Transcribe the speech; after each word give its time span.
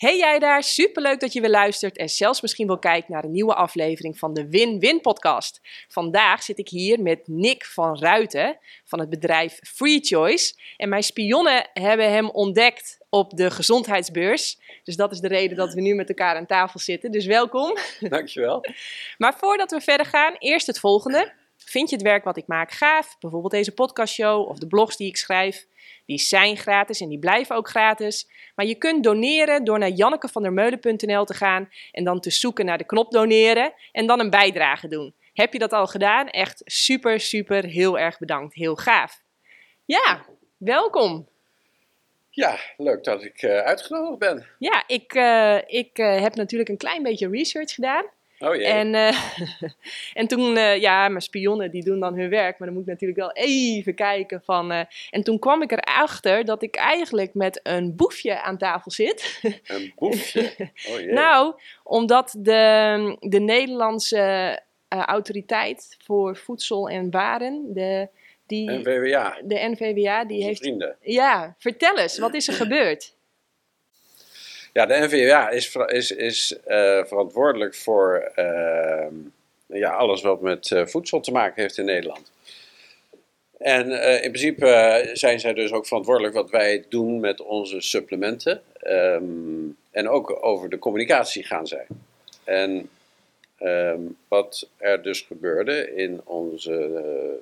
Hey 0.00 0.16
jij 0.16 0.38
daar, 0.38 0.62
superleuk 0.62 1.20
dat 1.20 1.32
je 1.32 1.40
weer 1.40 1.50
luistert 1.50 1.96
en 1.96 2.08
zelfs 2.08 2.40
misschien 2.40 2.66
wel 2.66 2.78
kijkt 2.78 3.08
naar 3.08 3.24
een 3.24 3.30
nieuwe 3.30 3.54
aflevering 3.54 4.18
van 4.18 4.34
de 4.34 4.48
Win-Win 4.48 5.00
podcast. 5.00 5.60
Vandaag 5.88 6.42
zit 6.42 6.58
ik 6.58 6.68
hier 6.68 7.02
met 7.02 7.20
Nick 7.24 7.64
van 7.64 7.98
Ruiten 7.98 8.58
van 8.84 9.00
het 9.00 9.10
bedrijf 9.10 9.58
Free 9.62 9.98
Choice. 10.00 10.54
En 10.76 10.88
mijn 10.88 11.02
spionnen 11.02 11.68
hebben 11.72 12.10
hem 12.10 12.30
ontdekt 12.30 12.98
op 13.08 13.36
de 13.36 13.50
gezondheidsbeurs. 13.50 14.58
Dus 14.84 14.96
dat 14.96 15.12
is 15.12 15.20
de 15.20 15.28
reden 15.28 15.56
dat 15.56 15.74
we 15.74 15.80
nu 15.80 15.94
met 15.94 16.08
elkaar 16.08 16.36
aan 16.36 16.46
tafel 16.46 16.80
zitten. 16.80 17.10
Dus 17.10 17.26
welkom. 17.26 17.76
Dankjewel. 18.00 18.64
Maar 19.18 19.34
voordat 19.38 19.70
we 19.70 19.80
verder 19.80 20.06
gaan, 20.06 20.34
eerst 20.38 20.66
het 20.66 20.78
volgende. 20.78 21.32
Vind 21.70 21.90
je 21.90 21.96
het 21.96 22.04
werk 22.04 22.24
wat 22.24 22.36
ik 22.36 22.46
maak 22.46 22.70
gaaf? 22.70 23.16
Bijvoorbeeld 23.20 23.52
deze 23.52 23.74
podcastshow 23.74 24.48
of 24.48 24.58
de 24.58 24.66
blogs 24.66 24.96
die 24.96 25.08
ik 25.08 25.16
schrijf? 25.16 25.66
Die 26.06 26.18
zijn 26.18 26.56
gratis 26.56 27.00
en 27.00 27.08
die 27.08 27.18
blijven 27.18 27.56
ook 27.56 27.68
gratis. 27.68 28.28
Maar 28.54 28.66
je 28.66 28.74
kunt 28.74 29.04
doneren 29.04 29.64
door 29.64 29.78
naar 29.78 29.88
jannekevandermeulen.nl 29.88 31.24
te 31.24 31.34
gaan 31.34 31.68
en 31.92 32.04
dan 32.04 32.20
te 32.20 32.30
zoeken 32.30 32.64
naar 32.64 32.78
de 32.78 32.84
knop 32.84 33.10
doneren 33.10 33.72
en 33.92 34.06
dan 34.06 34.20
een 34.20 34.30
bijdrage 34.30 34.88
doen. 34.88 35.14
Heb 35.34 35.52
je 35.52 35.58
dat 35.58 35.72
al 35.72 35.86
gedaan? 35.86 36.28
Echt 36.28 36.62
super, 36.64 37.20
super, 37.20 37.64
heel 37.64 37.98
erg 37.98 38.18
bedankt. 38.18 38.54
Heel 38.54 38.76
gaaf. 38.76 39.22
Ja, 39.84 40.24
welkom. 40.56 41.28
Ja, 42.30 42.58
leuk 42.76 43.04
dat 43.04 43.24
ik 43.24 43.42
uh, 43.42 43.58
uitgenodigd 43.58 44.18
ben. 44.18 44.46
Ja, 44.58 44.84
ik, 44.86 45.14
uh, 45.14 45.56
ik 45.66 45.98
uh, 45.98 46.20
heb 46.20 46.34
natuurlijk 46.34 46.70
een 46.70 46.76
klein 46.76 47.02
beetje 47.02 47.28
research 47.28 47.74
gedaan. 47.74 48.04
Oh 48.40 48.54
jee. 48.54 48.66
En, 48.66 48.94
uh, 48.94 49.20
en 50.20 50.26
toen, 50.26 50.56
uh, 50.56 50.80
ja, 50.80 51.08
mijn 51.08 51.22
spionnen 51.22 51.70
die 51.70 51.84
doen 51.84 52.00
dan 52.00 52.18
hun 52.18 52.28
werk, 52.28 52.58
maar 52.58 52.68
dan 52.68 52.76
moet 52.76 52.86
ik 52.86 52.92
natuurlijk 52.92 53.20
wel 53.20 53.32
even 53.32 53.94
kijken 53.94 54.42
van... 54.44 54.72
Uh, 54.72 54.80
en 55.10 55.22
toen 55.22 55.38
kwam 55.38 55.62
ik 55.62 55.72
erachter 55.72 56.44
dat 56.44 56.62
ik 56.62 56.76
eigenlijk 56.76 57.34
met 57.34 57.60
een 57.62 57.96
boefje 57.96 58.42
aan 58.42 58.58
tafel 58.58 58.90
zit. 58.90 59.40
Een 59.66 59.92
boefje? 59.96 60.52
Oh 60.90 60.98
jee. 60.98 61.12
nou, 61.12 61.54
omdat 61.82 62.34
de, 62.38 63.16
de 63.20 63.40
Nederlandse 63.40 64.58
autoriteit 64.88 65.96
voor 66.04 66.36
voedsel 66.36 66.88
en 66.88 67.10
waren, 67.10 67.74
de... 67.74 68.08
Die, 68.46 68.70
NVWA. 68.70 69.38
De 69.44 69.54
NVWA, 69.54 70.24
die 70.24 70.36
Onze 70.36 70.46
heeft... 70.46 70.60
vrienden. 70.60 70.96
Ja, 71.00 71.54
vertel 71.58 71.98
eens, 71.98 72.18
wat 72.18 72.34
is 72.34 72.48
er 72.48 72.54
gebeurd? 72.54 73.14
Ja, 74.72 74.86
de 74.86 74.98
NVWA 74.98 75.50
is, 75.50 75.76
is, 75.86 76.10
is 76.10 76.52
uh, 76.52 77.04
verantwoordelijk 77.04 77.74
voor 77.74 78.32
uh, 78.36 79.06
ja, 79.66 79.90
alles 79.90 80.22
wat 80.22 80.40
met 80.40 80.70
uh, 80.70 80.86
voedsel 80.86 81.20
te 81.20 81.32
maken 81.32 81.62
heeft 81.62 81.78
in 81.78 81.84
Nederland. 81.84 82.32
En 83.58 83.90
in 84.22 84.32
principe 84.32 85.10
zijn 85.12 85.40
zij 85.40 85.52
dus 85.52 85.72
ook 85.72 85.86
verantwoordelijk 85.86 86.34
wat 86.34 86.50
wij 86.50 86.84
doen 86.88 87.20
met 87.20 87.40
onze 87.40 87.80
supplementen. 87.80 88.62
Um, 88.86 89.76
en 89.90 90.08
ook 90.08 90.44
over 90.44 90.70
de 90.70 90.78
communicatie 90.78 91.44
gaan 91.44 91.66
zij. 91.66 91.86
En 92.44 92.88
um, 93.62 94.16
wat 94.28 94.68
er 94.76 95.02
dus 95.02 95.20
gebeurde 95.20 95.94
in 95.94 96.20
onze 96.24 96.90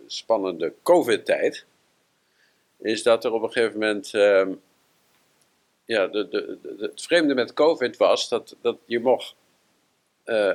spannende 0.07 0.73
COVID-tijd, 0.83 1.65
is 2.81 3.03
dat 3.03 3.25
er 3.25 3.33
op 3.33 3.43
een 3.43 3.53
gegeven 3.53 3.79
moment 3.79 4.13
um, 4.13 4.61
ja, 5.89 6.07
de, 6.07 6.59
het 6.79 7.03
vreemde 7.03 7.35
met 7.35 7.53
COVID 7.53 7.97
was 7.97 8.29
dat, 8.29 8.57
dat 8.61 8.77
je 8.85 9.01
mocht. 9.01 9.35
Uh, 10.27 10.53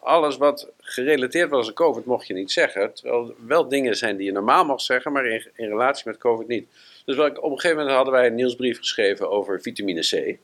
alles 0.00 0.36
wat 0.36 0.68
gerelateerd 0.80 1.50
was 1.50 1.66
aan 1.66 1.74
COVID 1.74 2.04
mocht 2.04 2.26
je 2.26 2.34
niet 2.34 2.52
zeggen. 2.52 2.94
Terwijl 2.94 3.28
er 3.28 3.46
wel 3.46 3.68
dingen 3.68 3.96
zijn 3.96 4.16
die 4.16 4.26
je 4.26 4.32
normaal 4.32 4.64
mag 4.64 4.80
zeggen, 4.80 5.12
maar 5.12 5.26
in, 5.26 5.46
in 5.54 5.68
relatie 5.68 6.02
met 6.06 6.18
COVID 6.18 6.48
niet. 6.48 6.68
Dus 7.04 7.16
op 7.18 7.36
een 7.36 7.50
gegeven 7.50 7.76
moment 7.76 7.94
hadden 7.96 8.12
wij 8.14 8.26
een 8.26 8.34
nieuwsbrief 8.34 8.78
geschreven 8.78 9.30
over 9.30 9.60
vitamine 9.60 10.00
C. 10.00 10.38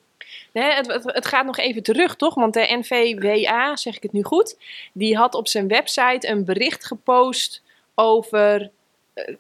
Nee, 0.53 0.73
het, 0.73 1.05
het, 1.05 1.27
gaat 1.27 1.47
nog 1.47 1.59
even 1.59 1.83
terug, 1.83 2.17
toch? 2.17 2.35
Want 2.35 2.55
de 2.55 2.79
NVWA, 2.81 3.77
zeg 3.77 3.97
ik 3.97 4.03
het 4.03 4.13
nu 4.13 4.23
goed, 4.23 4.59
die 4.93 5.17
had 5.17 5.35
op 5.35 5.49
zijn 5.49 5.69
website 5.69 6.29
een 6.29 6.45
bericht 6.45 6.85
gepost 6.87 7.63
over 7.95 8.71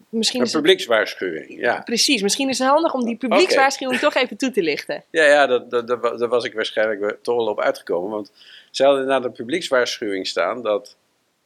misschien 0.08 0.40
een 0.40 0.50
publiekswaarschuwing, 0.50 1.60
ja. 1.60 1.80
Precies, 1.80 2.22
misschien 2.22 2.48
is 2.48 2.58
het 2.58 2.68
handig 2.68 2.94
om 2.94 3.04
die 3.04 3.16
publiekswaarschuwing 3.16 3.98
okay. 3.98 4.10
toch 4.10 4.22
even 4.22 4.36
toe 4.36 4.50
te 4.50 4.62
lichten. 4.62 5.04
Ja, 5.10 5.24
ja 5.24 5.46
dat, 5.46 5.70
dat, 5.70 5.86
dat, 5.86 6.18
daar 6.18 6.28
was 6.28 6.44
ik 6.44 6.54
waarschijnlijk 6.54 7.18
toch 7.22 7.36
wel 7.36 7.46
op 7.46 7.60
uitgekomen. 7.60 8.10
Want 8.10 8.32
ze 8.70 8.84
hadden 8.84 9.06
na 9.06 9.20
de 9.20 9.30
publiekswaarschuwing 9.30 10.26
staan 10.26 10.62
dat 10.62 10.96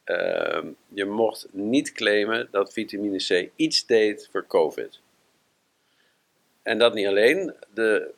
uh, 0.05 0.63
je 0.87 1.05
mocht 1.05 1.47
niet 1.51 1.91
claimen 1.91 2.47
dat 2.51 2.73
vitamine 2.73 3.17
C 3.17 3.49
iets 3.55 3.85
deed 3.85 4.29
voor 4.31 4.47
COVID. 4.47 4.99
En 6.63 6.77
dat 6.77 6.93
niet 6.93 7.07
alleen. 7.07 7.53
De 7.73 8.11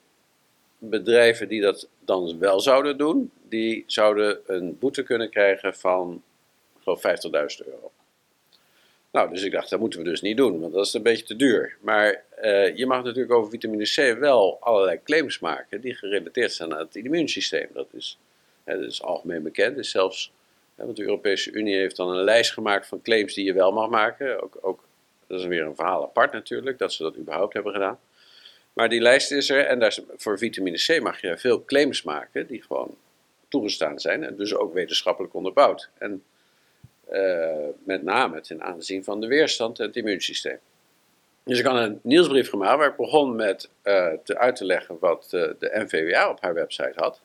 bedrijven 0.78 1.48
die 1.48 1.62
dat 1.62 1.88
dan 2.00 2.40
wel 2.40 2.60
zouden 2.60 2.98
doen, 2.98 3.32
die 3.50 3.84
zouden 3.88 4.40
een 4.46 4.78
boete 4.80 5.04
kunnen 5.04 5.30
krijgen 5.30 5.76
van, 5.76 6.24
geloof 6.82 7.02
50.000 7.02 7.68
euro. 7.68 7.92
Nou, 9.14 9.30
dus 9.30 9.44
ik 9.44 9.52
dacht, 9.52 9.70
dat 9.70 9.80
moeten 9.80 10.00
we 10.00 10.10
dus 10.10 10.22
niet 10.22 10.38
doen, 10.38 10.60
want 10.60 10.74
dat 10.74 10.86
is 10.86 10.94
een 10.94 11.02
beetje 11.02 11.26
te 11.26 11.36
duur. 11.36 11.78
Maar 11.82 12.24
uh, 12.42 12.76
je 12.76 12.86
mag 12.86 13.04
natuurlijk 13.04 13.34
over 13.34 13.52
vitamine 13.52 13.84
C 13.84 14.20
wel 14.20 14.58
allerlei 14.60 15.00
claims 15.04 15.40
maken 15.40 15.82
die 15.82 15.96
gerelateerd 15.96 16.54
zijn 16.54 16.74
aan 16.74 16.80
het 16.80 16.96
immuunsysteem. 16.96 17.68
Dat 17.74 17.88
is, 17.92 18.18
hè, 18.64 18.80
dat 18.80 18.90
is 18.90 19.04
algemeen 19.04 19.44
bekend. 19.44 19.76
Dus 19.76 19.92
zelfs, 19.92 20.32
hè, 20.76 20.86
want 20.86 20.98
de 20.98 21.04
Europese 21.04 21.52
Unie 21.52 21.76
heeft 21.76 21.96
dan 21.96 22.10
een 22.10 22.24
lijst 22.24 22.52
gemaakt 22.52 22.88
van 22.88 23.02
claims 23.02 23.34
die 23.34 23.46
je 23.46 23.54
wel 23.54 23.72
mag 23.72 23.90
maken. 23.90 24.44
Ook, 24.44 24.58
ook, 24.62 24.84
dat 25.28 25.40
is 25.40 25.46
weer 25.46 25.66
een 25.66 25.76
verhaal 25.76 26.04
apart 26.04 26.32
natuurlijk, 26.32 26.78
dat 26.78 26.94
ze 26.94 27.04
dat 27.04 27.18
überhaupt 27.18 27.54
hebben 27.54 27.74
gedaan. 27.74 28.00
Maar 28.74 28.90
die 28.90 29.02
lijst 29.02 29.32
is 29.32 29.50
er 29.50 29.66
en 29.66 29.80
daar, 29.80 29.98
voor 30.18 30.38
vitamine 30.38 30.78
C 30.78 31.02
mag 31.02 31.22
je 31.22 31.38
veel 31.38 31.66
claims 31.66 32.04
maken 32.04 32.48
die 32.48 32.62
gewoon 32.62 32.98
toegestaan 33.48 34.00
zijn 34.00 34.24
en 34.24 34.36
dus 34.36 34.56
ook 34.56 34.74
wetenschappelijk 34.74 35.34
onderbouwd. 35.34 35.90
En 35.98 36.24
uh, 37.12 37.68
met 37.84 38.04
name 38.04 38.42
ten 38.42 38.62
aanzien 38.62 39.04
van 39.04 39.22
de 39.22 39.28
weerstand 39.28 39.80
en 39.80 39.86
het 39.86 39.96
immuunsysteem. 39.96 40.60
Dus 41.44 41.60
ik 41.60 41.66
had 41.66 41.76
een 41.76 42.00
nieuwsbrief 42.04 42.50
gemaakt 42.50 42.78
waar 42.78 42.90
ik 42.90 42.96
begon 42.96 43.36
met 43.36 43.70
uh, 43.84 44.14
te 44.24 44.38
uit 44.38 44.56
te 44.56 44.66
leggen 44.66 44.98
wat 45.00 45.30
uh, 45.32 45.50
de 45.60 45.72
NVWA 45.74 46.30
op 46.30 46.42
haar 46.42 46.54
website 46.54 46.94
had. 46.96 47.22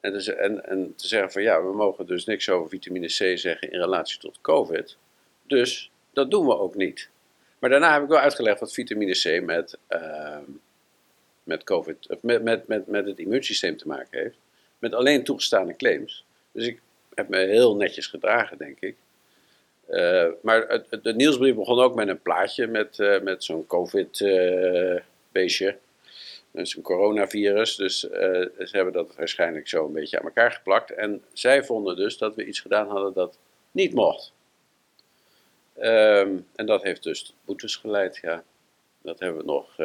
En, 0.00 0.12
dus, 0.12 0.28
en, 0.28 0.64
en, 0.64 0.94
te 0.96 1.06
zeggen 1.06 1.32
van 1.32 1.42
ja, 1.42 1.62
we 1.62 1.72
mogen 1.72 2.06
dus 2.06 2.24
niks 2.24 2.48
over 2.48 2.68
vitamine 2.68 3.06
C 3.06 3.38
zeggen 3.38 3.72
in 3.72 3.80
relatie 3.80 4.18
tot 4.18 4.40
COVID. 4.40 4.96
Dus 5.42 5.90
dat 6.12 6.30
doen 6.30 6.46
we 6.46 6.58
ook 6.58 6.74
niet. 6.74 7.08
Maar 7.58 7.70
daarna 7.70 7.92
heb 7.92 8.02
ik 8.02 8.08
wel 8.08 8.18
uitgelegd 8.18 8.60
wat 8.60 8.72
vitamine 8.72 9.12
C 9.12 9.44
met, 9.44 9.78
met, 11.42 11.64
COVID, 11.64 12.16
met, 12.20 12.42
met, 12.42 12.66
met, 12.66 12.86
met 12.86 13.06
het 13.06 13.18
immuunsysteem 13.18 13.76
te 13.76 13.88
maken 13.88 14.18
heeft. 14.18 14.36
Met 14.78 14.94
alleen 14.94 15.24
toegestane 15.24 15.76
claims. 15.76 16.24
Dus 16.52 16.66
ik 16.66 16.80
heb 17.18 17.28
me 17.28 17.38
heel 17.38 17.76
netjes 17.76 18.06
gedragen, 18.06 18.58
denk 18.58 18.80
ik. 18.80 18.96
Uh, 19.90 20.26
maar 20.42 20.68
het, 20.68 20.98
de 21.02 21.14
nieuwsbrief 21.14 21.54
begon 21.54 21.80
ook 21.80 21.94
met 21.94 22.08
een 22.08 22.22
plaatje 22.22 22.66
met, 22.66 22.98
uh, 22.98 23.20
met 23.20 23.44
zo'n 23.44 23.66
COVID-beestje. 23.66 25.66
Uh, 25.66 25.72
met 26.50 26.68
zo'n 26.68 26.82
coronavirus. 26.82 27.76
Dus 27.76 27.98
ze 27.98 28.68
hebben 28.70 28.92
dat 28.92 29.16
waarschijnlijk 29.16 29.68
zo 29.68 29.86
een 29.86 29.92
beetje 29.92 30.18
aan 30.18 30.24
elkaar 30.24 30.52
geplakt. 30.52 30.90
En 30.90 31.22
zij 31.32 31.64
vonden 31.64 31.96
dus 31.96 32.18
dat 32.18 32.34
we 32.34 32.44
iets 32.44 32.60
gedaan 32.60 32.88
hadden 32.88 33.12
dat 33.12 33.38
niet 33.70 33.94
mocht. 33.94 34.32
Um, 35.80 36.46
en 36.54 36.66
dat 36.66 36.82
heeft 36.82 37.02
dus 37.02 37.34
boetes 37.44 37.76
geleid, 37.76 38.18
ja. 38.22 38.44
Dat 39.02 39.18
hebben 39.18 39.38
we 39.38 39.44
nog 39.44 39.76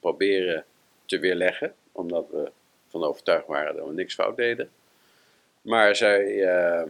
proberen 0.00 0.64
te 1.04 1.18
weerleggen. 1.18 1.74
Omdat 1.92 2.26
we 2.30 2.50
van 2.88 3.04
overtuigd 3.04 3.46
waren 3.46 3.76
dat 3.76 3.86
we 3.86 3.92
niks 3.92 4.14
fout 4.14 4.36
deden. 4.36 4.70
Maar 5.68 5.96
zij, 5.96 6.24
uh, 6.24 6.82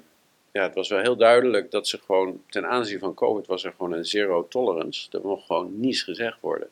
ja, 0.52 0.62
het 0.62 0.74
was 0.74 0.88
wel 0.88 1.00
heel 1.00 1.16
duidelijk 1.16 1.70
dat 1.70 1.88
ze 1.88 1.98
gewoon, 1.98 2.42
ten 2.48 2.66
aanzien 2.66 2.98
van 2.98 3.14
COVID 3.14 3.46
was 3.46 3.64
er 3.64 3.72
gewoon 3.76 3.92
een 3.92 4.04
zero 4.04 4.48
tolerance. 4.48 5.08
Er 5.10 5.26
mocht 5.26 5.46
gewoon 5.46 5.80
niets 5.80 6.02
gezegd 6.02 6.40
worden. 6.40 6.68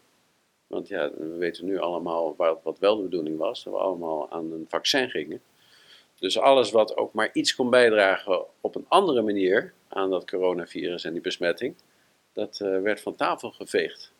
Want 0.66 0.88
ja, 0.88 1.10
we 1.16 1.36
weten 1.36 1.64
nu 1.64 1.78
allemaal 1.78 2.34
wat, 2.36 2.60
wat 2.62 2.78
wel 2.78 2.96
de 2.96 3.02
bedoeling 3.02 3.38
was, 3.38 3.64
dat 3.64 3.72
we 3.72 3.78
allemaal 3.78 4.30
aan 4.30 4.52
een 4.52 4.66
vaccin 4.68 5.10
gingen. 5.10 5.40
Dus 6.18 6.38
alles 6.38 6.70
wat 6.70 6.96
ook 6.96 7.12
maar 7.12 7.30
iets 7.32 7.54
kon 7.54 7.70
bijdragen 7.70 8.44
op 8.60 8.74
een 8.74 8.86
andere 8.88 9.22
manier 9.22 9.72
aan 9.88 10.10
dat 10.10 10.30
coronavirus 10.30 11.04
en 11.04 11.12
die 11.12 11.22
besmetting, 11.22 11.74
dat 12.32 12.60
uh, 12.62 12.80
werd 12.80 13.00
van 13.00 13.16
tafel 13.16 13.50
geveegd. 13.50 14.12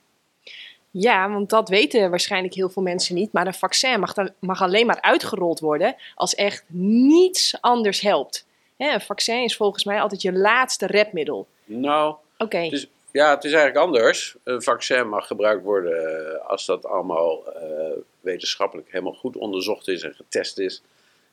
Ja, 0.98 1.30
want 1.30 1.50
dat 1.50 1.68
weten 1.68 2.10
waarschijnlijk 2.10 2.54
heel 2.54 2.68
veel 2.68 2.82
mensen 2.82 3.14
niet. 3.14 3.32
Maar 3.32 3.46
een 3.46 3.54
vaccin 3.54 4.00
mag, 4.00 4.12
dan, 4.12 4.30
mag 4.38 4.62
alleen 4.62 4.86
maar 4.86 5.00
uitgerold 5.00 5.60
worden 5.60 5.96
als 6.14 6.34
echt 6.34 6.64
niets 6.68 7.56
anders 7.60 8.00
helpt. 8.00 8.46
Hè, 8.76 8.92
een 8.92 9.00
vaccin 9.00 9.42
is 9.42 9.56
volgens 9.56 9.84
mij 9.84 10.00
altijd 10.00 10.22
je 10.22 10.32
laatste 10.32 10.86
redmiddel. 10.86 11.46
Nou, 11.64 12.14
Oké. 12.38 12.58
het 12.58 12.72
is, 12.72 12.86
ja, 13.10 13.34
het 13.34 13.44
is 13.44 13.52
eigenlijk 13.52 13.84
anders. 13.84 14.36
Een 14.44 14.62
vaccin 14.62 15.08
mag 15.08 15.26
gebruikt 15.26 15.64
worden 15.64 16.32
eh, 16.34 16.48
als 16.48 16.66
dat 16.66 16.86
allemaal 16.86 17.42
uh, 17.46 17.96
wetenschappelijk 18.20 18.90
helemaal 18.90 19.14
goed 19.14 19.36
onderzocht 19.36 19.88
is 19.88 20.02
en 20.02 20.14
getest 20.14 20.58
is. 20.58 20.82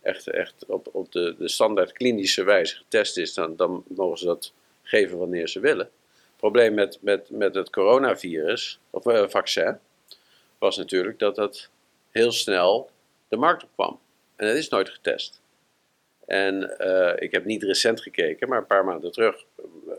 Echt, 0.01 0.27
echt 0.27 0.65
op, 0.67 0.89
op 0.91 1.11
de, 1.11 1.35
de 1.37 1.49
standaard 1.49 1.91
klinische 1.91 2.43
wijze 2.43 2.75
getest 2.75 3.17
is, 3.17 3.33
dan, 3.33 3.55
dan 3.55 3.83
mogen 3.87 4.17
ze 4.17 4.25
dat 4.25 4.51
geven 4.83 5.17
wanneer 5.17 5.47
ze 5.47 5.59
willen 5.59 5.89
probleem 6.43 6.73
met, 6.73 6.97
met, 7.01 7.29
met 7.29 7.55
het 7.55 7.69
coronavirus, 7.69 8.79
of 8.89 9.05
uh, 9.05 9.27
vaccin, 9.27 9.79
was 10.57 10.77
natuurlijk 10.77 11.19
dat 11.19 11.35
dat 11.35 11.69
heel 12.09 12.31
snel 12.31 12.89
de 13.27 13.37
markt 13.37 13.63
op 13.63 13.69
kwam. 13.73 13.99
En 14.35 14.47
dat 14.47 14.55
is 14.55 14.69
nooit 14.69 14.89
getest. 14.89 15.41
En 16.25 16.79
eh, 16.79 17.23
ik 17.23 17.31
heb 17.31 17.45
niet 17.45 17.63
recent 17.63 18.01
gekeken, 18.01 18.49
maar 18.49 18.57
een 18.57 18.65
paar 18.65 18.85
maanden 18.85 19.11
terug, 19.11 19.45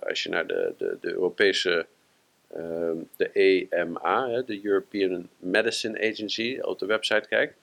als 0.01 0.23
je 0.23 0.29
naar 0.29 0.47
de, 0.47 0.75
de, 0.79 0.97
de 1.01 1.13
Europese, 1.13 1.87
ehm, 2.55 2.97
de 3.17 3.31
EMA, 3.33 4.43
de 4.47 4.65
European 4.65 5.29
Medicine 5.39 6.11
Agency, 6.11 6.59
op 6.63 6.79
de 6.79 6.87
website 6.87 7.29
kijkt. 7.29 7.55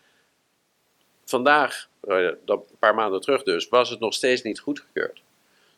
Vandaag, 1.26 1.90
eh, 2.02 2.30
dat 2.46 2.70
een 2.70 2.78
paar 2.80 2.96
maanden 2.96 3.22
terug 3.22 3.44
dus, 3.44 3.70
was 3.70 3.90
het 3.90 4.00
nog 4.00 4.14
steeds 4.14 4.42
niet 4.42 4.60
goedgekeurd. 4.60 5.22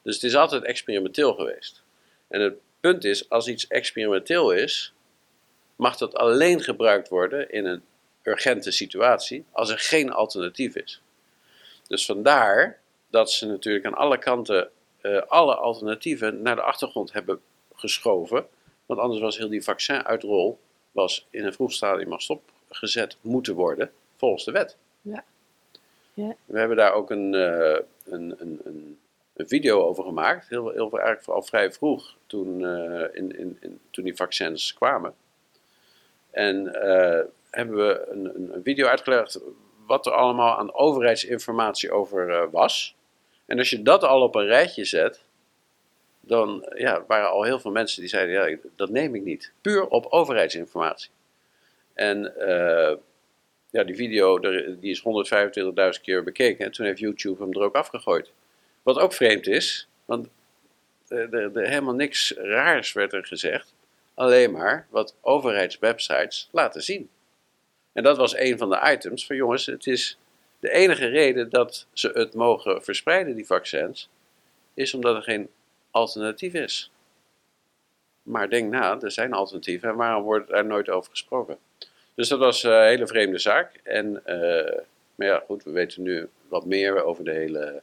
Dus 0.01 0.15
het 0.15 0.23
is 0.23 0.35
altijd 0.35 0.63
experimenteel 0.63 1.33
geweest. 1.33 1.83
En 2.27 2.41
het 2.41 2.53
punt 2.83 3.03
is, 3.03 3.29
als 3.29 3.47
iets 3.47 3.67
experimenteel 3.67 4.51
is, 4.51 4.93
mag 5.75 5.97
dat 5.97 6.15
alleen 6.15 6.61
gebruikt 6.61 7.09
worden 7.09 7.51
in 7.51 7.65
een 7.65 7.81
urgente 8.23 8.71
situatie 8.71 9.45
als 9.51 9.69
er 9.69 9.79
geen 9.79 10.11
alternatief 10.11 10.75
is. 10.75 11.01
Dus 11.87 12.05
vandaar 12.05 12.79
dat 13.09 13.31
ze 13.31 13.45
natuurlijk 13.45 13.85
aan 13.85 13.93
alle 13.93 14.17
kanten 14.17 14.69
uh, 15.01 15.21
alle 15.27 15.55
alternatieven 15.55 16.41
naar 16.41 16.55
de 16.55 16.61
achtergrond 16.61 17.13
hebben 17.13 17.41
geschoven. 17.73 18.45
Want 18.85 18.99
anders 18.99 19.21
was 19.21 19.37
heel 19.37 19.49
die 19.49 19.63
vaccinuitrol 19.63 20.59
was 20.91 21.27
in 21.29 21.45
een 21.45 21.53
vroeg 21.53 21.73
stadium 21.73 22.11
al 22.11 22.19
stopgezet 22.19 23.17
moeten 23.21 23.53
worden 23.53 23.91
volgens 24.17 24.43
de 24.45 24.51
wet. 24.51 24.77
Ja. 25.01 25.23
ja. 26.13 26.35
We 26.45 26.59
hebben 26.59 26.77
daar 26.77 26.93
ook 26.93 27.11
een, 27.11 27.33
uh, 27.33 27.77
een, 28.05 28.35
een, 28.39 28.61
een, 28.63 28.99
video 29.35 29.81
over 29.81 30.03
gemaakt, 30.03 30.49
heel, 30.49 30.69
heel, 30.69 30.91
eigenlijk 30.91 31.27
al 31.27 31.41
vrij 31.41 31.71
vroeg 31.71 32.15
toen, 32.27 32.59
uh, 32.59 33.03
in, 33.11 33.37
in, 33.39 33.57
in, 33.61 33.79
toen 33.91 34.03
die 34.03 34.15
vaccins 34.15 34.73
kwamen. 34.73 35.13
En 36.31 36.63
hebben 37.49 37.77
we 37.77 38.07
een, 38.09 38.53
een, 38.53 38.63
video 38.63 38.87
uitgelegd 38.87 39.39
wat 39.85 40.05
er 40.05 40.11
allemaal 40.11 40.57
aan 40.57 40.73
overheidsinformatie 40.73 41.91
over 41.91 42.29
uh, 42.29 42.43
was. 42.51 42.95
En 43.45 43.57
als 43.57 43.69
je 43.69 43.81
dat 43.81 44.03
al 44.03 44.21
op 44.21 44.35
een 44.35 44.45
rijtje 44.45 44.85
zet, 44.85 45.21
dan 46.19 46.71
ja, 46.75 47.03
waren 47.07 47.29
al 47.29 47.43
heel 47.43 47.59
veel 47.59 47.71
mensen 47.71 47.99
die 47.99 48.09
zeiden, 48.09 48.49
ja, 48.49 48.57
dat 48.75 48.89
neem 48.89 49.15
ik 49.15 49.23
niet. 49.23 49.51
Puur 49.61 49.87
op 49.87 50.05
overheidsinformatie. 50.05 51.09
En 51.93 52.33
ja, 53.69 53.83
die 53.83 53.95
video 53.95 54.39
die 54.79 54.91
is 54.91 55.03
125.000 55.97 56.01
keer 56.01 56.23
bekeken 56.23 56.65
en 56.65 56.71
toen 56.71 56.85
heeft 56.85 56.99
YouTube 56.99 57.43
hem 57.43 57.51
er 57.51 57.61
ook 57.61 57.75
afgegooid. 57.75 58.31
Wat 58.83 58.97
ook 58.97 59.13
vreemd 59.13 59.47
is, 59.47 59.87
want 60.05 60.27
er, 61.07 61.33
er, 61.33 61.67
helemaal 61.67 61.93
niks 61.93 62.33
raars 62.37 62.93
werd 62.93 63.13
er 63.13 63.25
gezegd. 63.25 63.73
Alleen 64.13 64.51
maar 64.51 64.87
wat 64.89 65.15
overheidswebsites 65.21 66.49
laten 66.51 66.83
zien. 66.83 67.09
En 67.93 68.03
dat 68.03 68.17
was 68.17 68.37
een 68.37 68.57
van 68.57 68.69
de 68.69 68.91
items 68.91 69.25
van 69.25 69.35
jongens, 69.35 69.65
het 69.65 69.87
is 69.87 70.17
de 70.59 70.71
enige 70.71 71.05
reden 71.05 71.49
dat 71.49 71.85
ze 71.93 72.09
het 72.13 72.33
mogen 72.33 72.83
verspreiden, 72.83 73.35
die 73.35 73.45
vaccins, 73.45 74.09
is 74.73 74.93
omdat 74.93 75.15
er 75.15 75.21
geen 75.21 75.49
alternatief 75.91 76.53
is. 76.53 76.91
Maar 78.23 78.49
denk 78.49 78.71
na, 78.71 79.01
er 79.01 79.11
zijn 79.11 79.33
alternatieven 79.33 79.89
en 79.89 79.95
waarom 79.95 80.23
wordt 80.23 80.51
er 80.51 80.65
nooit 80.65 80.89
over 80.89 81.11
gesproken? 81.11 81.57
Dus 82.15 82.27
dat 82.27 82.39
was 82.39 82.63
een 82.63 82.83
hele 82.83 83.07
vreemde 83.07 83.37
zaak. 83.37 83.79
En, 83.83 84.23
uh, 84.25 84.79
maar 85.15 85.27
ja, 85.27 85.43
goed, 85.45 85.63
we 85.63 85.71
weten 85.71 86.03
nu 86.03 86.29
wat 86.47 86.65
meer 86.65 87.03
over 87.03 87.23
de 87.23 87.31
hele, 87.31 87.81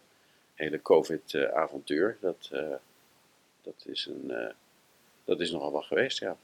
hele 0.61 0.83
COVID-avontuur. 0.83 2.17
Dat, 2.21 2.51
uh, 2.53 2.61
dat, 3.63 3.75
is 3.87 4.07
een, 4.07 4.25
uh, 4.29 4.51
dat 5.25 5.41
is 5.41 5.51
nogal 5.51 5.73
wat 5.73 5.85
geweest, 5.85 6.19
ja. 6.19 6.37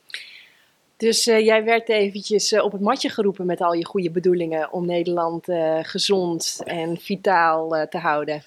Dus 0.96 1.26
uh, 1.26 1.44
jij 1.44 1.64
werd 1.64 1.88
eventjes 1.88 2.52
uh, 2.52 2.64
op 2.64 2.72
het 2.72 2.80
matje 2.80 3.08
geroepen 3.08 3.46
met 3.46 3.60
al 3.60 3.72
je 3.72 3.84
goede 3.84 4.10
bedoelingen 4.10 4.72
om 4.72 4.86
Nederland 4.86 5.48
uh, 5.48 5.78
gezond 5.82 6.60
en 6.64 6.96
vitaal 6.96 7.88
te 7.88 7.98
houden. 7.98 8.42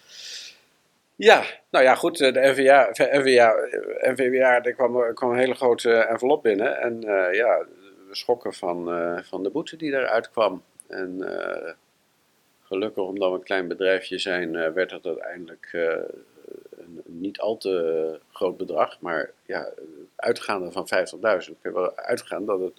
Ja, 1.16 1.44
nou 1.70 1.84
ja, 1.84 1.96
goed. 1.96 2.18
De 2.18 2.32
NVA, 2.32 2.90
NVA, 2.92 3.54
NVA 4.02 4.64
er 4.64 4.74
kwam, 4.74 4.98
er 4.98 5.14
kwam 5.14 5.32
een 5.32 5.38
hele 5.38 5.56
grote 5.56 5.94
envelop 5.94 6.44
binnen. 6.44 6.82
En 6.82 7.02
ja, 7.32 7.66
we 8.08 8.16
schokken 8.16 8.54
van, 8.54 8.86
van 9.24 9.44
de 9.44 9.50
boete 9.50 9.78
die 9.78 9.92
eruit 9.92 10.32
kwam. 10.32 10.64
En 10.88 11.18
gelukkig, 12.70 13.04
omdat 13.04 13.30
we 13.30 13.36
een 13.36 13.44
klein 13.44 13.68
bedrijfje 13.68 14.18
zijn, 14.18 14.74
werd 14.74 14.90
dat 14.90 15.06
uiteindelijk 15.06 15.70
een 15.74 17.02
niet 17.06 17.40
al 17.40 17.58
te 17.58 18.20
groot 18.32 18.58
bedrag. 18.58 19.00
Maar 19.00 19.32
ja, 19.46 19.70
uitgaande 20.16 20.72
van 20.72 20.88
50.000 20.96 21.20
kun 21.20 21.56
je 21.62 21.74
wel 21.74 21.96
uitgaan 21.96 22.46
dat 22.46 22.60
het, 22.60 22.74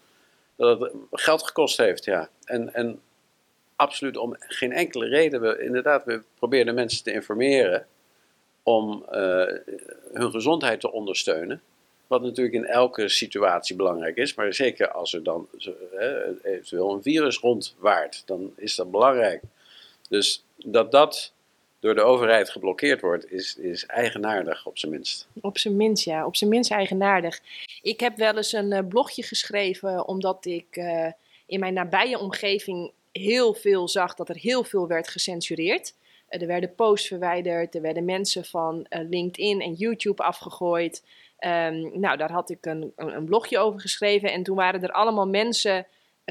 dat 0.57 0.81
het 0.81 0.93
geld 1.11 1.43
gekost 1.43 1.77
heeft. 1.77 2.05
Ja. 2.05 2.29
En, 2.45 2.75
en 2.75 3.01
absoluut 3.77 4.17
om 4.17 4.37
geen 4.39 4.73
enkele 4.73 5.09
reden. 5.09 5.41
We, 5.41 5.63
inderdaad, 5.63 6.05
we 6.05 6.23
proberen 6.39 6.75
mensen 6.75 7.05
te 7.05 7.13
informeren 7.13 7.87
om 8.63 9.05
hun 10.13 10.31
gezondheid 10.31 10.81
te 10.81 10.93
ondersteunen. 10.93 11.63
Wat 12.07 12.23
natuurlijk 12.23 12.57
in 12.57 12.67
elke 12.67 13.09
situatie 13.09 13.77
belangrijk 13.77 14.17
is, 14.17 14.35
maar 14.35 14.55
zeker 14.55 14.91
als 14.91 15.15
er 15.15 15.23
dan 15.23 15.49
eventueel 16.43 16.93
een 16.93 17.03
virus 17.03 17.39
rondwaart, 17.39 18.23
dan 18.27 18.53
is 18.57 18.75
dat 18.75 18.91
belangrijk. 18.91 19.43
Dus 20.11 20.45
dat 20.57 20.93
dat 20.93 21.33
door 21.79 21.95
de 21.95 22.03
overheid 22.03 22.51
geblokkeerd 22.51 23.01
wordt, 23.01 23.33
is, 23.33 23.57
is 23.57 23.87
eigenaardig 23.87 24.67
op 24.67 24.79
zijn 24.79 24.93
minst. 24.93 25.29
Op 25.41 25.59
zijn 25.59 25.77
minst, 25.77 26.05
ja. 26.05 26.27
Op 26.27 26.37
zijn 26.37 26.51
minst 26.51 26.71
eigenaardig. 26.71 27.41
Ik 27.83 28.01
heb 28.01 28.17
wel 28.17 28.37
eens 28.37 28.53
een 28.53 28.73
uh, 28.73 28.79
blogje 28.89 29.23
geschreven, 29.23 30.09
omdat 30.09 30.45
ik 30.45 30.77
uh, 30.77 31.07
in 31.47 31.61
mijn 31.61 31.75
nabije 31.75 32.19
omgeving 32.19 32.93
heel 33.13 33.55
veel 33.55 33.89
zag 33.89 34.15
dat 34.15 34.29
er 34.29 34.37
heel 34.37 34.65
veel 34.65 34.87
werd 34.87 35.09
gecensureerd. 35.09 35.95
Uh, 36.31 36.41
er 36.41 36.47
werden 36.47 36.75
posts 36.75 37.09
verwijderd, 37.09 37.75
er 37.75 37.83
werden 37.83 38.05
mensen 38.05 38.45
van 38.45 38.87
LinkedIn 38.89 39.61
en 39.61 39.73
YouTube 39.73 40.23
afgegooid. 40.23 41.05
Um, 41.41 42.01
nou, 42.01 42.17
daar 42.17 42.33
had 42.33 42.51
ik 42.51 42.67
een, 42.67 42.93
een, 42.97 43.25
blogje 43.25 43.59
over 43.59 43.81
geschreven 43.81 44.33
en 44.33 44.43
toen 44.43 44.57
waren 44.57 44.83
er 44.83 44.93
allemaal 44.93 45.27
mensen 45.27 45.87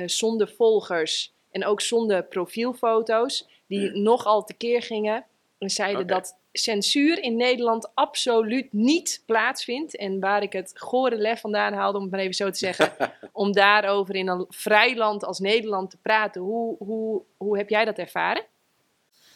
zonder 0.05 0.49
volgers 0.57 1.33
en 1.51 1.65
ook 1.65 1.81
zonder 1.81 2.23
profielfoto's 2.23 3.47
die 3.69 3.91
nogal 3.91 4.43
tekeer 4.43 4.81
gingen 4.81 5.25
en 5.57 5.69
zeiden 5.69 6.07
dat 6.07 6.37
censuur 6.51 7.23
in 7.23 7.35
Nederland 7.35 7.91
absoluut 7.93 8.73
niet 8.73 9.23
plaatsvindt. 9.25 9.95
En 9.95 10.19
waar 10.19 10.41
ik 10.41 10.53
het 10.53 10.71
gore 10.75 11.17
lef 11.17 11.39
vandaan 11.39 11.73
haalde, 11.73 11.97
om 11.97 12.03
het 12.03 12.11
maar 12.11 12.19
even 12.19 12.33
zo 12.33 12.49
te 12.49 12.57
zeggen, 12.57 12.93
om 13.31 13.51
daarover 13.51 14.15
in 14.15 14.27
een 14.27 14.45
vrij 14.49 14.95
land 14.95 15.23
als 15.23 15.39
Nederland 15.39 15.89
te 15.89 15.97
praten. 15.97 16.41
Hoe, 16.41 16.75
hoe, 16.77 17.21
hoe 17.37 17.57
heb 17.57 17.69
jij 17.69 17.85
dat 17.85 17.97
ervaren? 17.97 18.43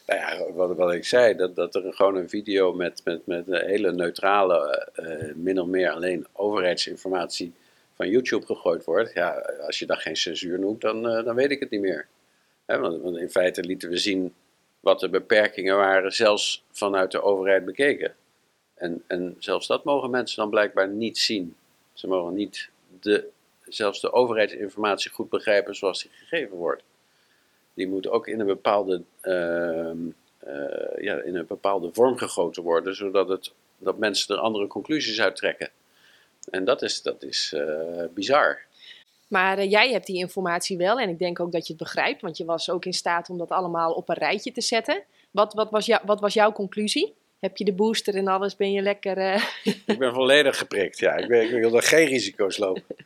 Nou 0.06 0.20
ja, 0.20 0.52
wat, 0.52 0.76
wat 0.76 0.92
ik 0.92 1.04
zei, 1.04 1.34
dat, 1.34 1.56
dat 1.56 1.74
er 1.74 1.92
gewoon 1.92 2.16
een 2.16 2.28
video 2.28 2.72
met, 2.72 3.00
met, 3.04 3.26
met 3.26 3.48
een 3.48 3.66
hele 3.66 3.92
neutrale, 3.92 4.88
uh, 4.96 5.34
min 5.34 5.60
of 5.60 5.66
meer 5.66 5.90
alleen 5.90 6.26
overheidsinformatie 6.32 7.54
van 7.94 8.08
YouTube 8.08 8.46
gegooid 8.46 8.84
wordt. 8.84 9.12
Ja, 9.12 9.30
als 9.66 9.78
je 9.78 9.86
dat 9.86 9.98
geen 9.98 10.16
censuur 10.16 10.58
noemt, 10.58 10.80
dan, 10.80 11.16
uh, 11.16 11.24
dan 11.24 11.34
weet 11.34 11.50
ik 11.50 11.60
het 11.60 11.70
niet 11.70 11.80
meer. 11.80 12.08
Want, 12.66 13.16
in 13.16 13.30
feite 13.30 13.62
lieten 13.62 13.88
we 13.88 13.96
zien 13.96 14.34
wat 14.80 15.00
de 15.00 15.08
beperkingen 15.08 15.76
waren, 15.76 16.12
zelfs 16.12 16.64
vanuit 16.70 17.10
de 17.10 17.22
overheid 17.22 17.64
bekeken. 17.64 18.14
En, 18.74 19.02
en 19.06 19.36
zelfs 19.38 19.66
dat 19.66 19.84
mogen 19.84 20.10
mensen 20.10 20.36
dan 20.36 20.50
blijkbaar 20.50 20.88
niet 20.88 21.18
zien. 21.18 21.56
Ze 21.92 22.06
mogen 22.06 22.34
niet 22.34 22.68
de, 23.00 23.28
zelfs 23.62 24.00
de 24.00 24.12
overheidsinformatie 24.12 25.10
goed 25.10 25.28
begrijpen 25.28 25.74
zoals 25.74 26.02
die 26.02 26.10
gegeven 26.14 26.56
wordt. 26.56 26.82
Die 27.74 27.88
moet 27.88 28.08
ook 28.08 28.28
in 28.28 28.40
een 28.40 28.46
bepaalde, 28.46 29.02
uh, 29.22 29.90
uh, 30.46 31.02
ja, 31.04 31.22
in 31.22 31.36
een 31.36 31.46
bepaalde 31.46 31.92
vorm 31.92 32.16
gegoten 32.16 32.62
worden, 32.62 32.94
zodat 32.94 33.28
het, 33.28 33.52
dat 33.78 33.98
mensen 33.98 34.34
er 34.34 34.40
andere 34.40 34.66
conclusies 34.66 35.20
uit 35.20 35.36
trekken. 35.36 35.70
En 36.50 36.64
dat 36.64 36.82
is, 36.82 37.02
dat 37.02 37.22
is 37.22 37.52
uh, 37.56 38.04
bizar. 38.14 38.60
Maar 39.28 39.58
uh, 39.58 39.70
jij 39.70 39.90
hebt 39.90 40.06
die 40.06 40.16
informatie 40.16 40.76
wel 40.76 41.00
en 41.00 41.08
ik 41.08 41.18
denk 41.18 41.40
ook 41.40 41.52
dat 41.52 41.66
je 41.66 41.72
het 41.72 41.82
begrijpt, 41.82 42.20
want 42.20 42.36
je 42.36 42.44
was 42.44 42.70
ook 42.70 42.84
in 42.84 42.92
staat 42.92 43.30
om 43.30 43.38
dat 43.38 43.48
allemaal 43.48 43.92
op 43.92 44.08
een 44.08 44.14
rijtje 44.14 44.52
te 44.52 44.60
zetten. 44.60 45.02
Wat, 45.30 45.54
wat, 45.54 45.70
was, 45.70 45.98
wat 46.04 46.20
was 46.20 46.34
jouw 46.34 46.52
conclusie? 46.52 47.14
Heb 47.40 47.56
je 47.56 47.64
de 47.64 47.72
booster 47.72 48.14
en 48.14 48.28
alles? 48.28 48.56
Ben 48.56 48.72
je 48.72 48.82
lekker. 48.82 49.18
Uh... 49.18 49.44
Ik 49.86 49.98
ben 49.98 50.14
volledig 50.14 50.58
geprikt, 50.58 50.98
ja. 50.98 51.16
Ik, 51.16 51.28
ben, 51.28 51.60
wil 51.60 51.76
er 51.76 51.82
geen 51.82 52.06
risico's 52.06 52.56
lopen. 52.56 52.96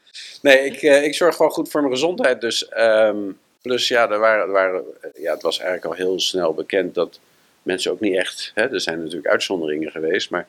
Nee, 0.43 0.59
ik, 0.65 0.83
uh, 0.83 1.05
ik 1.05 1.15
zorg 1.15 1.37
gewoon 1.37 1.51
goed 1.51 1.69
voor 1.69 1.81
mijn 1.81 1.93
gezondheid. 1.93 2.41
Dus, 2.41 2.71
um, 2.77 3.39
plus, 3.63 3.89
ja, 3.89 4.11
er 4.11 4.19
waren, 4.19 4.47
er 4.47 4.53
waren, 4.53 4.85
ja, 5.15 5.33
het 5.33 5.43
was 5.43 5.59
eigenlijk 5.59 5.89
al 5.89 6.05
heel 6.05 6.21
snel 6.21 6.55
bekend 6.55 6.95
dat 6.95 7.21
mensen 7.63 7.93
ook 7.93 8.01
niet 8.01 8.17
echt. 8.17 8.53
Hè, 8.55 8.73
er 8.73 8.81
zijn 8.81 8.99
natuurlijk 8.99 9.29
uitzonderingen 9.29 9.91
geweest, 9.91 10.31
maar. 10.31 10.47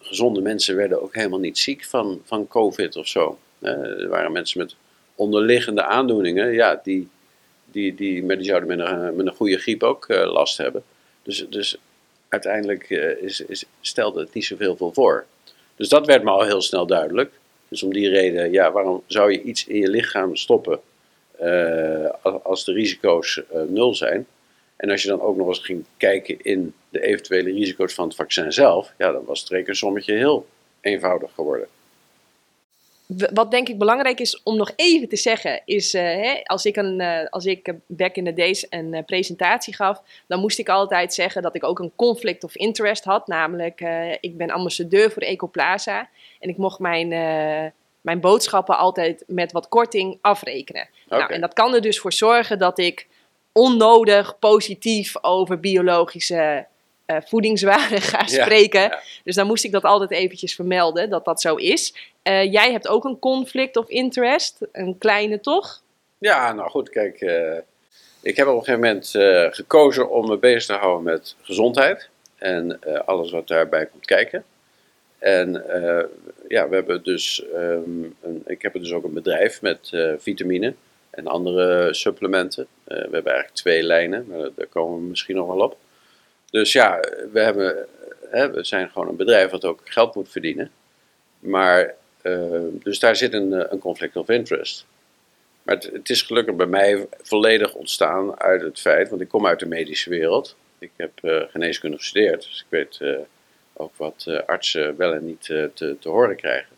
Gezonde 0.00 0.40
mensen 0.40 0.76
werden 0.76 1.02
ook 1.02 1.14
helemaal 1.14 1.38
niet 1.38 1.58
ziek 1.58 1.84
van, 1.84 2.20
van 2.24 2.48
COVID 2.48 2.96
of 2.96 3.06
zo. 3.06 3.38
Eh, 3.58 4.00
er 4.00 4.08
waren 4.08 4.32
mensen 4.32 4.58
met 4.58 4.76
onderliggende 5.14 5.82
aandoeningen, 5.82 6.52
ja, 6.52 6.80
die, 6.82 7.08
die, 7.64 7.94
die, 7.94 8.26
die 8.26 8.44
zouden 8.44 8.68
met 8.68 8.78
een, 8.88 9.16
met 9.16 9.26
een 9.26 9.34
goede 9.34 9.58
griep 9.58 9.82
ook 9.82 10.08
uh, 10.08 10.32
last 10.32 10.56
hebben. 10.56 10.82
Dus, 11.22 11.46
dus 11.48 11.76
uiteindelijk 12.28 12.90
uh, 12.90 13.22
is, 13.22 13.40
is, 13.40 13.64
stelde 13.80 14.20
het 14.20 14.34
niet 14.34 14.44
zoveel 14.44 14.76
veel 14.76 14.92
voor. 14.92 15.24
Dus 15.76 15.88
dat 15.88 16.06
werd 16.06 16.22
me 16.22 16.30
al 16.30 16.44
heel 16.44 16.62
snel 16.62 16.86
duidelijk. 16.86 17.32
Dus 17.68 17.82
om 17.82 17.92
die 17.92 18.08
reden, 18.08 18.52
ja, 18.52 18.72
waarom 18.72 19.02
zou 19.06 19.32
je 19.32 19.42
iets 19.42 19.66
in 19.66 19.76
je 19.76 19.88
lichaam 19.88 20.36
stoppen 20.36 20.80
eh, 21.38 22.10
als, 22.42 22.64
de 22.64 22.72
risico's 22.72 23.42
eh, 23.52 23.62
nul 23.62 23.94
zijn. 23.94 24.26
En 24.76 24.90
als 24.90 25.02
je 25.02 25.08
dan 25.08 25.20
ook 25.20 25.36
nog 25.36 25.48
eens 25.48 25.58
ging 25.58 25.84
kijken 25.96 26.40
in 26.40 26.74
de 26.88 27.00
eventuele 27.00 27.52
risico's 27.52 27.94
van 27.94 28.06
het 28.06 28.16
vaccin 28.16 28.52
zelf, 28.52 28.92
ja, 28.98 29.12
dan 29.12 29.24
was 29.24 29.40
het 29.40 29.48
rekensommetje 29.48 30.14
heel 30.14 30.46
eenvoudig 30.80 31.32
geworden. 31.34 31.68
Wat 33.32 33.50
denk 33.50 33.68
ik 33.68 33.78
belangrijk 33.78 34.20
is 34.20 34.42
om 34.42 34.56
nog 34.56 34.72
even 34.76 35.08
te 35.08 35.16
zeggen, 35.16 35.62
is 35.64 35.94
eh, 35.94 36.02
hè, 36.02 36.40
als 36.44 36.64
ik, 36.64 36.76
een, 36.76 37.00
eh, 37.00 37.28
als 37.30 37.44
ik 37.44 37.74
back 37.86 38.16
in 38.16 38.24
the 38.24 38.32
days 38.32 38.66
een 38.70 38.94
eh, 38.94 39.04
presentatie 39.04 39.74
gaf, 39.74 40.02
dan 40.26 40.40
moest 40.40 40.58
ik 40.58 40.68
altijd 40.68 41.14
zeggen 41.14 41.42
dat 41.42 41.54
ik 41.54 41.64
ook 41.64 41.78
een 41.78 41.92
conflict 41.96 42.44
of 42.44 42.56
interest 42.56 43.04
had. 43.04 43.26
Namelijk, 43.26 43.80
ik 44.20 44.36
ben 44.36 44.50
ambassadeur 44.50 45.10
voor 45.10 45.22
Ecoplaza 45.22 46.08
en 46.40 46.48
ik 46.48 46.56
mocht 46.56 46.78
mijn, 46.78 47.08
mijn 48.00 48.20
boodschappen 48.20 48.78
altijd 48.78 49.24
met 49.26 49.52
wat 49.52 49.68
korting 49.68 50.18
afrekenen. 50.20 50.88
Nou, 51.08 51.32
en 51.32 51.40
dat 51.40 51.52
kan 51.52 51.74
er 51.74 51.80
dus 51.80 51.98
voor 51.98 52.12
zorgen 52.12 52.58
dat 52.58 52.78
ik 52.78 53.06
onnodig 53.52 54.38
positief 54.38 55.22
over 55.24 55.60
biologische 55.60 56.66
voedingswaren 57.06 58.00
ga 58.00 58.18
Ja, 58.18 58.26
spreken. 58.42 58.80
ja. 58.80 59.00
Dus 59.24 59.34
dan 59.34 59.46
moest 59.46 59.64
ik 59.64 59.72
dat 59.72 59.84
altijd 59.84 60.10
eventjes 60.10 60.54
vermelden, 60.54 61.10
dat 61.10 61.24
dat 61.24 61.40
zo 61.40 61.54
is. 61.54 61.94
Eh, 62.24 62.52
jij 62.52 62.72
hebt 62.72 62.88
ook 62.88 63.04
een 63.04 63.18
conflict 63.18 63.76
of 63.76 63.88
interest, 63.88 64.58
een 64.72 64.98
kleine 64.98 65.40
toch? 65.40 65.82
Ja, 66.18 66.52
nou 66.52 66.70
goed, 66.70 66.90
kijk. 66.90 67.20
eh, 67.20 67.56
ik 68.22 68.36
heb 68.36 68.46
op 68.46 68.52
een 68.52 68.64
gegeven 68.64 68.80
moment 68.80 69.14
eh, 69.14 69.46
gekozen 69.50 70.10
om 70.10 70.28
me 70.28 70.36
bezig 70.36 70.64
te 70.64 70.72
houden 70.72 71.02
met 71.02 71.36
gezondheid. 71.42 72.08
En 72.38 72.78
alles 73.06 73.30
wat 73.30 73.48
daarbij 73.48 73.86
komt 73.86 74.06
kijken. 74.06 74.44
En 75.18 75.64
ja, 76.48 76.68
we 76.68 76.74
hebben 76.74 77.02
dus. 77.02 77.44
ehm, 77.54 78.02
een, 78.22 78.42
ik 78.46 78.62
heb 78.62 78.72
dus 78.72 78.92
ook 78.92 79.04
een 79.04 79.12
bedrijf 79.12 79.62
met 79.62 79.90
vitamine 80.18 80.74
en 81.10 81.26
andere 81.26 81.94
supplementen. 81.94 82.66
We 82.84 82.94
hebben 82.94 83.32
eigenlijk 83.32 83.54
twee 83.54 83.82
lijnen, 83.82 84.26
maar 84.28 84.48
daar 84.54 84.66
komen 84.66 85.00
we 85.00 85.06
misschien 85.08 85.36
nog 85.36 85.46
wel 85.46 85.60
op. 85.60 85.76
Dus 86.50 86.72
ja, 86.72 87.00
we, 87.32 87.40
hebben, 87.40 87.86
hè, 88.30 88.50
we 88.50 88.64
zijn 88.64 88.90
gewoon 88.90 89.08
een 89.08 89.16
bedrijf 89.16 89.50
wat 89.50 89.64
ook 89.64 89.80
geld 89.84 90.14
moet 90.14 90.30
verdienen. 90.30 90.70
Maar, 91.38 91.94
eh, 92.24 92.60
dus 92.72 92.98
daar 92.98 93.16
zit 93.16 93.32
een, 93.32 93.52
eh, 93.52 93.66
een 93.70 93.78
conflict 93.78 94.16
of 94.16 94.28
interest. 94.28 94.86
Maar 95.62 95.76
het, 95.76 96.10
is 96.10 96.22
gelukkig 96.22 96.54
bij 96.54 96.66
mij 96.66 97.06
volledig 97.22 97.74
ontstaan 97.74 98.40
uit 98.40 98.62
het 98.62 98.80
feit, 98.80 99.08
want 99.08 99.20
ik 99.20 99.28
kom 99.28 99.46
uit 99.46 99.58
de 99.58 99.66
medische 99.66 100.10
wereld. 100.10 100.56
Ik 100.78 100.90
heb 100.96 101.10
eh, 101.22 101.42
geneeskunde 101.50 101.96
gestudeerd, 101.96 102.42
dus 102.42 102.60
ik 102.60 102.66
weet 102.68 102.98
eh, 103.00 103.16
ook 103.72 103.92
wat 103.96 104.26
artsen 104.46 104.96
wel 104.96 105.12
en 105.12 105.26
niet 105.26 105.42
te, 105.42 105.96
te 106.00 106.08
horen 106.08 106.36
krijgen. 106.36 106.76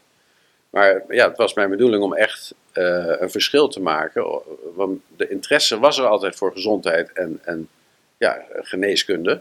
Maar 0.71 1.05
ja, 1.09 1.29
het 1.29 1.37
was 1.37 1.55
mijn 1.55 1.71
bedoeling 1.71 2.03
om 2.03 2.15
echt 2.15 2.55
een 2.73 3.31
verschil 3.31 3.69
te 3.69 3.81
maken. 3.81 4.43
Want 4.75 5.01
de 5.17 5.29
interesse 5.29 5.79
was 5.79 5.99
er 5.99 6.07
altijd 6.07 6.37
voor 6.37 6.53
gezondheid 6.53 7.13
en, 7.13 7.41
en 7.45 7.69
ja, 8.19 8.45
geneeskunde. 8.51 9.41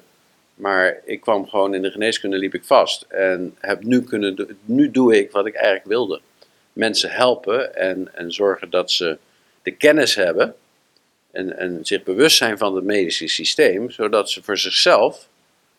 Maar 0.55 1.01
ik 1.03 1.21
kwam 1.21 1.47
gewoon 1.47 1.73
in 1.73 1.81
de 1.81 1.91
geneeskunde, 1.91 2.37
liep 2.37 2.53
ik 2.53 2.63
vast. 2.63 3.01
En 3.01 3.55
heb 3.59 3.83
nu 3.83 4.03
kunnen, 4.03 4.57
nu 4.65 4.91
doe 4.91 5.17
ik 5.17 5.31
wat 5.31 5.45
ik 5.45 5.53
eigenlijk 5.53 5.87
wilde. 5.87 6.21
Mensen 6.73 7.09
helpen 7.09 7.75
en, 7.75 8.15
en 8.15 8.31
zorgen 8.31 8.69
dat 8.69 8.91
ze 8.91 9.17
de 9.61 9.71
kennis 9.71 10.15
hebben 10.15 10.55
en, 11.31 11.57
en 11.57 11.79
zich 11.81 12.03
bewust 12.03 12.37
zijn 12.37 12.57
van 12.57 12.75
het 12.75 12.83
medische 12.83 13.27
systeem, 13.27 13.89
zodat 13.89 14.29
ze 14.29 14.43
voor 14.43 14.57
zichzelf 14.57 15.27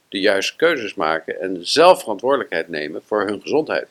de 0.09 0.21
juiste 0.21 0.57
keuzes 0.57 0.95
maken 0.95 1.41
en 1.41 1.67
zelf 1.67 2.01
verantwoordelijkheid 2.01 2.69
nemen 2.69 3.03
voor 3.05 3.27
hun 3.27 3.41
gezondheid. 3.41 3.89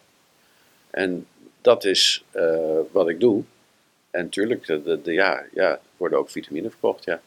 En 0.90 1.28
dat 1.62 1.86
is 1.86 2.24
eh, 2.32 2.80
wat 2.92 3.10
ik 3.10 3.20
doe. 3.20 3.44
En 4.12 4.24
natuurlijk, 4.24 4.66
de, 4.66 5.02
de, 5.02 5.14
ja, 5.14 5.44
ja, 5.54 5.80
worden 5.98 6.20
ook 6.20 6.30
vitamine 6.30 6.70
verkocht, 6.70 7.04
ja. 7.04 7.22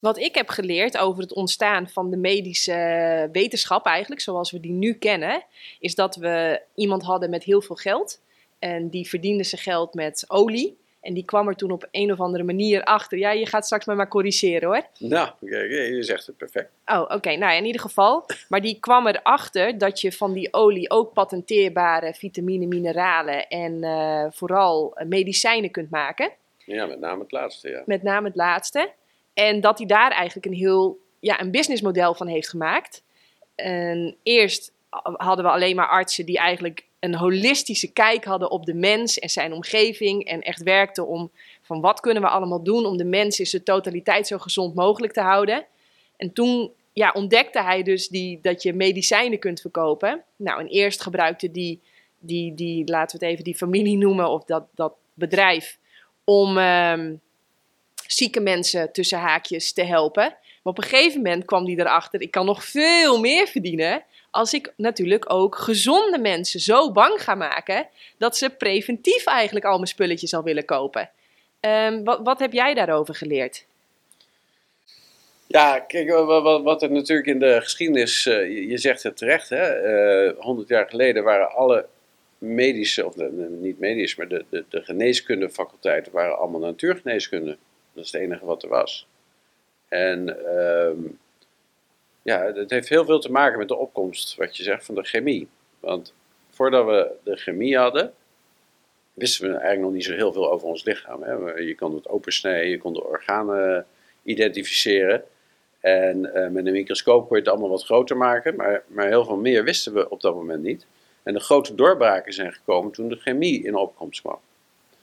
Wat 0.00 0.18
ik 0.18 0.34
heb 0.34 0.48
geleerd 0.48 0.98
over 0.98 1.22
het 1.22 1.32
ontstaan 1.32 1.88
van 1.88 2.10
de 2.10 2.16
medische 2.16 3.28
wetenschap 3.32 3.86
eigenlijk, 3.86 4.20
zoals 4.20 4.50
we 4.50 4.60
die 4.60 4.72
nu 4.72 4.94
kennen, 4.94 5.42
is 5.80 5.94
dat 5.94 6.16
we 6.16 6.60
iemand 6.74 7.02
hadden 7.02 7.30
met 7.30 7.44
heel 7.44 7.62
veel 7.62 7.76
geld. 7.76 8.20
En 8.58 8.88
die 8.88 9.08
verdiende 9.08 9.44
zijn 9.44 9.60
geld 9.60 9.94
met 9.94 10.24
olie. 10.28 10.78
En 11.00 11.14
die 11.14 11.24
kwam 11.24 11.48
er 11.48 11.56
toen 11.56 11.70
op 11.70 11.88
een 11.90 12.12
of 12.12 12.20
andere 12.20 12.44
manier 12.44 12.82
achter. 12.84 13.18
Ja, 13.18 13.30
je 13.30 13.46
gaat 13.46 13.64
straks 13.64 13.84
me 13.86 13.94
maar 13.94 14.08
corrigeren 14.08 14.68
hoor. 14.68 14.86
Nou, 14.98 15.30
je, 15.40 15.98
zegt 16.00 16.26
het 16.26 16.36
perfect. 16.36 16.70
Oh, 16.86 17.00
oké. 17.00 17.28
Nou 17.28 17.52
ja, 17.52 17.52
in 17.52 17.64
ieder 17.64 17.80
geval. 17.80 18.26
Maar 18.48 18.60
die 18.60 18.80
kwam 18.80 19.06
erachter 19.06 19.78
dat 19.78 20.00
je 20.00 20.12
van 20.12 20.32
die 20.32 20.52
olie 20.52 20.90
ook 20.90 21.12
patenteerbare 21.12 22.14
vitamine, 22.14 22.66
mineralen 22.66 23.48
en 23.48 23.84
eh, 23.84 24.26
vooral 24.30 24.98
medicijnen 25.04 25.70
kunt 25.70 25.90
maken. 25.90 26.32
Ja, 26.56 26.86
met 26.86 27.00
name 27.00 27.22
het 27.22 27.32
laatste, 27.32 27.68
ja. 27.68 27.82
Met 27.86 28.02
name 28.02 28.26
het 28.26 28.36
laatste. 28.36 28.92
En 29.40 29.60
dat 29.60 29.78
hij 29.78 29.86
daar 29.86 30.10
eigenlijk 30.10 30.46
een 30.46 30.58
heel 30.58 30.98
ja, 31.20 31.40
een 31.40 31.50
businessmodel 31.50 32.14
van 32.14 32.26
heeft 32.26 32.48
gemaakt. 32.48 33.02
En 33.54 34.16
eerst 34.22 34.72
hadden 35.16 35.44
we 35.44 35.50
alleen 35.50 35.76
maar 35.76 35.88
artsen 35.88 36.26
die 36.26 36.38
eigenlijk 36.38 36.86
een 36.98 37.14
holistische 37.14 37.92
kijk 37.92 38.24
hadden 38.24 38.50
op 38.50 38.66
de 38.66 38.74
mens 38.74 39.18
en 39.18 39.30
zijn 39.30 39.52
omgeving. 39.52 40.24
En 40.24 40.40
echt 40.40 40.62
werkten 40.62 41.06
om 41.06 41.30
van 41.62 41.80
wat 41.80 42.00
kunnen 42.00 42.22
we 42.22 42.28
allemaal 42.28 42.62
doen 42.62 42.86
om 42.86 42.96
de 42.96 43.04
mens 43.04 43.38
in 43.38 43.46
zijn 43.46 43.62
totaliteit 43.62 44.26
zo 44.26 44.38
gezond 44.38 44.74
mogelijk 44.74 45.12
te 45.12 45.20
houden. 45.20 45.66
En 46.16 46.32
toen 46.32 46.72
ja, 46.92 47.10
ontdekte 47.12 47.62
hij 47.62 47.82
dus 47.82 48.08
die, 48.08 48.38
dat 48.42 48.62
je 48.62 48.72
medicijnen 48.72 49.38
kunt 49.38 49.60
verkopen. 49.60 50.22
Nou, 50.36 50.60
en 50.60 50.66
eerst 50.66 51.02
gebruikte 51.02 51.50
die, 51.50 51.80
die, 52.18 52.54
die 52.54 52.88
laten 52.90 53.18
we 53.18 53.24
het 53.24 53.34
even 53.34 53.44
die 53.44 53.56
familie 53.56 53.96
noemen, 53.96 54.28
of 54.28 54.44
dat, 54.44 54.64
dat 54.74 54.92
bedrijf, 55.14 55.78
om 56.24 56.58
ehm, 56.58 57.14
zieke 58.12 58.40
mensen 58.40 58.92
tussen 58.92 59.18
haakjes 59.18 59.72
te 59.72 59.84
helpen. 59.84 60.22
Maar 60.62 60.72
op 60.72 60.78
een 60.78 60.84
gegeven 60.84 61.16
moment 61.22 61.44
kwam 61.44 61.64
die 61.64 61.78
erachter, 61.78 62.20
ik 62.20 62.30
kan 62.30 62.46
nog 62.46 62.64
veel 62.64 63.20
meer 63.20 63.46
verdienen 63.46 64.02
als 64.30 64.52
ik 64.54 64.72
natuurlijk 64.76 65.32
ook 65.32 65.56
gezonde 65.56 66.18
mensen 66.18 66.60
zo 66.60 66.92
bang 66.92 67.22
ga 67.22 67.34
maken 67.34 67.86
dat 68.18 68.36
ze 68.36 68.50
preventief 68.50 69.24
eigenlijk 69.26 69.64
al 69.66 69.74
mijn 69.76 69.86
spulletjes 69.86 70.34
al 70.34 70.42
willen 70.42 70.64
kopen. 70.64 71.10
Ehm, 71.60 72.04
wat, 72.04 72.20
wat 72.22 72.38
heb 72.38 72.52
jij 72.52 72.74
daarover 72.74 73.14
geleerd? 73.14 73.64
Ja, 75.46 75.78
kijk, 75.80 76.10
wa- 76.10 76.40
wa- 76.42 76.62
wat 76.62 76.82
er 76.82 76.90
natuurlijk 76.90 77.28
in 77.28 77.38
de 77.38 77.60
geschiedenis, 77.60 78.26
eh, 78.26 78.68
je- 78.68 78.78
zegt 78.78 79.02
het 79.02 79.16
terecht, 79.16 79.48
hè, 79.48 79.62
eh, 79.66 80.38
100 80.38 80.68
jaar 80.68 80.88
geleden 80.88 81.24
waren 81.24 81.50
alle 81.50 81.86
medische, 82.38 83.06
of 83.06 83.14
de- 83.14 83.56
niet 83.60 83.78
medische, 83.78 84.14
maar 84.18 84.28
de, 84.28 84.44
de, 84.48 84.64
de 84.68 84.82
geneeskundefaculteiten 84.82 86.12
waren 86.12 86.38
allemaal 86.38 86.60
natuurgeneeskunde. 86.60 87.56
Dat 88.00 88.08
is 88.08 88.14
het 88.20 88.30
enige 88.30 88.44
wat 88.44 88.62
er 88.62 88.68
was. 88.68 89.06
En 89.88 90.46
ehm, 90.46 90.98
ja, 92.22 92.52
het 92.52 92.70
heeft 92.70 92.88
heel 92.88 93.04
veel 93.04 93.18
te 93.18 93.30
maken 93.30 93.58
met 93.58 93.68
de 93.68 93.76
opkomst, 93.76 94.36
wat 94.36 94.56
je 94.56 94.62
zegt, 94.62 94.84
van 94.84 94.94
de 94.94 95.04
chemie. 95.04 95.48
Want 95.80 96.14
voordat 96.50 96.86
we 96.86 97.10
de 97.22 97.36
chemie 97.36 97.78
hadden, 97.78 98.12
wisten 99.12 99.42
we 99.42 99.50
eigenlijk 99.50 99.82
nog 99.82 99.92
niet 99.92 100.04
zo 100.04 100.12
heel 100.12 100.32
veel 100.32 100.52
over 100.52 100.68
ons 100.68 100.84
lichaam. 100.84 101.22
Hè. 101.22 101.32
Je 101.54 101.74
kon 101.74 101.94
het 101.94 102.08
opensnijden, 102.08 102.70
je 102.70 102.78
kon 102.78 102.92
de 102.92 103.04
organen 103.04 103.86
identificeren. 104.22 105.24
En 105.80 106.34
eh, 106.34 106.48
met 106.50 106.66
een 106.66 106.72
microscoop 106.72 107.28
kon 107.28 107.36
je 107.36 107.42
het 107.42 107.52
allemaal 107.52 107.70
wat 107.70 107.84
groter 107.84 108.16
maken, 108.16 108.56
maar, 108.56 108.82
maar 108.86 109.06
heel 109.06 109.24
veel 109.24 109.36
meer 109.36 109.64
wisten 109.64 109.94
we 109.94 110.10
op 110.10 110.20
dat 110.20 110.34
moment 110.34 110.62
niet. 110.62 110.86
En 111.22 111.34
de 111.34 111.40
grote 111.40 111.74
doorbraken 111.74 112.32
zijn 112.32 112.52
gekomen 112.52 112.92
toen 112.92 113.08
de 113.08 113.16
chemie 113.16 113.62
in 113.62 113.74
opkomst 113.74 114.20
kwam. 114.20 114.38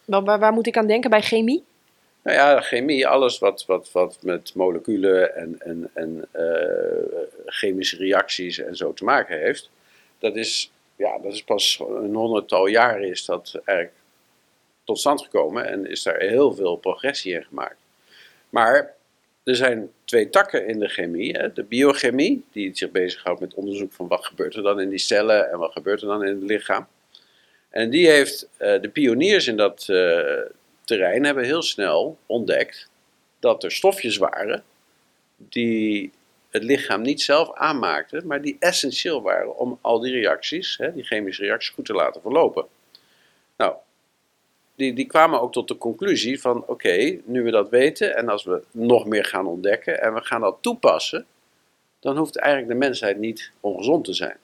Waar, 0.06 0.54
moet 0.54 0.68
ik 0.68 0.78
aan 0.78 0.88
denken 0.88 1.10
bij 1.10 1.22
chemie? 1.22 1.64
Nou 2.28 2.40
ja, 2.40 2.62
chemie, 2.62 3.08
alles 3.08 3.40
wat, 3.40 3.66
wat, 3.66 3.92
wat 3.92 4.18
met 4.22 4.56
moleculen 4.56 5.36
en, 5.36 5.60
en, 5.60 5.90
en 5.94 6.28
eh, 6.32 7.22
chemische 7.46 7.98
reacties 7.98 8.60
en 8.60 8.76
zo 8.76 8.94
te 8.94 9.04
maken 9.04 9.40
heeft, 9.40 9.70
dat 10.20 10.36
is, 10.36 10.72
ja, 10.96 11.18
dat 11.20 11.34
is 11.34 11.44
pas 11.44 11.80
een 11.80 12.14
honderdtal 12.14 12.66
jaren 12.66 13.10
is 13.10 13.26
dat 13.26 13.62
eigenlijk 13.66 13.98
tot 14.84 15.00
stand 15.00 15.22
gekomen 15.22 15.68
en 15.68 15.90
is 15.90 16.04
daar 16.04 16.20
heel 16.20 16.54
veel 16.54 16.76
progressie 16.76 17.34
in 17.34 17.44
gemaakt. 17.44 17.78
Maar 18.50 18.94
er 19.44 19.56
zijn 19.56 19.92
twee 20.04 20.30
takken 20.30 20.68
in 20.68 20.80
de 20.80 20.88
chemie. 20.88 21.38
Hè. 21.38 21.54
De 21.54 21.64
biochemie, 21.64 22.46
die 22.52 22.70
zich 22.74 22.92
bezighoudt 22.92 23.40
met 23.40 23.54
onderzoek 23.54 23.94
van 23.94 24.08
wat 24.08 24.26
gebeurt 24.26 24.56
er 24.56 24.64
dan 24.64 24.80
in 24.80 24.90
die 24.90 25.00
cellen 25.00 25.52
en 25.52 25.58
wat 25.58 25.72
gebeurt 25.72 26.02
er 26.02 26.08
dan 26.08 26.24
in 26.24 26.36
het 26.36 26.50
lichaam. 26.50 26.88
En 27.70 27.90
die 27.90 28.10
heeft 28.10 28.50
eh, 28.58 28.82
de 28.82 28.90
pioniers 28.90 29.48
in 29.48 29.58
dat 29.58 29.88
eh, 29.90 30.42
terrein 30.88 31.24
hebben 31.24 31.44
heel 31.44 31.62
snel 31.62 32.18
ontdekt 32.26 32.90
dat 33.40 33.64
er 33.64 33.72
stofjes 33.72 34.18
waren 34.18 34.64
die 35.38 36.12
het 36.50 36.64
lichaam 36.64 37.02
niet 37.02 37.22
zelf 37.22 37.54
aanmaakten, 37.54 38.28
maar 38.28 38.42
die 38.42 38.56
essentieel 38.60 39.22
waren 39.22 39.58
om 39.58 39.80
al 39.82 40.00
die 40.00 40.14
reacties, 40.14 40.78
hè, 40.78 40.94
die 40.94 41.04
chemische 41.04 41.44
reacties, 41.44 41.74
goed 41.74 41.86
te 41.86 41.94
laten 41.94 42.22
verlopen. 42.22 42.66
Nou, 43.58 43.76
die, 44.76 44.94
die 44.94 45.06
kwamen 45.06 45.42
ook 45.42 45.52
tot 45.52 45.68
de 45.68 45.78
conclusie 45.78 46.42
van 46.42 46.64
oké, 46.68 47.20
nu 47.24 47.44
we 47.44 47.52
dat 47.52 47.70
weten 47.70 48.16
en 48.16 48.30
als 48.30 48.44
we 48.44 48.64
nog 48.72 49.06
meer 49.06 49.26
gaan 49.26 49.48
ontdekken 49.48 50.02
en 50.02 50.14
we 50.14 50.22
gaan 50.22 50.42
dat 50.42 50.58
toepassen, 50.62 51.26
dan 52.00 52.18
hoeft 52.18 52.38
eigenlijk 52.38 52.72
de 52.74 52.86
mensheid 52.86 53.18
niet 53.18 53.52
ongezond 53.60 54.06
te 54.06 54.14
zijn. 54.14 54.38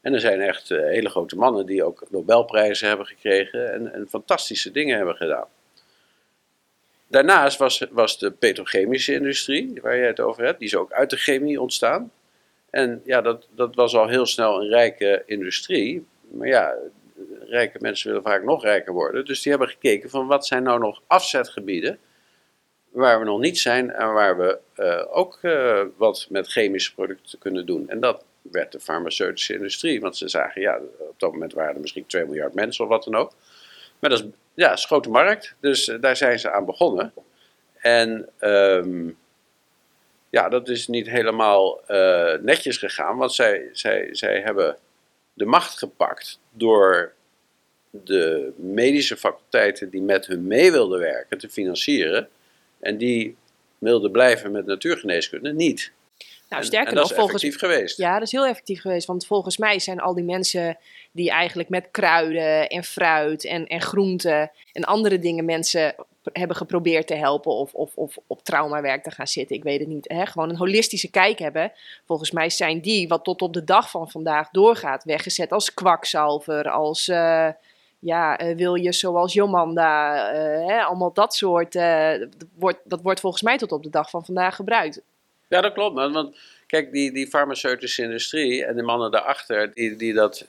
En 0.00 0.14
er 0.14 0.20
zijn 0.20 0.40
echt 0.40 0.70
eh, 0.70 0.78
hele 0.78 1.08
grote 1.08 1.36
mannen 1.36 1.66
die 1.66 1.84
ook 1.84 2.06
Nobelprijzen 2.10 2.88
hebben 2.88 3.06
gekregen 3.06 3.72
en, 3.72 3.92
en 3.92 4.08
fantastische 4.08 4.70
dingen 4.70 4.96
hebben 4.96 5.16
gedaan. 5.16 5.46
Daarnaast 7.06 7.58
was, 7.58 7.86
was 7.90 8.18
de 8.18 8.30
petrochemische 8.30 9.12
industrie, 9.12 9.78
waar 9.82 9.98
jij 9.98 10.06
het 10.06 10.20
over 10.20 10.44
hebt, 10.44 10.58
die 10.58 10.68
is 10.68 10.76
ook 10.76 10.92
uit 10.92 11.10
de 11.10 11.16
chemie 11.16 11.60
ontstaan. 11.60 12.12
En 12.70 13.02
ja, 13.04 13.20
dat, 13.20 13.46
dat 13.50 13.74
was 13.74 13.94
al 13.94 14.08
heel 14.08 14.26
snel 14.26 14.60
een 14.60 14.68
rijke 14.68 15.22
industrie. 15.26 16.06
Maar 16.30 16.48
ja, 16.48 16.74
rijke 17.40 17.78
mensen 17.80 18.08
willen 18.08 18.22
vaak 18.22 18.44
nog 18.44 18.62
rijker 18.62 18.92
worden. 18.92 19.24
Dus 19.24 19.42
die 19.42 19.52
hebben 19.52 19.70
gekeken 19.70 20.10
van 20.10 20.26
wat 20.26 20.46
zijn 20.46 20.62
nou 20.62 20.78
nog 20.78 21.02
afzetgebieden 21.06 21.98
waar 22.90 23.18
we 23.18 23.24
nog 23.24 23.40
niet 23.40 23.58
zijn 23.58 23.90
en 23.90 24.12
waar 24.12 24.38
we 24.38 24.58
uh, 24.76 25.16
ook 25.16 25.38
uh, 25.42 25.82
wat 25.96 26.26
met 26.30 26.48
chemische 26.48 26.94
producten 26.94 27.38
kunnen 27.38 27.66
doen. 27.66 27.88
En 27.88 28.00
dat 28.00 28.24
werd 28.50 28.72
de 28.72 28.80
farmaceutische 28.80 29.54
industrie, 29.54 30.00
want 30.00 30.16
ze 30.16 30.28
zagen, 30.28 30.60
ja, 30.60 30.80
op 30.98 31.14
dat 31.20 31.32
moment 31.32 31.52
waren 31.52 31.74
er 31.74 31.80
misschien 31.80 32.06
2 32.06 32.24
miljard 32.24 32.54
mensen 32.54 32.84
of 32.84 32.90
wat 32.90 33.04
dan 33.04 33.14
ook. 33.14 33.32
Maar 33.98 34.10
dat 34.10 34.18
is, 34.18 34.26
ja, 34.54 34.70
een 34.70 34.78
grote 34.78 35.10
markt, 35.10 35.54
dus 35.60 35.88
uh, 35.88 36.00
daar 36.00 36.16
zijn 36.16 36.38
ze 36.38 36.50
aan 36.50 36.64
begonnen. 36.64 37.12
En 37.76 38.28
um, 38.40 39.18
ja, 40.30 40.48
dat 40.48 40.68
is 40.68 40.88
niet 40.88 41.08
helemaal 41.08 41.80
netjes 42.42 42.76
gegaan, 42.76 43.16
want 43.16 43.32
zij, 43.32 43.68
zij, 43.72 44.08
zij 44.12 44.40
hebben 44.40 44.76
de 45.34 45.44
macht 45.44 45.78
gepakt 45.78 46.40
door 46.50 47.12
de 47.90 48.52
medische 48.56 49.16
faculteiten 49.16 49.90
die 49.90 50.02
met 50.02 50.26
hun 50.26 50.46
mee 50.46 50.72
wilden 50.72 50.98
werken 50.98 51.38
te 51.38 51.48
financieren. 51.48 52.28
En 52.80 52.96
die 52.96 53.36
wilden 53.78 54.10
blijven 54.10 54.52
met 54.52 54.66
natuurgeneeskunde 54.66 55.52
niet. 55.52 55.92
Nou, 56.48 56.64
sterker 56.64 56.88
en, 56.88 56.94
en 56.94 56.94
dat 56.94 57.02
nog, 57.02 57.12
is 57.12 57.18
volgens, 57.18 57.42
effectief 57.42 57.68
geweest. 57.68 57.96
Ja, 57.96 58.12
dat 58.12 58.22
is 58.22 58.32
heel 58.32 58.46
effectief 58.46 58.80
geweest. 58.80 59.06
Want 59.06 59.26
volgens 59.26 59.56
mij 59.56 59.78
zijn 59.78 60.00
al 60.00 60.14
die 60.14 60.24
mensen 60.24 60.78
die 61.12 61.30
eigenlijk 61.30 61.68
met 61.68 61.88
kruiden 61.90 62.68
en 62.68 62.84
fruit 62.84 63.44
en, 63.44 63.66
en 63.66 63.80
groenten 63.80 64.50
en 64.72 64.84
andere 64.84 65.18
dingen 65.18 65.44
mensen 65.44 65.94
hebben 66.32 66.56
geprobeerd 66.56 67.06
te 67.06 67.14
helpen 67.14 67.52
of, 67.52 67.74
of, 67.74 67.96
of 67.96 68.18
op 68.26 68.42
traumawerk 68.42 69.02
te 69.02 69.10
gaan 69.10 69.26
zitten. 69.26 69.56
Ik 69.56 69.62
weet 69.62 69.80
het 69.80 69.88
niet. 69.88 70.08
Hè? 70.08 70.26
Gewoon 70.26 70.48
een 70.48 70.56
holistische 70.56 71.10
kijk 71.10 71.38
hebben. 71.38 71.72
Volgens 72.06 72.30
mij 72.30 72.50
zijn 72.50 72.80
die, 72.80 73.08
wat 73.08 73.24
tot 73.24 73.42
op 73.42 73.52
de 73.52 73.64
dag 73.64 73.90
van 73.90 74.10
vandaag 74.10 74.50
doorgaat, 74.50 75.04
weggezet 75.04 75.52
als 75.52 75.74
kwakzalver, 75.74 76.70
als... 76.70 77.08
Uh, 77.08 77.48
ja, 78.00 78.40
uh, 78.40 78.56
wil 78.56 78.74
je 78.74 78.92
zoals 78.92 79.32
Jomanda, 79.32 80.32
uh, 80.32 80.66
hè, 80.66 80.82
allemaal 80.82 81.12
dat 81.12 81.34
soort, 81.34 81.78
wordt, 82.54 82.78
dat 82.84 83.02
wordt 83.02 83.20
volgens 83.20 83.42
mij 83.42 83.58
tot 83.58 83.72
op 83.72 83.82
de 83.82 83.90
dag 83.90 84.10
van 84.10 84.24
vandaag 84.24 84.56
gebruikt. 84.56 85.02
Ja, 85.48 85.60
dat 85.60 85.72
klopt. 85.72 85.94
Want 85.94 86.36
kijk, 86.66 86.92
die, 86.92 87.12
die 87.12 87.26
farmaceutische 87.26 88.02
industrie 88.02 88.64
en 88.64 88.76
de 88.76 88.82
mannen 88.82 89.10
daarachter, 89.10 89.74
die, 89.74 89.96
die, 89.96 90.14
dat, 90.14 90.44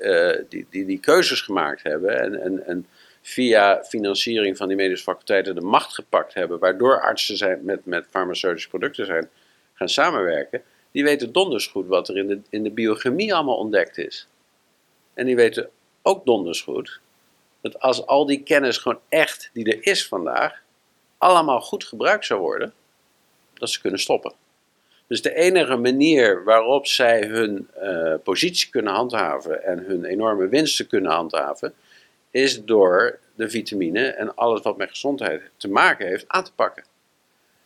die, 0.50 0.68
die, 0.70 0.86
die 0.86 1.00
keuzes 1.00 1.42
gemaakt 1.42 1.84
hebben 1.84 2.20
en, 2.20 2.42
en, 2.42 2.66
en 2.66 2.88
via 3.22 3.84
financiering 3.84 4.58
van 4.58 4.68
die 4.68 4.78
medische 4.78 5.04
faculteiten 5.04 5.56
de 5.56 5.62
macht 5.62 5.94
gepakt 5.94 6.34
hebben, 6.34 6.60
waardoor 6.60 7.02
artsen 7.02 7.38
zijn, 7.38 7.66
met, 7.66 7.86
met 7.86 8.08
farmaceutische 8.10 8.70
producten 8.70 9.06
zijn 9.06 9.30
gaan 9.74 9.90
samenwerken, 9.90 10.64
die 10.92 11.04
weten 11.04 11.32
donders 11.32 11.68
goed 11.68 11.88
wat 11.88 12.10
er 12.10 12.18
in 12.18 12.28
de, 12.28 12.42
in 12.50 12.64
de 12.64 12.72
biochemie 12.72 13.34
allemaal 13.34 13.58
ontdekt 13.58 13.98
is. 13.98 14.28
En 15.14 15.26
die 15.26 15.36
weten 15.36 15.70
ook 16.02 16.26
donders 16.26 16.62
goed 16.62 17.00
dat 17.62 17.80
als 17.80 18.06
al 18.06 18.26
die 18.26 18.44
kennis 18.44 18.78
gewoon 18.78 19.00
echt 19.10 19.50
die 19.54 19.76
er 19.76 19.86
is 19.86 20.08
vandaag, 20.08 20.62
allemaal 21.18 21.62
goed 21.62 21.84
gebruikt 21.84 22.26
zou 22.26 22.40
worden, 22.40 22.74
dat 23.54 23.70
ze 23.70 23.82
kunnen 23.82 24.00
stoppen. 24.00 24.34
Dus 25.10 25.22
de 25.22 25.36
enige 25.36 25.76
manier 25.76 26.44
waarop 26.44 26.88
zij 26.88 27.26
hun 27.26 27.68
uh, 27.82 28.14
positie 28.24 28.70
kunnen 28.70 28.94
handhaven 28.94 29.64
en 29.64 29.80
hun 29.80 30.06
enorme 30.06 30.48
winsten 30.48 30.88
kunnen 30.88 31.12
handhaven, 31.12 31.74
is 32.32 32.66
door 32.66 33.20
de 33.36 33.50
vitamine 33.50 34.08
en 34.08 34.36
alles 34.36 34.62
wat 34.62 34.78
met 34.78 34.90
gezondheid 34.90 35.42
te 35.58 35.70
maken 35.70 36.08
heeft 36.08 36.28
aan 36.28 36.44
te 36.44 36.54
pakken. 36.54 36.84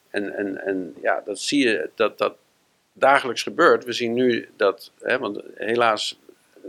En, 0.10 0.36
en, 0.36 0.66
en 0.66 0.96
ja, 1.02 1.22
dat 1.26 1.40
zie 1.40 1.68
je 1.68 1.90
dat 1.96 2.18
dat 2.18 2.36
dagelijks 2.94 3.44
gebeurt. 3.44 3.86
We 3.86 3.94
zien 3.94 4.14
nu 4.14 4.50
dat, 4.56 4.92
hè, 5.02 5.18
want 5.20 5.42
helaas 5.56 6.20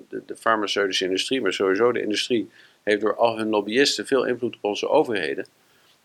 de, 0.09 0.23
de 0.27 0.37
farmaceutische 0.37 1.05
industrie, 1.05 1.41
maar 1.41 1.53
sowieso 1.53 1.93
de 1.93 2.03
industrie 2.03 2.51
heeft 2.83 3.01
door 3.01 3.17
al 3.17 3.39
hun 3.39 3.49
lobbyisten 3.49 4.07
veel 4.07 4.25
invloed 4.25 4.57
op 4.57 4.65
onze 4.65 4.89
overheden. 4.89 5.47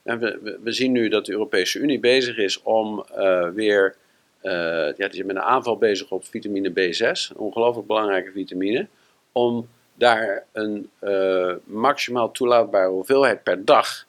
En 0.03 0.19
we, 0.19 0.59
we, 0.63 0.71
zien 0.71 0.91
nu 0.91 1.09
dat 1.09 1.25
de 1.25 1.31
Europese 1.31 1.79
Unie 1.79 1.99
bezig 1.99 2.37
is 2.37 2.61
om 2.61 3.05
uh, 3.17 3.49
weer, 3.49 3.95
ja, 4.41 4.91
die 4.93 5.19
is 5.19 5.23
met 5.23 5.35
een 5.35 5.41
aanval 5.41 5.77
bezig 5.77 6.11
op 6.11 6.25
vitamine 6.25 6.69
B6, 6.69 7.29
een 7.29 7.37
ongelooflijk 7.37 7.87
belangrijke 7.87 8.31
vitamine, 8.31 8.87
om 9.31 9.67
daar 9.95 10.45
een 10.51 10.89
uh, 11.01 11.53
maximaal 11.63 12.31
toelaatbare 12.31 12.89
hoeveelheid 12.89 13.43
per 13.43 13.65
dag 13.65 14.05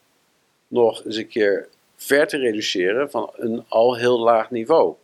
nog 0.69 1.05
eens 1.05 1.17
een 1.17 1.29
keer 1.29 1.69
ver 1.97 2.27
te 2.27 2.37
reduceren 2.37 3.11
van 3.11 3.31
een 3.37 3.65
al 3.69 3.97
heel 3.97 4.21
laag 4.21 4.51
niveau. 4.51 4.95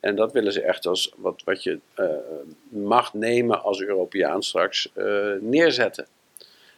En 0.00 0.16
dat 0.16 0.32
willen 0.32 0.52
ze 0.52 0.62
echt 0.62 0.86
als 0.86 1.12
wat, 1.16 1.42
wat 1.44 1.62
je 1.62 1.78
mag 2.68 3.14
nemen 3.14 3.62
als 3.62 3.80
Europeaan 3.80 4.42
straks 4.42 4.92
neerzetten. 5.40 6.06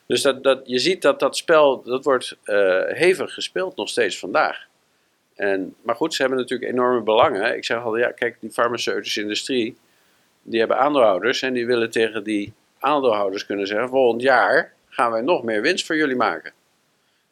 Dus 0.07 0.23
dat, 0.23 0.43
dat, 0.43 0.61
je 0.65 0.79
ziet 0.79 1.03
dat 1.03 1.21
dat 1.21 1.37
spel, 1.37 1.83
dat 1.83 2.05
wordt 2.05 2.37
hevig 2.87 3.35
gespeeld 3.35 3.77
nog 3.77 3.89
steeds 3.89 4.19
vandaag. 4.19 4.67
En, 5.43 5.75
maar 5.83 5.95
goed, 5.95 6.15
ze 6.15 6.23
hebben 6.23 6.41
natuurlijk 6.41 6.71
enorme 6.71 7.01
belangen. 7.01 7.57
Ik 7.57 7.65
zeg 7.65 7.83
al, 7.85 7.97
ja, 7.97 8.11
kijk, 8.11 8.37
die 8.41 8.51
farmaceutische 8.51 9.21
industrie, 9.21 9.77
die 10.43 10.59
hebben 10.59 10.79
aandeelhouders 10.79 11.43
en 11.43 11.53
die 11.53 11.67
willen 11.67 11.91
tegen 11.91 12.25
die 12.25 12.53
aandeelhouders 12.79 13.47
kunnen 13.47 13.67
zeggen, 13.67 13.89
volgend 13.89 14.23
jaar 14.23 14.73
gaan 14.89 15.11
wij 15.11 15.21
nog 15.21 15.43
meer 15.43 15.63
winst 15.63 15.87
voor 15.87 15.97
jullie 15.97 16.17
maken. 16.17 16.53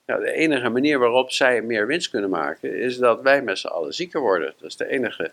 Nou, 0.06 0.24
de 0.24 0.32
enige 0.32 0.68
manier 0.68 0.98
waarop 0.98 1.30
zij 1.30 1.62
meer 1.62 1.86
winst 1.86 2.10
kunnen 2.10 2.30
maken, 2.30 2.78
is 2.78 2.96
dat 2.96 3.22
wij 3.22 3.42
met 3.42 3.58
z'n 3.58 3.66
allen 3.66 3.94
zieker 3.94 4.20
worden. 4.20 4.54
Dat 4.58 4.68
is 4.68 4.76
de 4.76 4.88
enige 4.88 5.32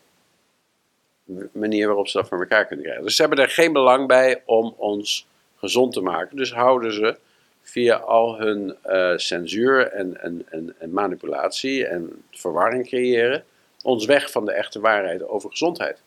manier 1.51 1.87
waarop 1.87 2.07
ze 2.07 2.17
dat 2.17 2.27
voor 2.27 2.39
elkaar 2.39 2.65
kunnen 2.65 2.85
krijgen. 2.85 3.05
Dus 3.05 3.15
ze 3.15 3.21
hebben 3.21 3.39
er 3.39 3.49
geen 3.49 3.73
belang 3.73 4.07
bij 4.07 4.41
om 4.45 4.73
ons 4.77 5.27
gezond 5.55 5.93
te 5.93 6.01
maken. 6.01 6.37
Dus 6.37 6.53
houden 6.53 6.93
ze 6.93 7.17
via 7.69 7.95
al 7.95 8.37
hun 8.39 8.75
uh, 8.85 9.17
censuur 9.17 9.91
en, 9.91 10.21
en, 10.21 10.45
en, 10.49 10.75
en, 10.79 10.93
manipulatie 10.93 11.85
en 11.85 12.23
verwarring 12.31 12.87
creëren, 12.87 13.43
ons 13.83 14.05
weg 14.05 14.31
van 14.31 14.45
de 14.45 14.51
echte 14.51 14.79
waarheid 14.79 15.27
over 15.27 15.49
gezondheid. 15.49 16.01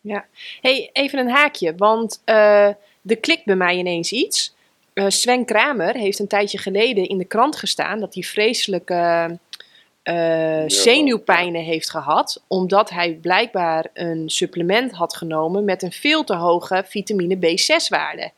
Ja, 0.00 0.26
hey, 0.60 0.90
even 0.92 1.18
een 1.18 1.30
haakje, 1.30 1.74
want 1.76 2.22
uh, 2.26 2.66
er 3.04 3.18
klikt 3.20 3.44
bij 3.44 3.56
mij 3.56 3.76
ineens 3.76 4.12
iets. 4.12 4.54
Uh, 4.94 5.04
Sven 5.08 5.44
Kramer 5.44 5.94
heeft 5.94 6.18
een 6.18 6.26
tijdje 6.28 6.58
geleden 6.58 7.08
in 7.08 7.18
de 7.18 7.24
krant 7.24 7.56
gestaan 7.56 8.00
dat 8.00 8.14
hij 8.14 8.22
vreselijke 8.22 9.38
zenuwpijnen 10.66 11.62
heeft 11.62 11.90
gehad, 11.90 12.42
omdat 12.46 12.90
hij 12.90 13.12
blijkbaar 13.12 13.86
een 13.92 14.30
supplement 14.30 14.92
had 14.92 15.16
genomen 15.16 15.64
met 15.64 15.82
een 15.82 15.92
veel 15.92 16.24
te 16.24 16.34
hoge 16.34 16.82
vitamine 16.86 17.36
B6-waarde 17.36 18.30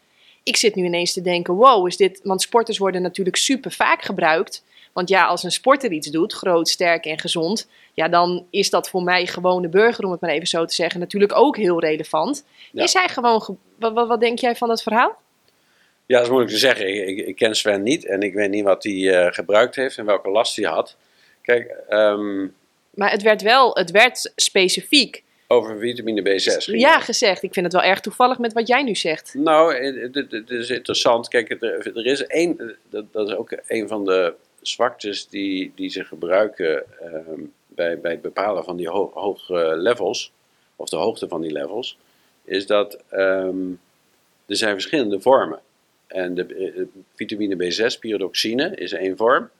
ik 0.46 0.56
zit 0.56 0.74
nu 0.74 0.84
ineens 0.84 1.12
te 1.12 1.20
denken, 1.20 1.54
wow, 1.54 1.86
is 1.86 1.96
dit... 1.96 2.20
Want 2.22 2.42
sporters 2.42 2.78
worden 2.78 3.02
natuurlijk 3.02 3.36
super 3.36 3.72
vaak 3.72 4.02
gebruikt. 4.02 4.64
Want 4.92 5.08
ja, 5.08 5.26
als 5.26 5.42
een 5.42 5.50
sporter 5.50 5.92
iets 5.92 6.10
doet, 6.10 6.32
groot, 6.32 6.68
sterk 6.68 7.04
en 7.04 7.18
gezond... 7.18 7.68
ja, 7.92 8.08
dan 8.08 8.46
is 8.50 8.70
dat 8.70 8.90
voor 8.90 9.02
mij 9.02 9.26
gewone 9.26 9.68
burger, 9.68 10.04
om 10.04 10.10
het 10.10 10.20
maar 10.20 10.30
even 10.30 10.46
zo 10.46 10.64
te 10.64 10.74
zeggen... 10.74 11.00
natuurlijk 11.00 11.36
ook 11.36 11.56
heel 11.56 11.80
relevant. 11.80 12.44
Ja. 12.72 12.82
Is 12.82 12.92
hij 12.92 13.08
gewoon... 13.08 13.58
Wat, 13.78 13.92
wat, 13.92 14.08
wat, 14.08 14.20
denk 14.20 14.38
jij 14.38 14.56
van 14.56 14.70
het 14.70 14.82
verhaal? 14.82 15.16
Ja, 16.06 16.16
dat 16.16 16.22
is 16.22 16.28
moeilijk 16.28 16.52
te 16.52 16.58
zeggen. 16.58 17.08
Ik, 17.08 17.26
ik 17.26 17.36
ken 17.36 17.56
Sven 17.56 17.82
niet 17.82 18.06
en 18.06 18.20
ik 18.20 18.34
weet 18.34 18.50
niet 18.50 18.64
wat 18.64 18.82
hij 18.82 18.92
uh, 18.92 19.26
gebruikt 19.32 19.76
heeft 19.76 19.98
en 19.98 20.04
welke 20.04 20.30
last 20.30 20.56
hij 20.56 20.64
had. 20.64 20.96
Kijk... 21.42 21.76
Um... 21.88 22.54
Maar 22.94 23.10
het 23.10 23.22
werd 23.22 23.42
wel, 23.42 23.74
het 23.74 23.90
werd 23.90 24.32
specifiek 24.36 25.22
over 25.46 25.78
vitamine 25.78 26.22
B6. 26.22 26.64
Ja, 26.64 27.00
gezegd. 27.00 27.42
Ik 27.42 27.52
vind 27.52 27.66
het 27.66 27.74
wel 27.74 27.90
erg 27.90 28.00
toevallig 28.00 28.38
met 28.38 28.52
wat 28.52 28.68
jij 28.68 28.82
nu 28.82 28.94
zegt. 28.94 29.34
Nou, 29.34 29.74
het 29.74 30.50
is 30.50 30.70
interessant. 30.70 31.28
Kijk, 31.28 31.50
er, 31.50 32.06
is 32.06 32.26
één, 32.26 32.76
dat, 32.90 33.04
dat, 33.12 33.28
is 33.28 33.34
ook 33.34 33.58
een 33.66 33.88
van 33.88 34.04
de 34.04 34.34
zwaktes 34.60 35.28
die, 35.28 35.72
die 35.74 35.90
ze 35.90 36.04
gebruiken 36.04 36.84
uh, 37.02 37.44
bij, 37.66 38.00
bij 38.00 38.10
het 38.10 38.22
bepalen 38.22 38.64
van 38.64 38.76
die 38.76 38.88
ho 38.88 39.10
hoge 39.14 39.76
levels, 39.76 40.32
of 40.76 40.88
de 40.88 40.96
hoogte 40.96 41.28
van 41.28 41.40
die 41.40 41.52
levels, 41.52 41.98
is 42.44 42.66
dat 42.66 42.98
um, 43.12 43.80
er 44.46 44.56
zijn 44.56 44.72
verschillende 44.72 45.20
vormen. 45.20 45.60
En 46.06 46.34
de, 46.34 46.46
de 46.46 46.88
vitamine 47.14 47.54
B6, 47.54 47.98
pyridoxine, 47.98 48.74
is 48.74 48.92
één 48.92 49.16
vorm, 49.16 49.50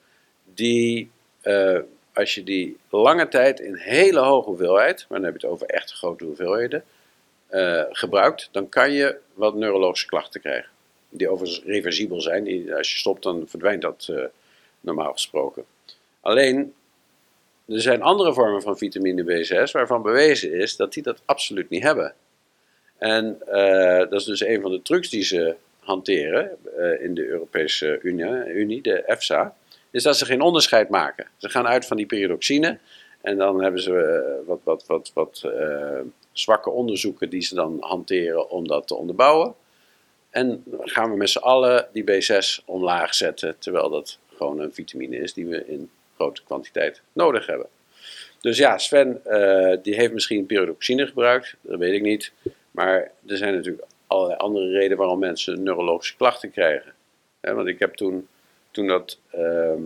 die 0.55 1.11
uh, 1.43 1.79
als 2.17 2.35
je 2.35 2.43
die 2.43 2.77
lange 2.91 3.29
tijd 3.29 3.61
in 3.61 3.75
hele 3.75 4.21
hoge 4.21 4.49
hoeveelheid, 4.49 5.07
maar 5.09 5.19
dan 5.19 5.31
heb 5.31 5.41
je 5.41 5.47
het 5.47 5.57
over 5.57 5.67
echt 5.67 5.93
grote 5.93 6.25
hoeveelheden, 6.25 6.85
uh, 7.51 7.83
gebruikt, 7.91 8.49
dan 8.53 8.69
kan 8.69 8.93
je 8.93 9.17
wat 9.35 9.55
neurologische 9.55 10.07
klachten 10.07 10.41
krijgen. 10.41 10.71
Die 11.09 11.29
overigens 11.29 11.63
reversibel 11.65 12.21
zijn. 12.21 12.45
Die, 12.45 12.75
als 12.75 12.93
je 12.93 12.99
stopt, 12.99 13.23
dan 13.23 13.45
verdwijnt 13.49 13.83
dat 13.83 14.09
uh, 14.11 14.25
normaal 14.81 15.13
gesproken. 15.13 15.65
Alleen, 16.21 16.75
er 17.67 17.81
zijn 17.81 18.03
andere 18.03 18.33
vormen 18.33 18.63
van 18.63 18.79
vitamine 18.79 19.23
B6 19.25 19.71
waarvan 19.73 20.03
bewezen 20.03 20.53
is 20.53 20.77
dat 20.77 20.93
die 20.93 21.03
dat 21.03 21.23
absoluut 21.25 21.69
niet 21.69 21.83
hebben. 21.83 22.15
En 22.99 23.39
uh, 23.49 23.99
dat 23.99 24.13
is 24.13 24.25
dus 24.25 24.45
een 24.45 24.61
van 24.61 24.71
de 24.71 24.83
trucs 24.83 25.09
die 25.09 25.25
ze 25.25 25.55
hanteren 25.79 26.57
in 27.01 27.15
de 27.15 27.27
Europese 27.27 27.99
Unie 28.03 28.83
de 28.83 29.03
EFSA 29.03 29.57
is 29.97 30.03
dat 30.03 30.17
ze 30.17 30.25
geen 30.25 30.41
onderscheid 30.41 30.89
maken. 30.89 31.27
Ze 31.37 31.49
gaan 31.49 31.67
uit 31.67 31.87
van 31.87 31.97
die 31.97 32.07
pyridoxine 32.07 32.79
en 33.21 33.37
dan 33.37 33.63
hebben 33.63 33.83
ze 33.83 34.01
eh, 34.01 34.47
wat, 34.47 34.61
wat, 34.65 34.85
wat, 34.87 35.11
wat 35.15 35.43
eh, 35.45 36.01
zwakke 36.33 36.71
onderzoeken 36.71 37.31
die 37.31 37.43
ze 37.43 37.55
dan 37.55 37.77
hanteren 37.81 38.51
om 38.51 38.69
dat 38.69 38.87
te 38.87 38.95
onderbouwen. 38.95 39.55
En 40.31 40.65
gaan 40.81 41.11
we 41.11 41.17
met 41.17 41.31
z'n 41.31 41.39
allen 41.39 41.89
die 41.93 42.05
B6 42.05 42.65
omlaag 42.65 43.15
zetten, 43.15 43.59
terwijl 43.59 43.91
dat 43.91 44.19
gewoon 44.35 44.61
een 44.61 44.75
vitamine 44.75 45.17
is 45.17 45.33
die 45.33 45.47
we 45.47 45.67
in 45.67 45.91
grote 46.15 46.43
kwantiteit 46.45 47.03
nodig 47.13 47.47
hebben. 47.47 47.67
Dus 48.41 48.59
ja, 48.59 48.79
Sven 48.79 49.25
eh, 49.25 49.77
die 49.83 49.95
heeft 49.95 50.13
misschien 50.13 50.47
pyridoxine 50.47 51.07
gebruikt, 51.07 51.55
dat 51.61 51.79
weet 51.79 51.95
ik 51.95 52.03
niet. 52.03 52.33
Maar 52.71 53.11
er 53.27 53.37
zijn 53.37 53.55
natuurlijk 53.55 53.85
allerlei 54.07 54.39
andere 54.39 54.71
redenen 54.71 54.97
waarom 54.97 55.19
mensen 55.19 55.63
neurologische 55.63 56.17
klachten 56.17 56.51
krijgen. 56.51 56.95
Want 57.41 57.67
ik 57.67 57.79
heb 57.79 57.95
toen, 57.95 58.29
toen 58.77 58.87
dat 58.87 59.19
ehm, 59.31 59.83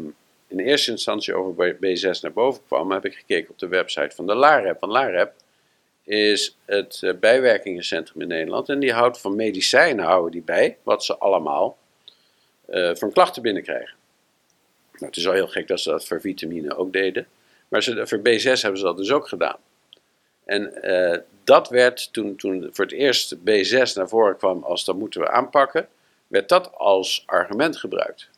in 0.47 0.59
eerste 0.59 0.91
instantie 0.91 1.35
over 1.35 1.75
B6 1.75 2.21
naar 2.21 2.33
boven 2.33 2.63
kwam, 2.67 2.91
heb 2.91 3.05
ik 3.05 3.15
gekeken 3.15 3.51
op 3.51 3.59
de 3.59 3.69
website 3.69 4.15
van 4.15 4.27
de 4.27 4.35
LAREP. 4.35 4.81
Want 4.81 4.93
LAREP 4.93 5.33
is 6.05 6.57
het 6.65 7.01
uh, 7.05 7.15
bijwerkingencentrum 7.15 8.21
in 8.21 8.29
Nederland. 8.29 8.69
En 8.69 8.79
die 8.79 8.93
houdt 8.93 9.21
van 9.21 9.37
medicijnen 9.37 10.05
houden 10.05 10.31
die 10.31 10.43
bij, 10.43 10.77
wat 10.83 11.05
ze 11.05 11.19
allemaal 11.19 11.79
uh, 12.69 12.95
van 12.95 13.13
klachten 13.13 13.43
binnenkrijgen. 13.43 13.95
Nou, 14.93 15.07
het 15.07 15.17
is 15.17 15.27
al 15.27 15.33
heel 15.33 15.49
gek 15.49 15.69
dat 15.69 15.81
ze 15.81 15.91
dat 15.91 16.07
voor 16.07 16.21
vitamine 16.21 16.77
ook 16.77 16.93
deden. 16.93 17.27
Maar 17.69 17.83
ze, 17.83 18.07
voor 18.07 18.19
B6 18.19 18.61
hebben 18.61 18.79
ze 18.79 18.85
dat 18.85 18.97
dus 18.97 19.13
ook 19.13 19.29
gedaan. 19.29 19.59
En 20.45 20.73
uh, 20.83 21.19
dat 21.45 21.69
werd 21.69 22.13
toen, 22.13 22.37
toen 22.37 22.69
voor 22.73 22.85
het 22.85 22.95
eerst 22.95 23.37
B6 23.37 23.95
naar 23.95 24.09
voren 24.09 24.37
kwam 24.37 24.63
als 24.63 24.85
dat 24.85 24.97
moeten 24.97 25.21
we 25.21 25.31
aanpakken, 25.31 25.89
werd 26.27 26.49
dat 26.49 26.75
als 26.75 27.23
argument 27.27 27.77
gebruikt. 27.77 28.31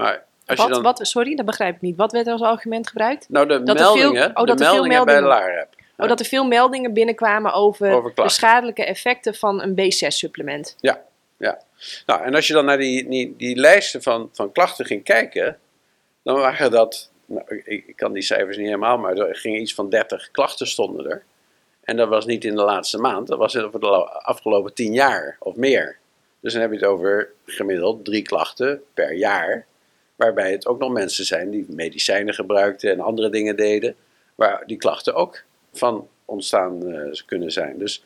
Maar 0.00 0.24
als 0.46 0.58
wat, 0.58 0.66
je 0.66 0.72
dan, 0.72 0.82
wat, 0.82 0.98
sorry, 1.02 1.34
dat 1.36 1.46
begrijp 1.46 1.74
ik 1.74 1.80
niet. 1.80 1.96
Wat 1.96 2.12
werd 2.12 2.26
als 2.26 2.42
argument 2.42 2.88
gebruikt? 2.88 3.26
nou, 3.28 3.46
de 3.46 3.62
dat 3.62 3.80
er 3.80 3.84
veel- 3.84 3.94
meldingen, 3.94 4.28
oh, 4.28 4.34
de 4.40 4.46
dat 4.46 4.60
er 4.60 4.66
veel 4.66 4.74
meldingen 4.74 5.04
bij 5.04 5.14
de 5.14 5.20
meldingen- 5.20 5.46
LAREP. 5.48 5.68
Oh, 5.96 6.08
dat 6.08 6.20
er 6.20 6.26
veel 6.26 6.44
meldingen 6.44 6.92
binnenkwamen 6.92 7.52
over, 7.52 7.90
Over 7.90 8.12
de 8.14 8.28
schadelijke 8.28 8.84
effecten 8.84 9.34
van 9.34 9.62
een 9.62 9.74
B6-supplement. 9.74 10.76
Ja, 10.80 11.02
ja. 11.36 11.60
Nou, 12.06 12.22
en 12.22 12.34
als 12.34 12.46
je 12.46 12.52
dan 12.52 12.64
naar 12.64 12.78
die, 12.78 13.08
die, 13.08 13.34
die 13.36 13.56
lijsten 13.56 14.02
van, 14.02 14.28
van 14.32 14.52
klachten 14.52 14.86
ging 14.86 15.04
kijken, 15.04 15.58
dan 16.22 16.36
waren 16.36 16.70
dat, 16.70 17.10
nou, 17.24 17.44
ik, 17.64 17.86
ik 17.86 17.96
kan 17.96 18.12
die 18.12 18.22
cijfers 18.22 18.56
niet 18.56 18.66
helemaal, 18.66 18.98
maar 18.98 19.16
er 19.16 19.36
gingen 19.36 19.60
iets 19.60 19.74
van 19.74 19.88
30 19.90 20.30
klachten 20.30 20.66
stonden 20.66 21.10
er. 21.10 21.22
En 21.84 21.96
dat 21.96 22.08
was 22.08 22.26
niet 22.26 22.44
in 22.44 22.54
de 22.54 22.62
laatste 22.62 22.98
maand, 22.98 23.26
dat 23.26 23.38
was 23.38 23.56
over 23.56 23.80
de 23.80 23.86
afgelopen 24.22 24.74
10 24.74 24.92
jaar 24.92 25.36
of 25.38 25.56
meer. 25.56 25.98
Dus 26.40 26.52
dan 26.52 26.62
heb 26.62 26.70
je 26.70 26.76
het 26.76 26.86
over 26.86 27.30
gemiddeld 27.46 28.04
drie 28.04 28.22
klachten 28.22 28.82
per 28.94 29.14
jaar. 29.14 29.66
Waarbij 30.20 30.50
het 30.50 30.66
ook 30.66 30.78
nog 30.78 30.92
mensen 30.92 31.24
zijn 31.24 31.50
die 31.50 31.66
medicijnen 31.68 32.34
gebruikten 32.34 32.90
en 32.90 33.00
andere 33.00 33.30
dingen 33.30 33.56
deden. 33.56 33.94
Waar 34.34 34.62
die 34.66 34.76
klachten 34.76 35.14
ook 35.14 35.42
van 35.72 36.08
ontstaan 36.24 36.92
eh, 36.92 37.12
kunnen 37.26 37.52
zijn. 37.52 37.78
Dus 37.78 38.04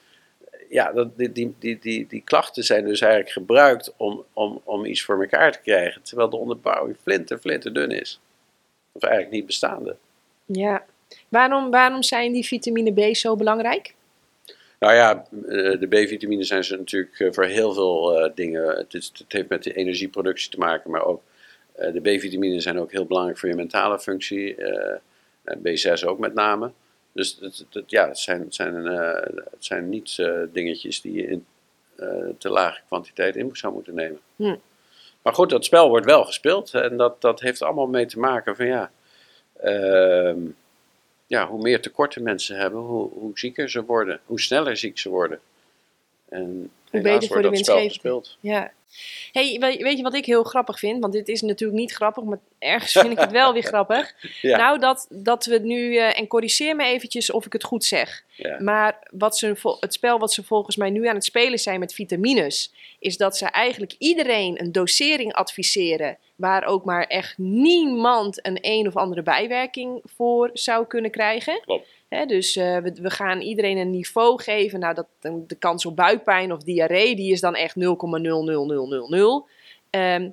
ja, 0.68 0.92
dat, 0.92 1.18
die, 1.18 1.32
die, 1.32 1.54
die, 1.58 1.78
die, 1.78 2.06
die 2.06 2.22
klachten 2.24 2.64
zijn 2.64 2.84
dus 2.84 3.00
eigenlijk 3.00 3.32
gebruikt 3.32 3.94
om, 3.96 4.24
om, 4.32 4.60
om 4.64 4.84
iets 4.84 5.02
voor 5.02 5.20
elkaar 5.20 5.52
te 5.52 5.60
krijgen. 5.60 6.02
Terwijl 6.02 6.30
de 6.30 6.36
onderbouwing 6.36 6.96
flinter, 7.02 7.38
flinter 7.38 7.72
dun 7.72 7.90
is. 7.90 8.20
Of 8.92 9.02
eigenlijk 9.02 9.32
niet 9.32 9.46
bestaande. 9.46 9.96
Ja. 10.44 10.84
Waarom, 11.28 11.70
waarom 11.70 12.02
zijn 12.02 12.32
die 12.32 12.44
vitamine 12.44 13.10
B 13.10 13.14
zo 13.14 13.36
belangrijk? 13.36 13.94
Nou 14.78 14.94
ja, 14.94 15.26
eh, 15.48 15.80
de 15.80 15.86
B-vitamine 15.86 16.44
zijn 16.44 16.64
ze 16.64 16.76
natuurlijk 16.76 17.20
eh, 17.20 17.32
voor 17.32 17.44
heel 17.44 17.72
veel 17.72 18.32
dingen. 18.34 18.76
Het, 18.76 18.94
is, 18.94 19.12
het 19.14 19.32
heeft 19.32 19.48
met 19.48 19.62
de 19.62 19.72
energieproductie 19.72 20.50
te 20.50 20.58
maken, 20.58 20.90
maar 20.90 21.04
ook 21.04 21.22
de 21.76 22.00
B-vitamine 22.00 22.60
zijn 22.60 22.78
ook 22.78 22.92
heel 22.92 23.06
belangrijk 23.06 23.38
voor 23.38 23.48
je 23.48 23.54
mentale 23.54 23.98
functie. 23.98 24.54
eh, 24.54 24.98
en 25.44 25.58
B6 25.58 26.04
ook 26.04 26.18
met 26.18 26.34
name. 26.34 26.72
Dus 27.12 27.38
ja, 27.86 28.08
het 28.08 28.18
zijn, 28.18 28.40
het 28.40 28.54
zijn, 28.54 28.86
eh, 28.86 29.36
het 29.50 29.64
zijn 29.64 29.88
niet 29.88 30.18
eh, 30.18 30.40
dingetjes 30.52 31.00
die 31.00 31.12
je 31.12 31.26
in 31.26 31.46
eh, 31.96 32.28
te 32.38 32.48
lage 32.48 32.80
kwantiteit 32.86 33.36
in 33.36 33.50
zou 33.52 33.72
moeten 33.72 33.94
nemen. 33.94 34.20
Hm. 34.36 34.56
Maar 35.22 35.34
goed, 35.34 35.50
dat 35.50 35.64
spel 35.64 35.88
wordt 35.88 36.06
wel 36.06 36.24
gespeeld 36.24 36.74
en 36.74 36.96
dat, 36.96 37.20
dat 37.20 37.40
heeft 37.40 37.62
allemaal 37.62 37.86
mee 37.86 38.06
te 38.06 38.18
maken 38.18 38.56
van 38.56 38.66
ja. 38.66 38.90
ehm, 39.60 40.38
ja, 41.26 41.46
hoe 41.46 41.62
meer 41.62 41.80
tekorten 41.80 42.22
mensen 42.22 42.56
hebben, 42.56 42.80
hoe, 42.80 43.10
hoe 43.12 43.38
zieker 43.38 43.70
ze 43.70 43.84
worden, 43.84 44.20
hoe 44.26 44.40
sneller 44.40 44.76
ziek 44.76 44.98
ze 44.98 45.08
worden. 45.08 45.40
En 46.28 46.70
Hoe 46.94 47.02
beter 47.12 47.28
voor 47.28 47.42
de 47.42 47.56
gespeeld. 47.88 48.38
Ja. 48.40 48.72
Hey, 49.32 49.56
we- 49.60 49.82
weet 49.82 49.96
je 49.96 50.02
wat 50.02 50.14
ik 50.14 50.24
heel 50.26 50.42
grappig 50.42 50.78
vind? 50.78 51.00
Want 51.00 51.12
dit 51.12 51.28
is 51.28 51.42
natuurlijk 51.42 51.78
niet 51.78 51.92
grappig, 51.92 52.24
maar 52.24 52.38
ergens 52.58 52.92
vind 52.92 53.10
ik 53.12 53.18
het 53.18 53.30
wel 53.30 53.52
weer 53.52 53.62
grappig. 53.62 54.12
Ja. 54.40 54.56
Nou, 54.56 54.78
dat, 54.78 55.06
dat 55.10 55.44
we 55.44 55.52
het 55.52 55.62
nu, 55.62 55.96
eh, 55.96 56.18
en 56.18 56.26
corrigeer 56.26 56.76
me 56.76 56.84
eventjes 56.84 57.30
of 57.30 57.46
ik 57.46 57.52
het 57.52 57.64
goed 57.64 57.84
zeg. 57.84 58.24
Ja. 58.34 58.60
Maar 58.60 58.98
wat 59.10 59.38
ze, 59.38 59.76
het 59.80 59.94
spel 59.94 60.18
wat 60.18 60.32
ze 60.32 60.44
volgens 60.44 60.76
mij 60.76 60.90
nu 60.90 61.06
aan 61.08 61.14
het 61.14 61.24
spelen 61.24 61.58
zijn 61.58 61.80
met 61.80 61.94
vitamines, 61.94 62.72
is 62.98 63.16
dat 63.16 63.36
ze 63.36 63.46
eigenlijk 63.46 63.94
iedereen 63.98 64.60
een 64.60 64.72
dosering 64.72 65.32
adviseren 65.32 66.18
waar 66.36 66.64
ook 66.64 66.84
maar 66.84 67.04
echt 67.06 67.38
niemand 67.38 68.46
een 68.46 68.58
een 68.60 68.86
of 68.86 68.96
andere 68.96 69.22
bijwerking 69.22 70.02
voor 70.16 70.50
zou 70.52 70.86
kunnen 70.86 71.10
krijgen. 71.10 71.60
Klopt. 71.60 71.86
Dus 72.26 72.56
eh, 72.56 72.76
we, 72.76 72.92
we 73.02 73.10
gaan 73.10 73.40
iedereen 73.40 73.76
een 73.76 73.90
niveau 73.90 74.42
geven. 74.42 74.80
Nou, 74.80 74.94
dat, 74.94 75.06
de 75.46 75.56
kans 75.58 75.86
op 75.86 75.96
buikpijn 75.96 76.52
of 76.52 76.62
diarree, 76.62 77.16
die 77.16 77.32
is 77.32 77.40
dan 77.40 77.54
echt 77.54 77.76
0,00000. 77.76 77.84
Ehm 79.90 80.30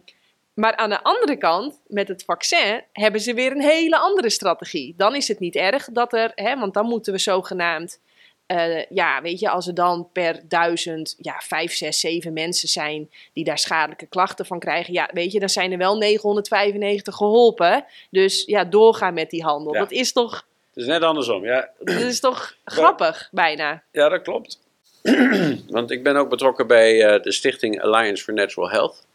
maar 0.54 0.76
aan 0.76 0.90
de 0.90 1.04
andere 1.04 1.38
kant, 1.38 1.80
met 1.88 2.08
het 2.08 2.24
vaccin, 2.24 2.84
hebben 2.94 3.22
ze 3.22 3.34
weer 3.34 3.52
een 3.52 3.62
hele 3.62 3.98
andere 3.98 4.30
strategie. 4.30 4.94
Dan 4.98 5.16
is 5.16 5.28
het 5.28 5.40
niet 5.40 5.56
erg 5.56 5.90
dat 5.92 6.14
er, 6.14 6.32
want 6.60 6.74
dan 6.74 6.86
moeten 6.86 7.14
we 7.14 7.20
zogenaamd, 7.20 8.00
eh, 8.46 8.86
ja, 8.86 9.22
weet 9.22 9.40
je, 9.40 9.50
als 9.50 9.68
er 9.68 9.74
dan 9.74 10.10
per 10.12 10.42
duizend, 10.48 11.16
ja, 11.18 11.40
vijf, 11.44 11.74
zes, 11.74 12.00
zeven 12.00 12.34
mensen 12.34 12.70
zijn 12.70 13.10
die 13.34 13.44
daar 13.44 13.58
schadelijke 13.58 14.06
klachten 14.06 14.46
van 14.46 14.60
krijgen, 14.60 14.94
ja, 14.94 15.10
weet 15.14 15.32
je, 15.32 15.40
dan 15.40 15.50
zijn 15.50 15.72
er 15.72 15.78
wel 15.78 15.98
995 15.98 17.16
geholpen. 17.16 17.86
Dus 18.10 18.44
ja, 18.46 18.64
doorgaan 18.64 19.14
met 19.14 19.30
die 19.30 19.44
handel. 19.44 19.74
Ja. 19.74 19.80
Dat 19.80 19.92
is 19.92 20.12
toch, 20.12 20.48
Het 20.74 20.84
is 20.84 20.90
net 20.90 21.02
andersom, 21.02 21.46
ja. 21.46 21.70
dat 21.80 22.02
is 22.02 22.20
toch 22.20 22.56
grappig, 22.66 23.30
bijna. 23.32 23.84
Ja, 23.92 24.10
dat 24.10 24.22
klopt. 24.22 24.60
Want 25.68 25.92
ik 25.92 26.04
ben 26.04 26.16
ook 26.16 26.30
betrokken 26.30 26.68
bij 26.68 27.06
eh, 27.06 27.22
de 27.22 27.32
stichting 27.32 27.82
Alliance 27.82 28.24
for 28.24 28.34
Natural 28.34 28.70
Health. 28.70 29.06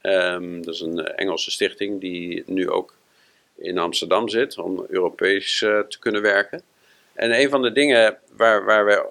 Ehm, 0.00 0.62
dat 0.62 0.74
is 0.74 0.80
een 0.80 0.98
eh, 0.98 1.12
Engelse 1.16 1.50
stichting 1.50 2.00
die 2.00 2.42
nu 2.46 2.70
ook 2.70 2.96
in 3.56 3.78
Amsterdam 3.78 4.28
zit 4.28 4.58
om 4.58 4.86
Europees 4.88 5.62
eh, 5.62 5.78
te 5.78 5.98
kunnen 5.98 6.22
werken. 6.22 6.62
En 7.12 7.40
een 7.40 7.48
van 7.48 7.62
de 7.62 7.72
dingen 7.72 8.18
waar, 8.36 8.64
waar 8.64 8.84
wij 8.84 9.02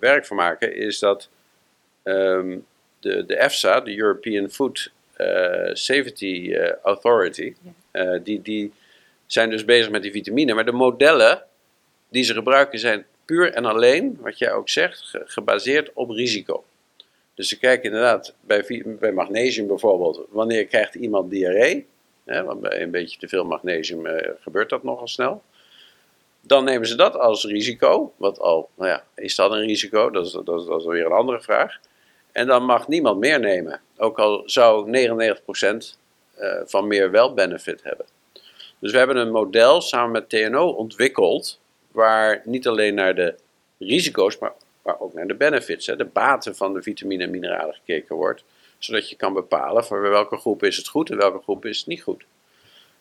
werk 0.00 0.26
van 0.26 0.36
maken 0.36 0.74
is 0.74 0.98
dat 0.98 1.28
ehm, 2.02 2.58
de, 3.00 3.26
de 3.26 3.36
EFSA, 3.36 3.80
de 3.80 3.98
European 3.98 4.50
Food 4.50 4.90
Safety 5.72 6.54
Authority, 6.82 7.54
die, 8.22 8.42
die 8.42 8.72
zijn 9.32 9.50
dus 9.50 9.64
bezig 9.64 9.90
met 9.90 10.02
die 10.02 10.12
vitamine. 10.12 10.54
Maar 10.54 10.64
de 10.64 10.72
modellen 10.72 11.42
die 12.08 12.22
ze 12.24 12.34
gebruiken 12.34 12.78
zijn 12.78 13.06
puur 13.24 13.52
en 13.52 13.64
alleen, 13.64 14.18
wat 14.20 14.38
jij 14.38 14.52
ook 14.52 14.68
zegt, 14.68 15.00
ge- 15.00 15.22
gebaseerd 15.24 15.90
op 15.92 16.10
risico. 16.10 16.64
Dus 17.34 17.48
ze 17.48 17.58
kijken 17.58 17.84
inderdaad 17.84 18.34
bij, 18.40 18.84
bij 18.84 19.12
magnesium 19.12 19.66
bijvoorbeeld, 19.66 20.26
wanneer 20.30 20.64
krijgt 20.66 20.94
iemand 20.94 21.30
diarree? 21.30 21.86
Hè, 22.24 22.44
want 22.44 22.60
bij 22.60 22.82
een 22.82 22.90
beetje 22.90 23.18
te 23.18 23.28
veel 23.28 23.44
magnesium 23.44 24.06
eh, 24.06 24.30
gebeurt 24.40 24.68
dat 24.70 24.82
nogal 24.82 25.08
snel. 25.08 25.42
Dan 26.40 26.64
nemen 26.64 26.88
ze 26.88 26.94
dat 26.96 27.16
als 27.16 27.44
risico, 27.44 28.12
wat 28.16 28.38
al, 28.38 28.68
nou 28.74 28.90
ja, 28.90 29.04
is 29.14 29.34
dat 29.34 29.50
een 29.50 29.66
risico? 29.66 30.10
Dat 30.10 30.26
is, 30.26 30.32
dat 30.32 30.60
is, 30.60 30.66
dat 30.66 30.84
weer 30.84 31.06
een 31.06 31.12
andere 31.12 31.40
vraag. 31.40 31.78
En 32.32 32.46
dan 32.46 32.64
mag 32.64 32.88
niemand 32.88 33.18
meer 33.18 33.40
nemen, 33.40 33.80
ook 33.96 34.18
al 34.18 34.42
zou 34.46 34.86
99% 34.86 35.96
eh, 36.34 36.60
van 36.64 36.86
meer 36.86 37.10
wel 37.10 37.34
benefit 37.34 37.82
hebben. 37.82 38.06
Dus 38.78 38.92
we 38.92 38.98
hebben 38.98 39.16
een 39.16 39.30
model 39.30 39.80
samen 39.80 40.10
met 40.10 40.28
TNO 40.28 40.68
ontwikkeld, 40.68 41.60
waar 41.92 42.42
niet 42.44 42.66
alleen 42.66 42.94
naar 42.94 43.14
de 43.14 43.34
risico's, 43.78 44.38
maar, 44.38 44.52
maar 44.82 45.00
ook 45.00 45.14
naar 45.14 45.26
de 45.26 45.34
benefits, 45.34 45.86
hè, 45.86 45.96
de 45.96 46.04
baten 46.04 46.56
van 46.56 46.74
de 46.74 46.82
vitamine 46.82 47.24
en 47.24 47.30
mineralen 47.30 47.74
gekeken 47.74 48.16
wordt. 48.16 48.44
Zodat 48.78 49.08
je 49.08 49.16
kan 49.16 49.32
bepalen 49.32 49.84
voor 49.84 50.00
welke 50.00 50.36
groep 50.36 50.62
is 50.62 50.76
het 50.76 50.88
goed 50.88 51.10
en 51.10 51.16
welke 51.16 51.42
groep 51.42 51.64
is 51.64 51.78
het 51.78 51.86
niet 51.86 52.02
goed. 52.02 52.24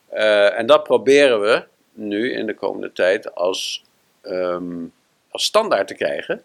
Eh, 0.07 0.59
en 0.59 0.65
dat 0.65 0.83
proberen 0.83 1.41
we 1.41 1.63
nu 1.93 2.31
in 2.33 2.45
de 2.45 2.53
komende 2.53 2.91
tijd 2.91 3.35
als, 3.35 3.83
ehm, 4.21 4.85
als 5.29 5.43
standaard 5.43 5.87
te 5.87 5.93
krijgen. 5.93 6.43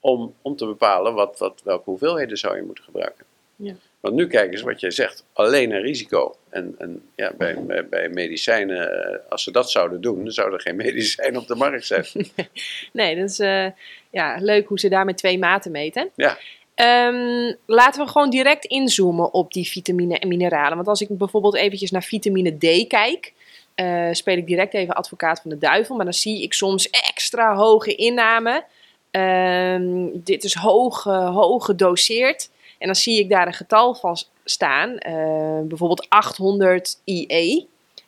Om, 0.00 0.34
om 0.42 0.56
te 0.56 0.66
bepalen 0.66 1.14
wat, 1.14 1.38
wat, 1.38 1.60
welke 1.64 1.90
hoeveelheden 1.90 2.38
zou 2.38 2.56
je 2.56 2.62
moeten 2.62 2.84
gebruiken. 2.84 3.24
Ja. 3.56 3.74
Want 4.04 4.16
nu 4.16 4.26
kijken 4.26 4.58
ze 4.58 4.64
wat 4.64 4.80
jij 4.80 4.90
zegt, 4.90 5.24
alleen 5.32 5.68
naar 5.68 5.80
risico. 5.80 6.36
En, 6.50 6.74
en 6.78 7.02
ja, 7.16 7.32
bij, 7.38 7.64
bij, 7.64 7.88
bij 7.88 8.08
medicijnen, 8.08 9.04
eh, 9.04 9.30
als 9.30 9.42
ze 9.42 9.50
dat 9.50 9.70
zouden 9.70 10.00
doen, 10.00 10.22
dan 10.24 10.32
zou 10.32 10.52
er 10.52 10.60
geen 10.60 10.76
medicijn 10.86 11.36
op 11.36 11.46
de 11.46 11.54
markt 11.54 11.86
zijn. 11.86 12.06
Nee, 12.92 13.16
dat 13.16 13.30
is 13.30 13.38
eh, 13.38 13.66
ja, 14.10 14.36
leuk 14.40 14.68
hoe 14.68 14.78
ze 14.78 14.88
daar 14.88 15.04
met 15.04 15.16
twee 15.16 15.38
maten 15.38 15.70
meten. 15.70 16.10
Ja. 16.16 16.38
Ehm, 16.74 17.54
laten 17.66 18.04
we 18.04 18.10
gewoon 18.10 18.30
direct 18.30 18.64
inzoomen 18.64 19.32
op 19.32 19.52
die 19.52 19.68
vitamine 19.68 20.18
en 20.18 20.28
mineralen. 20.28 20.76
Want 20.76 20.88
als 20.88 21.00
ik 21.00 21.18
bijvoorbeeld 21.18 21.56
eventjes 21.56 21.90
naar 21.90 22.02
vitamine 22.02 22.56
D 22.56 22.86
kijk, 22.86 23.32
eh, 23.74 24.08
speel 24.12 24.36
ik 24.36 24.46
direct 24.46 24.74
even 24.74 24.94
advocaat 24.94 25.40
van 25.40 25.50
de 25.50 25.58
duivel. 25.58 25.96
Maar 25.96 26.04
dan 26.04 26.14
zie 26.14 26.42
ik 26.42 26.54
soms 26.54 26.90
extra 26.90 27.54
hoge 27.54 27.94
inname. 27.94 28.64
Ehm, 29.10 30.08
dit 30.12 30.44
is 30.44 30.54
hoog, 30.54 31.04
uh, 31.04 31.34
hoog 31.34 31.64
gedoseerd. 31.64 32.52
En 32.78 32.86
dan 32.86 32.94
zie 32.94 33.18
ik 33.18 33.28
daar 33.28 33.46
een 33.46 33.52
getal 33.52 33.94
van 33.94 34.16
staan. 34.44 34.90
Uh, 34.90 35.60
bijvoorbeeld 35.68 36.06
800 36.08 37.00
IE, 37.04 37.66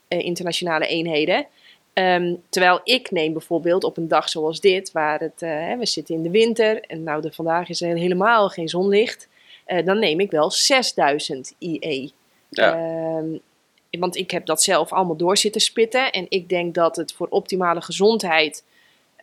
internationale 0.08 0.86
eenheden. 0.86 1.46
Um, 1.94 2.42
terwijl 2.48 2.80
ik 2.84 3.10
neem 3.10 3.32
bijvoorbeeld 3.32 3.84
op 3.84 3.96
een 3.96 4.08
dag 4.08 4.28
zoals 4.28 4.60
dit, 4.60 4.92
waar 4.92 5.20
het, 5.20 5.42
uh, 5.42 5.78
we 5.78 5.86
zitten 5.86 6.14
in 6.14 6.22
de 6.22 6.30
winter 6.30 6.80
en 6.80 7.02
nou 7.02 7.22
de, 7.22 7.32
vandaag 7.32 7.68
is 7.68 7.80
er 7.80 7.96
helemaal 7.96 8.48
geen 8.48 8.68
zonlicht, 8.68 9.28
dan 9.84 9.98
neem 9.98 10.20
ik 10.20 10.30
wel 10.30 10.50
6000 10.50 11.54
IE. 11.58 12.12
Ja. 12.48 13.16
Um, 13.16 13.40
want 13.90 14.16
ik 14.16 14.30
heb 14.30 14.46
dat 14.46 14.62
zelf 14.62 14.92
allemaal 14.92 15.16
door 15.16 15.36
zitten 15.36 15.60
spitten 15.60 16.12
en 16.12 16.26
ik 16.28 16.48
denk 16.48 16.74
dat 16.74 16.96
het 16.96 17.12
voor 17.12 17.26
optimale 17.30 17.80
gezondheid, 17.80 18.64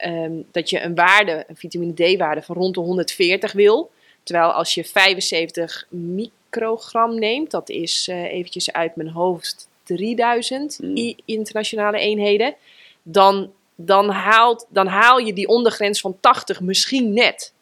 um, 0.06 0.46
dat 0.52 0.70
je 0.70 0.82
een 0.82 0.96
waarde, 0.96 1.44
een 1.48 1.56
vitamine 1.56 1.94
D-waarde 1.94 2.42
van 2.42 2.56
rond 2.56 2.74
de 2.74 2.80
140 2.80 3.52
wil. 3.52 3.92
Terwijl 4.24 4.52
als 4.52 4.74
je 4.74 4.84
75 4.84 5.88
microgram 5.90 7.20
neemt, 7.20 7.52
dat 7.52 7.70
is 7.70 8.08
uh, 8.08 8.24
eventjes 8.24 8.72
uit 8.72 8.96
mijn 8.96 9.10
hoofd 9.10 9.68
3000 9.84 10.80
mm. 10.82 11.14
internationale 11.26 12.00
eenheden, 12.00 12.56
dan, 13.04 13.52
dan, 13.76 14.10
haalt, 14.10 14.66
dan 14.70 14.88
haal 14.88 15.18
je 15.18 15.34
die 15.34 15.48
ondergrens 15.48 16.02
van 16.02 16.18
80 16.20 16.62
misschien 16.62 17.14
net. 17.14 17.54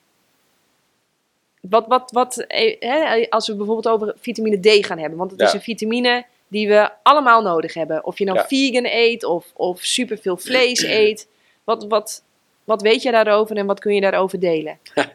Wat, 1.61 1.87
wat, 1.87 2.11
wat, 2.11 2.37
eh, 2.37 2.75
hè, 2.79 3.25
als 3.29 3.47
we 3.47 3.55
bijvoorbeeld 3.55 3.87
over 3.87 4.15
vitamine 4.19 4.59
D 4.59 4.85
gaan 4.85 4.99
hebben, 4.99 5.17
want 5.17 5.31
het 5.31 5.41
is 5.41 5.53
een 5.53 5.61
vitamine 5.61 6.25
die 6.47 6.67
we 6.67 6.89
allemaal 7.03 7.41
nodig 7.41 7.73
hebben. 7.73 8.05
Of 8.05 8.17
je 8.17 8.25
nou 8.25 8.39
vegan 8.47 8.85
eet 8.85 9.23
of, 9.23 9.51
of 9.53 9.81
superveel 9.81 10.37
vlees 10.37 10.83
eet. 10.83 11.27
Wat, 11.63 11.85
wat, 11.87 12.23
wat 12.63 12.81
weet 12.81 13.01
je 13.01 13.11
daarover 13.11 13.57
en 13.57 13.65
wat 13.65 13.79
kun 13.79 13.93
je 13.93 14.01
daarover 14.01 14.39
delen? 14.39 14.79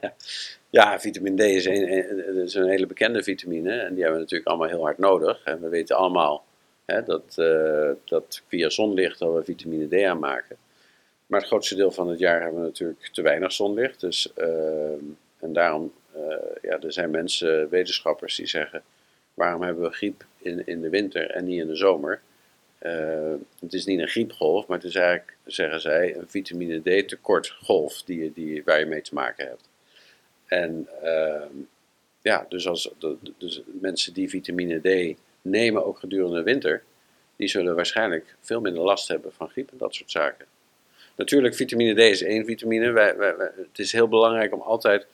Ja, 0.76 1.00
vitamine 1.00 1.36
D 1.36 1.40
is 1.40 1.64
een, 1.64 1.88
is 2.42 2.54
een 2.54 2.68
hele 2.68 2.86
bekende 2.86 3.22
vitamine 3.22 3.70
en 3.70 3.94
die 3.94 4.02
hebben 4.02 4.12
we 4.12 4.24
natuurlijk 4.24 4.48
allemaal 4.48 4.68
heel 4.68 4.82
hard 4.82 4.98
nodig. 4.98 5.44
En 5.44 5.60
we 5.60 5.68
weten 5.68 5.96
allemaal 5.96 6.44
Hè, 6.86 7.02
dat, 7.02 7.36
uh, 7.38 7.90
dat 8.04 8.42
via 8.48 8.68
zonlicht 8.68 9.20
al 9.20 9.34
we 9.34 9.44
vitamine 9.44 9.88
D 9.88 10.04
aanmaken. 10.04 10.56
Maar 11.26 11.40
het 11.40 11.48
grootste 11.48 11.74
deel 11.74 11.90
van 11.90 12.08
het 12.08 12.18
jaar 12.18 12.42
hebben 12.42 12.60
we 12.60 12.66
natuurlijk 12.66 13.08
te 13.12 13.22
weinig 13.22 13.52
zonlicht. 13.52 14.00
Dus, 14.00 14.32
uh, 14.38 14.90
en 15.38 15.52
daarom, 15.52 15.92
uh, 16.16 16.22
ja, 16.62 16.80
er 16.80 16.92
zijn 16.92 17.10
mensen, 17.10 17.68
wetenschappers 17.68 18.36
die 18.36 18.46
zeggen, 18.46 18.82
waarom 19.34 19.62
hebben 19.62 19.82
we 19.82 19.90
griep 19.90 20.24
in, 20.38 20.66
in 20.66 20.80
de 20.80 20.88
winter 20.88 21.30
en 21.30 21.44
niet 21.44 21.60
in 21.60 21.66
de 21.66 21.76
zomer? 21.76 22.20
het 23.60 23.72
is 23.72 23.84
niet 23.84 24.00
een 24.00 24.08
griepgolf, 24.08 24.66
maar 24.66 24.76
het 24.76 24.86
is 24.86 24.94
eigenlijk, 24.94 25.36
zeggen 25.44 25.80
zij, 25.80 26.16
een 26.16 26.28
vitamine 26.28 26.80
D 26.80 27.08
tekortgolf 27.08 28.02
die, 28.02 28.32
die, 28.32 28.62
waar 28.64 28.78
je 28.78 28.86
mee 28.86 29.02
te 29.02 29.14
maken 29.14 29.46
hebt. 29.46 29.68
En 30.46 30.88
ehm, 31.02 31.52
ja, 32.20 32.46
dus, 32.48 32.68
als, 32.68 32.90
dus 33.38 33.62
mensen 33.80 34.12
die 34.12 34.28
vitamine 34.28 34.80
D 35.12 35.18
nemen, 35.42 35.84
ook 35.84 35.98
gedurende 35.98 36.36
de 36.36 36.42
winter, 36.42 36.82
die 37.36 37.48
zullen 37.48 37.74
waarschijnlijk 37.74 38.36
veel 38.40 38.60
minder 38.60 38.82
last 38.82 39.08
hebben 39.08 39.32
van 39.32 39.48
griep 39.48 39.70
en 39.70 39.78
dat 39.78 39.94
soort 39.94 40.10
zaken. 40.10 40.46
Natuurlijk, 41.16 41.54
vitamine 41.54 41.94
D 41.94 41.98
is 41.98 42.22
één 42.22 42.44
vitamine. 42.44 42.90
Wij, 42.90 43.16
wij, 43.16 43.34
het 43.56 43.78
is 43.78 43.92
heel 43.92 44.08
belangrijk 44.08 44.54
om 44.54 44.60
altijd 44.60 45.06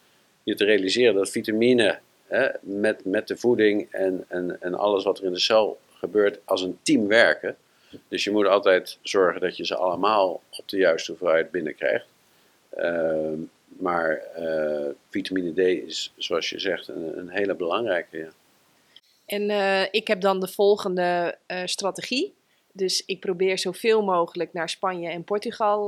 je 0.42 0.54
te 0.54 0.64
realiseren 0.64 1.14
dat 1.14 1.30
vitamine 1.30 1.98
hè, 2.26 2.48
met, 2.60 3.04
met 3.04 3.28
de 3.28 3.36
voeding 3.36 3.88
en, 3.90 4.24
en, 4.28 4.56
en 4.60 4.74
alles 4.74 5.04
wat 5.04 5.18
er 5.18 5.24
in 5.24 5.32
de 5.32 5.38
cel 5.38 5.78
gebeurt 5.94 6.40
als 6.44 6.62
een 6.62 6.78
team 6.82 7.06
werken. 7.06 7.56
Dus 8.08 8.24
je 8.24 8.30
moet 8.30 8.46
altijd 8.46 8.98
zorgen 9.02 9.40
dat 9.40 9.56
je 9.56 9.66
ze 9.66 9.76
allemaal 9.76 10.42
op 10.50 10.68
de 10.68 10.76
juiste 10.76 11.10
hoeveelheid 11.10 11.50
binnenkrijgt. 11.50 12.06
Uh, 12.78 13.32
maar 13.78 14.22
uh, 14.38 14.88
vitamine 15.08 15.52
D 15.52 15.58
is, 15.58 16.12
zoals 16.16 16.50
je 16.50 16.58
zegt, 16.58 16.88
een, 16.88 17.18
een 17.18 17.28
hele 17.28 17.54
belangrijke. 17.54 18.18
Ja. 18.18 18.32
En 19.26 19.42
uh, 19.42 19.82
ik 19.90 20.08
heb 20.08 20.20
dan 20.20 20.40
de 20.40 20.48
volgende 20.48 21.38
uh, 21.46 21.62
strategie. 21.64 22.34
Dus 22.72 23.02
ik 23.06 23.20
probeer 23.20 23.58
zoveel 23.58 24.02
mogelijk 24.02 24.52
naar 24.52 24.68
Spanje 24.68 25.08
en 25.08 25.24
Portugal 25.24 25.86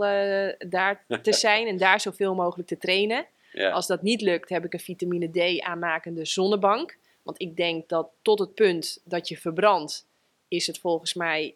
daar 0.59 1.05
te 1.23 1.33
zijn 1.47 1.67
en 1.67 1.77
daar 1.77 2.01
zoveel 2.01 2.35
mogelijk 2.35 2.69
te 2.69 2.79
trainen. 2.79 3.27
Ja. 3.53 3.71
Als 3.71 3.87
dat 3.87 4.03
niet 4.03 4.21
lukt, 4.21 4.49
heb 4.49 4.65
ik 4.65 4.73
een 4.73 4.81
vitamine 4.81 5.29
D 5.29 5.61
aanmakende 5.61 6.25
zonnebank. 6.25 6.97
Want 7.23 7.41
ik 7.41 7.57
denk 7.57 7.89
dat 7.89 8.09
tot 8.23 8.39
het 8.39 8.55
punt 8.55 9.01
dat 9.05 9.29
je 9.29 9.37
verbrandt, 9.37 10.07
is 10.49 10.67
het 10.67 10.79
volgens 10.79 11.15
mij 11.15 11.55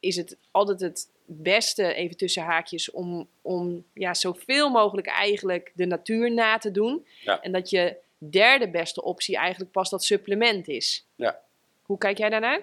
is 0.00 0.16
het 0.16 0.36
altijd 0.50 0.80
het 0.80 1.08
beste, 1.32 1.94
even 1.94 2.16
tussen 2.16 2.42
haakjes, 2.42 2.90
om, 2.90 3.28
om 3.42 3.84
ja, 3.94 4.14
zoveel 4.14 4.70
mogelijk 4.70 5.06
eigenlijk 5.06 5.72
de 5.74 5.86
natuur 5.86 6.32
na 6.32 6.58
te 6.58 6.70
doen. 6.70 7.06
Ja. 7.20 7.40
En 7.40 7.52
dat 7.52 7.70
je 7.70 7.96
derde 8.18 8.68
beste 8.68 9.02
optie 9.02 9.36
eigenlijk 9.36 9.72
pas 9.72 9.90
dat 9.90 10.04
supplement 10.04 10.68
is. 10.68 11.06
Ja. 11.14 11.40
Hoe 11.82 11.98
kijk 11.98 12.18
jij 12.18 12.28
daarnaar? 12.28 12.60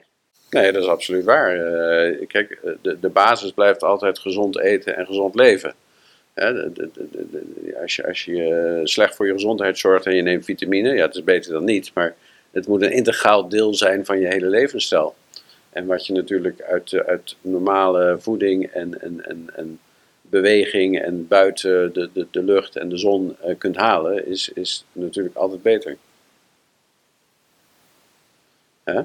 Nee, 0.49 0.71
dat 0.71 0.83
is 0.83 0.89
absoluut 0.89 1.23
waar. 1.23 1.55
Uh, 1.55 2.27
kijk, 2.27 2.51
eh, 2.51 2.71
de, 2.81 2.99
de 2.99 3.09
basis 3.09 3.51
blijft 3.51 3.83
altijd 3.83 4.19
gezond 4.19 4.59
eten 4.59 4.95
en 4.95 5.05
gezond 5.05 5.35
leven. 5.35 5.75
Hè, 6.33 6.53
de, 6.53 6.89
de, 6.93 7.77
als, 7.81 7.95
je, 7.95 8.07
als 8.07 8.25
je 8.25 8.43
eh, 8.43 8.85
slecht 8.85 9.15
voor 9.15 9.25
je 9.25 9.33
gezondheid 9.33 9.77
zorgt 9.77 10.05
en 10.05 10.15
je 10.15 10.21
neemt 10.21 10.45
vitamine, 10.45 10.93
ja, 10.93 11.05
het 11.05 11.15
is 11.15 11.23
beter 11.23 11.51
dan 11.51 11.63
niet, 11.63 11.91
maar 11.93 12.15
het 12.51 12.67
moet 12.67 12.81
een 12.81 12.91
integraal 12.91 13.49
deel 13.49 13.73
zijn 13.73 14.05
van 14.05 14.19
je 14.19 14.27
hele 14.27 14.47
levensstijl. 14.47 15.15
En 15.69 15.85
wat 15.85 16.05
je 16.05 16.13
natuurlijk 16.13 16.61
uit, 16.61 16.93
uit 16.93 17.35
normale 17.41 18.17
voeding 18.19 18.65
en, 18.65 19.01
en, 19.01 19.25
en, 19.25 19.49
en 19.55 19.79
beweging 20.21 21.01
en 21.01 21.27
buiten 21.27 21.93
de, 21.93 22.09
de, 22.13 22.27
de 22.31 22.43
lucht 22.43 22.75
en 22.75 22.89
de 22.89 22.97
zon 22.97 23.35
uh, 23.45 23.57
kunt 23.57 23.75
halen, 23.75 24.27
is, 24.27 24.49
is 24.49 24.85
natuurlijk 24.91 25.35
altijd 25.35 25.61
beter. 25.61 25.97
Hè? 28.83 29.01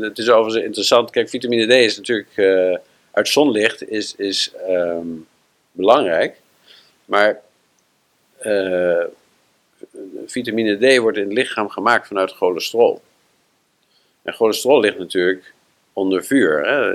Het 0.00 0.18
is 0.18 0.30
overigens 0.30 0.64
interessant. 0.64 1.10
Kijk, 1.10 1.28
vitamine 1.28 1.66
D 1.66 1.70
is 1.70 1.96
natuurlijk 1.96 2.36
uh, 2.36 2.76
uit 3.10 3.28
zonlicht 3.28 3.88
is, 3.88 4.16
is 4.16 4.52
um, 4.68 5.26
belangrijk. 5.72 6.40
Maar 7.04 7.40
vitamine 10.26 10.76
D 10.76 10.98
wordt 10.98 11.18
in 11.18 11.24
het 11.24 11.32
lichaam 11.32 11.68
gemaakt 11.68 12.06
vanuit 12.06 12.32
cholesterol. 12.32 13.02
En 14.22 14.32
cholesterol 14.32 14.80
ligt 14.80 14.98
natuurlijk 14.98 15.53
onder 15.94 16.24
vuur. 16.24 16.66
Hè? 16.66 16.94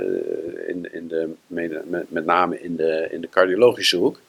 In, 0.68 0.92
in 0.92 1.08
de, 1.08 1.32
met, 2.08 2.24
name 2.24 2.60
in 2.60 2.76
de, 2.76 3.08
in 3.10 3.20
de 3.20 3.28
cardiologische 3.28 3.96
hoek. 3.96 4.20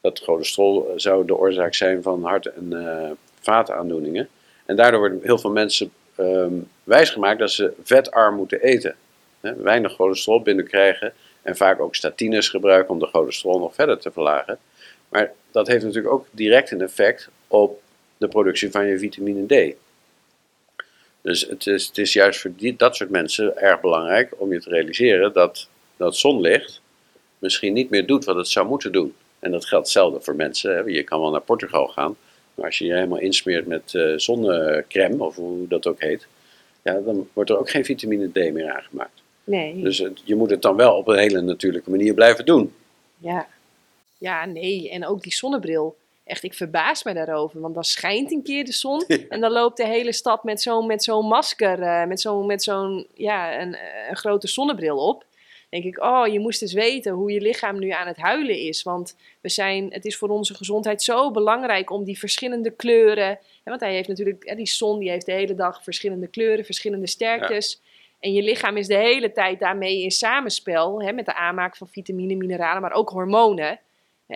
Dat 0.00 0.18
cholesterol 0.18 0.92
zou 0.96 1.26
de 1.26 1.36
oorzaak 1.36 1.74
zijn 1.74 2.02
van 2.02 2.24
hart- 2.24 2.46
en 2.46 2.68
uh, 2.72 3.10
vaataandoeningen. 3.40 4.28
En 4.66 4.76
daardoor 4.76 5.00
worden 5.00 5.20
heel 5.22 5.38
veel 5.38 5.50
mensen 5.50 5.90
um, 6.16 6.68
wijsgemaakt 6.84 7.38
dat 7.38 7.50
ze 7.50 7.72
vetarm 7.82 8.36
moeten 8.36 8.60
eten. 8.60 8.94
Hè? 9.40 9.54
Weinig 9.54 9.92
cholesterol 9.92 10.42
binnenkrijgen 10.42 11.12
en 11.42 11.56
vaak 11.56 11.80
ook 11.80 11.94
statines 11.94 12.48
gebruiken 12.48 12.94
om 12.94 12.98
de 12.98 13.06
cholesterol 13.06 13.58
nog 13.58 13.74
verder 13.74 13.98
te 13.98 14.10
verlagen. 14.10 14.58
Maar 15.08 15.32
dat 15.50 15.66
heeft 15.66 15.84
natuurlijk 15.84 16.14
ook 16.14 16.26
direct 16.30 16.70
een 16.70 16.82
effect 16.82 17.28
op 17.46 17.82
de 18.16 18.28
productie 18.28 18.70
van 18.70 18.86
je 18.86 18.98
vitamine 18.98 19.46
D. 19.46 19.76
Dus 21.22 21.46
het 21.48 21.66
is, 21.66 21.86
het 21.86 21.98
is 21.98 22.12
juist 22.12 22.40
voor 22.40 22.52
die, 22.56 22.76
dat 22.76 22.96
soort 22.96 23.10
mensen 23.10 23.56
erg 23.56 23.80
belangrijk 23.80 24.32
om 24.40 24.52
je 24.52 24.60
te 24.60 24.68
realiseren 24.68 25.32
dat, 25.32 25.68
dat 25.96 26.16
zonlicht 26.16 26.80
misschien 27.38 27.72
niet 27.72 27.90
meer 27.90 28.06
doet 28.06 28.24
wat 28.24 28.36
het 28.36 28.48
zou 28.48 28.66
moeten 28.66 28.92
doen. 28.92 29.14
En 29.38 29.50
dat 29.50 29.66
geldt 29.66 29.84
hetzelfde 29.84 30.20
voor 30.20 30.36
mensen. 30.36 30.74
Hè. 30.74 30.80
Je 30.80 31.02
kan 31.02 31.20
wel 31.20 31.30
naar 31.30 31.40
Portugal 31.40 31.86
gaan, 31.86 32.16
maar 32.54 32.66
als 32.66 32.78
je 32.78 32.84
je 32.84 32.92
helemaal 32.92 33.18
insmeert 33.18 33.66
met 33.66 33.92
uh, 33.92 34.18
zonnecrème, 34.18 35.24
of 35.24 35.36
hoe 35.36 35.68
dat 35.68 35.86
ook 35.86 36.00
heet, 36.00 36.26
ja, 36.82 37.00
dan 37.00 37.28
wordt 37.32 37.50
er 37.50 37.58
ook 37.58 37.70
geen 37.70 37.84
vitamine 37.84 38.28
D 38.28 38.52
meer 38.52 38.70
aangemaakt. 38.70 39.22
Nee. 39.44 39.82
Dus 39.82 39.98
het, 39.98 40.20
je 40.24 40.34
moet 40.34 40.50
het 40.50 40.62
dan 40.62 40.76
wel 40.76 40.96
op 40.96 41.08
een 41.08 41.18
hele 41.18 41.40
natuurlijke 41.40 41.90
manier 41.90 42.14
blijven 42.14 42.44
doen. 42.44 42.74
Ja. 43.18 43.48
Ja, 44.18 44.46
nee. 44.46 44.90
En 44.90 45.06
ook 45.06 45.22
die 45.22 45.34
zonnebril 45.34 45.96
echt, 46.30 46.42
ik 46.42 46.54
verbaas 46.54 47.04
me 47.04 47.14
daarover. 47.14 47.60
Want 47.60 47.74
dan 47.74 47.84
schijnt 47.84 48.32
een 48.32 48.42
keer 48.42 48.64
de 48.64 48.72
zon 48.72 49.04
en 49.28 49.40
dan 49.40 49.52
loopt 49.52 49.76
de 49.76 49.86
hele 49.86 50.12
stad 50.12 50.44
met 50.44 50.62
zo'n 50.62 50.86
met 50.86 51.02
zo'n 51.02 51.26
masker, 51.26 51.78
uh, 51.78 52.04
met 52.04 52.20
zo'n 52.20 52.46
met 52.46 52.62
zo'n 52.62 53.06
ja, 53.14 53.60
een, 53.60 53.76
een 54.08 54.16
grote 54.16 54.48
zonnebril 54.48 54.96
op. 54.96 55.24
denk 55.68 55.84
ik, 55.84 56.02
oh, 56.02 56.26
je 56.26 56.40
moest 56.40 56.62
eens 56.62 56.72
weten 56.72 57.12
hoe 57.12 57.32
je 57.32 57.40
lichaam 57.40 57.78
nu 57.78 57.90
aan 57.90 58.06
het 58.06 58.16
huilen 58.16 58.58
is. 58.58 58.82
Want 58.82 59.16
we 59.40 59.48
zijn, 59.48 59.92
het 59.92 60.04
is 60.04 60.16
voor 60.16 60.28
onze 60.28 60.54
gezondheid 60.54 61.02
zo 61.02 61.30
belangrijk 61.30 61.90
om 61.90 62.04
die 62.04 62.18
verschillende 62.18 62.70
kleuren. 62.70 63.38
want 63.64 63.80
hij 63.80 63.94
heeft 63.94 64.08
natuurlijk, 64.08 64.56
die 64.56 64.68
zon 64.68 64.98
die 64.98 65.10
heeft 65.10 65.26
de 65.26 65.32
hele 65.32 65.54
dag 65.54 65.82
verschillende 65.82 66.26
kleuren, 66.26 66.64
verschillende 66.64 67.06
sterktes. 67.06 67.80
En 68.20 68.32
je 68.32 68.42
lichaam 68.42 68.76
is 68.76 68.86
de 68.86 68.96
hele 68.96 69.32
tijd 69.32 69.58
daarmee 69.58 70.02
in 70.02 70.10
samenspel 70.10 71.02
hè, 71.02 71.12
met 71.12 71.26
de 71.26 71.34
aanmaak 71.34 71.76
van 71.76 71.88
vitamine, 71.88 72.34
mineralen, 72.34 72.82
maar 72.82 72.92
ook 72.92 73.08
hormonen 73.08 73.80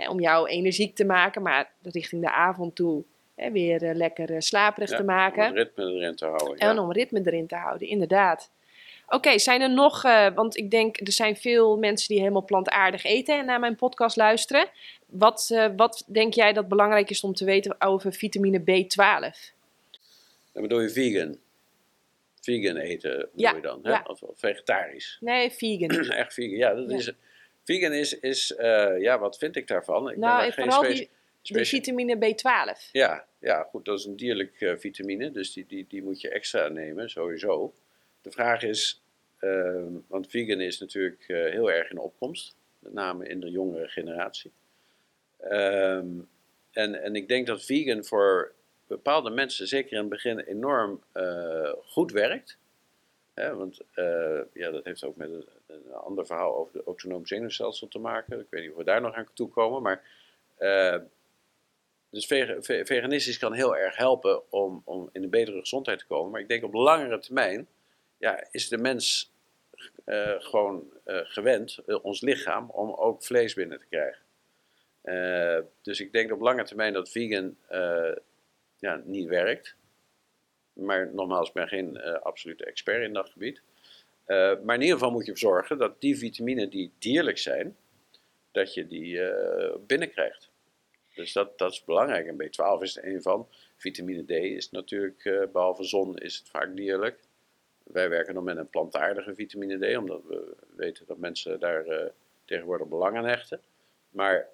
om 0.08 0.20
jou 0.20 0.48
energiek 0.48 0.94
te 0.94 1.04
maken. 1.04 1.42
Maar 1.42 1.72
richting 1.82 2.22
de 2.22 2.30
avond 2.30 2.74
toe 2.74 3.04
hè, 3.34 3.50
weer 3.50 3.82
eh, 3.82 3.94
lekker 3.94 4.30
eh, 4.34 4.40
slaperig 4.40 4.90
Ja, 4.90 4.96
te 4.96 5.02
Om 5.02 5.08
maken. 5.08 5.44
het 5.44 5.54
ritme 5.54 5.84
erin 5.84 6.16
te 6.16 6.26
houden. 6.26 6.56
En 6.58 6.74
ja. 6.74 6.82
om 6.82 6.92
ritme 6.92 7.20
erin 7.24 7.46
te 7.46 7.56
houden, 7.56 7.88
inderdaad. 7.88 8.50
Oké, 9.08 9.38
zijn 9.38 9.60
er 9.60 9.70
nog, 9.70 10.04
eh, 10.04 10.34
want 10.34 10.56
ik 10.56 10.70
denk 10.70 11.00
er 11.00 11.12
zijn 11.12 11.36
veel 11.36 11.76
mensen 11.76 12.08
die 12.08 12.18
helemaal 12.18 12.44
plantaardig 12.44 13.04
eten 13.04 13.38
en 13.38 13.44
naar 13.44 13.60
mijn 13.60 13.76
podcast 13.76 14.16
luisteren. 14.16 14.68
Wat, 15.06 15.68
wat 15.76 16.04
denk 16.06 16.34
jij 16.34 16.52
dat 16.52 16.68
belangrijk 16.68 17.10
is 17.10 17.24
om 17.24 17.34
te 17.34 17.44
weten 17.44 17.80
over 17.80 18.12
vitamine 18.12 18.60
B12? 18.60 19.52
Dan 20.52 20.62
bedoel 20.62 20.80
je 20.80 20.90
vegan. 20.90 21.36
Vegan 22.40 22.76
eten 22.76 23.10
bedoel 23.10 23.30
Ja, 23.34 23.52
je 23.54 23.60
dan, 23.60 23.80
hè? 23.82 23.90
ja. 23.90 24.04
Of, 24.06 24.22
of 24.22 24.38
vegetarisch. 24.38 25.16
Nee, 25.20 25.50
vegan. 25.50 25.88
Echt 26.10 26.34
vegan, 26.34 26.56
ja. 26.56 26.74
Dat 26.74 26.90
Ja. 26.90 26.96
Is, 26.96 27.12
vegan 27.64 27.92
is, 27.92 28.18
is 28.18 28.54
eh, 28.54 29.00
ja, 29.00 29.18
wat 29.18 29.38
vind 29.38 29.56
ik 29.56 29.66
daarvan? 29.66 30.10
Ik 30.10 30.16
nou, 30.16 30.44
en 30.44 30.52
geen 30.52 30.72
vooral 30.72 30.94
die, 31.42 31.66
vitamine 31.66 32.16
B12. 32.16 32.90
Ja, 32.92 33.26
ja, 33.38 33.62
goed, 33.62 33.84
dat 33.84 33.98
is 33.98 34.04
een 34.04 34.16
dierlijk 34.16 34.60
eh, 34.60 34.76
vitamine, 34.76 35.30
dus 35.30 35.52
die, 35.52 35.66
die, 35.66 35.86
die 35.88 36.02
moet 36.02 36.20
je 36.20 36.28
extra 36.28 36.68
nemen, 36.68 37.10
sowieso. 37.10 37.74
De 38.22 38.30
vraag 38.30 38.62
is, 38.62 39.02
ehm, 39.38 39.92
want 40.06 40.30
vegan 40.30 40.60
is 40.60 40.78
natuurlijk 40.80 41.24
eh, 41.26 41.36
heel 41.36 41.70
erg 41.70 41.90
in 41.90 41.98
opkomst, 41.98 42.56
met 42.78 42.92
name 42.92 43.28
in 43.28 43.40
de 43.40 43.50
jongere 43.50 43.88
generatie. 43.88 44.52
Ehm, 45.40 46.08
en, 46.70 47.02
en 47.02 47.16
ik 47.16 47.28
denk 47.28 47.46
dat 47.46 47.64
vegan 47.64 48.04
voor 48.04 48.52
bepaalde 48.86 49.30
mensen, 49.30 49.66
zeker 49.66 49.92
in 49.92 49.98
het 49.98 50.08
begin, 50.08 50.38
enorm 50.38 51.02
goed 51.86 52.12
werkt. 52.12 52.58
Hè, 53.34 53.54
want 53.54 53.80
ja, 54.52 54.70
dat 54.70 54.84
heeft 54.84 55.04
ook 55.04 55.16
met 55.16 55.30
een, 55.30 55.46
een 55.74 55.92
ander 55.92 56.26
verhaal 56.26 56.56
over 56.56 56.76
het 56.76 56.86
autonoom 56.86 57.26
zenuwstelsel 57.26 57.88
te 57.88 57.98
maken. 57.98 58.40
Ik 58.40 58.46
weet 58.50 58.62
niet 58.62 58.70
of 58.70 58.76
we 58.76 58.84
daar 58.84 59.00
nog 59.00 59.14
aan 59.14 59.28
toe 59.34 59.48
komen, 59.48 59.82
maar... 59.82 60.02
eh, 60.56 60.96
dus 62.10 62.26
vega- 62.26 62.62
ve- 62.62 62.86
veganistisch 62.86 63.38
kan 63.38 63.52
heel 63.52 63.76
erg 63.76 63.96
helpen 63.96 64.52
om, 64.52 64.82
om 64.84 65.08
in 65.12 65.22
een 65.22 65.30
betere 65.30 65.58
gezondheid 65.60 65.98
te 65.98 66.06
komen. 66.06 66.30
Maar 66.30 66.40
ik 66.40 66.48
denk 66.48 66.64
op 66.64 66.72
langere 66.72 67.18
termijn 67.18 67.66
ja, 68.16 68.46
is 68.50 68.68
de 68.68 68.78
mens 68.78 69.32
eh, 70.04 70.34
gewoon 70.38 70.90
eh, 71.04 71.20
gewend, 71.22 71.78
ons 72.02 72.20
lichaam, 72.20 72.70
om 72.70 72.92
ook 72.92 73.22
vlees 73.24 73.54
binnen 73.54 73.78
te 73.78 73.86
krijgen. 73.86 74.22
Dus 75.82 76.00
ik 76.00 76.12
denk 76.12 76.32
op 76.32 76.40
lange 76.40 76.64
termijn 76.64 76.92
dat 76.92 77.10
vegan 77.10 77.56
ja, 78.78 79.02
niet 79.04 79.28
werkt. 79.28 79.76
Maar 80.72 81.10
nogmaals, 81.14 81.48
ik 81.48 81.54
ben 81.54 81.68
geen 81.68 82.00
absolute 82.02 82.64
expert 82.64 83.02
in 83.02 83.12
dat 83.12 83.30
gebied. 83.30 83.62
Eh, 84.24 84.52
maar 84.62 84.74
in 84.74 84.80
ieder 84.80 84.96
geval 84.98 85.10
moet 85.10 85.26
je 85.26 85.32
ervoor 85.32 85.50
zorgen 85.50 85.78
dat 85.78 86.00
die 86.00 86.18
vitaminen 86.18 86.70
die 86.70 86.92
dierlijk 86.98 87.38
zijn, 87.38 87.76
dat 88.52 88.74
je 88.74 88.86
die 88.86 89.20
eh, 89.20 89.76
binnenkrijgt. 89.86 90.50
Dus 91.14 91.32
dat, 91.32 91.58
dat 91.58 91.72
is 91.72 91.84
belangrijk. 91.84 92.26
En 92.26 92.42
B12 92.42 92.82
is 92.82 92.96
er 92.96 93.06
een 93.06 93.22
van. 93.22 93.48
Vitamine 93.76 94.24
D 94.24 94.30
is 94.30 94.70
natuurlijk, 94.70 95.24
eh, 95.24 95.42
behalve 95.52 95.84
zon, 95.84 96.18
is 96.18 96.36
het 96.36 96.48
vaak 96.48 96.76
dierlijk. 96.76 97.18
Wij 97.82 98.08
werken 98.08 98.34
nog 98.34 98.44
met 98.44 98.56
een 98.56 98.68
plantaardige 98.68 99.34
vitamine 99.34 99.78
D, 99.78 99.96
omdat 99.96 100.22
we 100.28 100.56
weten 100.76 101.06
dat 101.06 101.18
mensen 101.18 101.60
daar 101.60 102.10
tegenwoordig 102.44 102.88
belang 102.88 103.16
aan 103.16 103.26
hechten. 103.26 103.60
Maar 104.10 104.48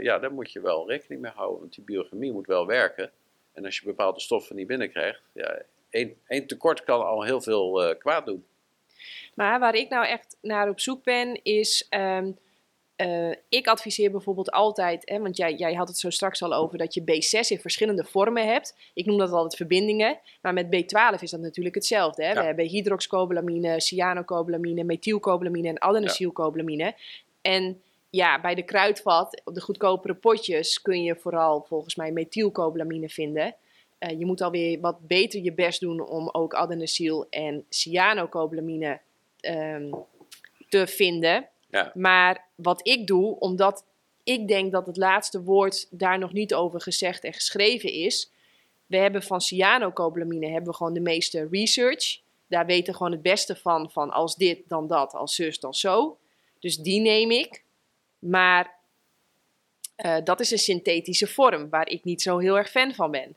ja, 0.00 0.18
daar 0.18 0.32
moet 0.32 0.52
je 0.52 0.60
wel 0.60 0.88
rekening 0.88 1.20
mee 1.20 1.30
houden, 1.30 1.60
want 1.60 1.74
die 1.74 1.84
biochemie 1.84 2.32
moet 2.32 2.46
wel 2.46 2.66
werken. 2.66 3.10
En 3.52 3.64
als 3.64 3.78
je 3.78 3.84
bepaalde 3.84 4.20
stoffen 4.20 4.56
niet 4.56 4.66
binnenkrijgt, 4.66 5.22
ja, 5.32 5.62
één, 5.90 6.16
één 6.26 6.46
tekort 6.46 6.84
kan 6.84 7.06
al 7.06 7.22
heel 7.22 7.40
veel 7.40 7.96
kwaad 7.98 8.26
doen. 8.26 8.44
Maar 9.34 9.60
waar 9.60 9.74
ik 9.74 9.88
nou 9.88 10.06
echt 10.06 10.36
naar 10.42 10.68
op 10.68 10.80
zoek 10.80 11.04
ben, 11.04 11.40
is. 11.42 11.86
ehm, 11.88 12.30
eh, 13.00 13.30
ik 13.48 13.66
adviseer 13.66 14.10
bijvoorbeeld 14.10 14.50
altijd, 14.50 15.02
hè, 15.08 15.18
want 15.18 15.36
jij, 15.36 15.54
jij 15.54 15.74
had 15.74 15.88
het 15.88 15.98
zo 15.98 16.10
straks 16.10 16.42
al 16.42 16.54
over 16.54 16.78
dat 16.78 16.94
je 16.94 17.02
B6 17.02 17.48
in 17.48 17.60
verschillende 17.60 18.04
vormen 18.04 18.46
hebt. 18.46 18.76
Ik 18.94 19.06
noem 19.06 19.18
dat 19.18 19.32
altijd 19.32 19.56
verbindingen, 19.56 20.18
maar 20.42 20.52
met 20.52 20.66
B12 20.66 21.20
is 21.20 21.30
dat 21.30 21.40
natuurlijk 21.40 21.74
hetzelfde. 21.74 22.24
Hè? 22.24 22.34
We 22.34 22.42
hebben 22.42 22.66
hydroxcobalamine, 22.66 23.80
cyanocobalamine, 23.80 24.84
methylcobalamine 24.84 25.68
en 25.68 25.82
adenosylcobalamine. 25.82 26.94
En 27.40 27.82
ja, 28.10 28.40
bij 28.40 28.54
de 28.54 28.62
kruidvat, 28.62 29.40
op 29.44 29.54
de 29.54 29.60
goedkopere 29.60 30.14
potjes, 30.14 30.82
kun 30.82 31.02
je 31.02 31.16
vooral 31.16 31.64
volgens 31.68 31.94
mij 31.94 32.12
methylcobalamine 32.12 33.08
vinden. 33.08 33.54
Eh, 34.00 34.18
je 34.18 34.26
moet 34.26 34.40
alweer 34.40 34.80
wat 34.80 35.06
beter 35.06 35.42
je 35.42 35.52
best 35.52 35.80
doen 35.80 36.00
om 36.00 36.28
ook 36.28 36.54
adenosyl 36.54 37.26
en 37.30 37.64
cyanocobalamine 37.68 39.00
ehm, 39.40 39.92
te 40.68 40.86
vinden. 40.86 41.48
Ja. 41.70 41.92
Maar 41.94 42.48
wat 42.54 42.86
ik 42.88 43.06
doe, 43.06 43.38
omdat 43.38 43.84
ik 44.22 44.48
denk 44.48 44.72
dat 44.72 44.86
het 44.86 44.96
laatste 44.96 45.42
woord 45.42 45.86
daar 45.90 46.18
nog 46.18 46.32
niet 46.32 46.54
over 46.54 46.80
gezegd 46.80 47.24
en 47.24 47.32
geschreven 47.32 47.92
is. 47.92 48.30
We 48.86 48.96
hebben 48.96 49.22
van 49.22 49.40
cyanocobalamine 49.40 50.46
hebben 50.46 50.70
we 50.70 50.76
gewoon 50.76 50.94
de 50.94 51.00
meeste 51.00 51.48
research. 51.50 52.20
Daar 52.46 52.66
weten 52.66 52.92
we 52.92 52.96
gewoon 52.96 53.12
het 53.12 53.22
beste 53.22 53.56
van, 53.56 53.90
van 53.90 54.10
als 54.10 54.36
dit, 54.36 54.68
dan 54.68 54.86
dat, 54.86 55.14
als 55.14 55.34
zus, 55.34 55.60
dan 55.60 55.74
zo. 55.74 56.18
Dus 56.58 56.76
die 56.76 57.00
neem 57.00 57.30
ik. 57.30 57.64
Maar 58.18 58.74
eh, 59.96 60.16
dat 60.24 60.40
is 60.40 60.50
een 60.50 60.58
synthetische 60.58 61.26
vorm 61.26 61.68
waar 61.68 61.88
ik 61.88 62.04
niet 62.04 62.22
zo 62.22 62.38
heel 62.38 62.58
erg 62.58 62.70
fan 62.70 62.94
van 62.94 63.10
ben. 63.10 63.36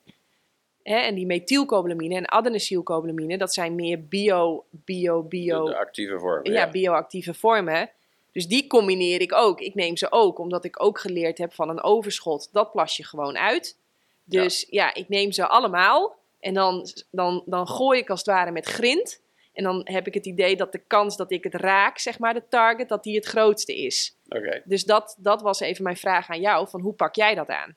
Hè, 0.83 0.95
en 0.97 1.15
die 1.15 1.25
methylcobalamine 1.25 2.15
en 2.15 2.31
adenosylcobalamine, 2.31 3.37
dat 3.37 3.53
zijn 3.53 3.75
meer 3.75 4.07
bio, 4.07 4.65
bio, 4.69 5.23
bio, 5.23 5.65
De, 5.65 5.71
de 5.71 5.77
actieve 5.77 6.19
vorm. 6.19 6.45
ja, 6.45 6.69
bioactieve 6.69 7.33
vormen. 7.33 7.89
Dus 8.31 8.47
die 8.47 8.67
combineer 8.67 9.21
ik 9.21 9.33
ook. 9.33 9.61
Ik 9.61 9.75
neem 9.75 9.97
ze 9.97 10.11
ook, 10.11 10.39
omdat 10.39 10.65
ik 10.65 10.83
ook 10.83 10.99
geleerd 10.99 11.37
heb 11.37 11.53
van 11.53 11.69
een 11.69 11.83
overschot. 11.83 12.49
Dat 12.51 12.71
plas 12.71 12.97
je 12.97 13.03
gewoon 13.03 13.37
uit. 13.37 13.77
Dus 14.23 14.67
ja, 14.69 14.93
ik 14.93 15.09
neem 15.09 15.31
ze 15.31 15.47
allemaal. 15.47 16.15
En 16.39 16.53
dan, 16.53 16.87
dan, 17.11 17.43
dan 17.45 17.67
gooi 17.67 17.99
ik 17.99 18.09
als 18.09 18.19
het 18.19 18.27
ware 18.27 18.51
met 18.51 18.65
grind. 18.65 19.21
En 19.53 19.63
dan 19.63 19.81
heb 19.83 20.07
ik 20.07 20.13
het 20.13 20.25
idee 20.25 20.55
dat 20.55 20.71
de 20.71 20.81
kans 20.87 21.17
dat 21.17 21.31
ik 21.31 21.43
het 21.43 21.53
raak, 21.53 21.97
zeg 21.97 22.19
maar, 22.19 22.33
de 22.33 22.43
target, 22.49 22.89
dat 22.89 23.03
die 23.03 23.15
het 23.15 23.25
grootste 23.25 23.75
is. 23.75 24.15
Oké. 24.27 24.61
Dus 24.65 24.83
dat, 24.83 25.15
dat 25.19 25.41
was 25.41 25.59
even 25.59 25.83
mijn 25.83 25.97
vraag 25.97 26.29
aan 26.29 26.41
jou, 26.41 26.67
van 26.67 26.81
hoe 26.81 26.93
pak 26.93 27.15
jij 27.15 27.35
dat 27.35 27.49
aan? 27.49 27.75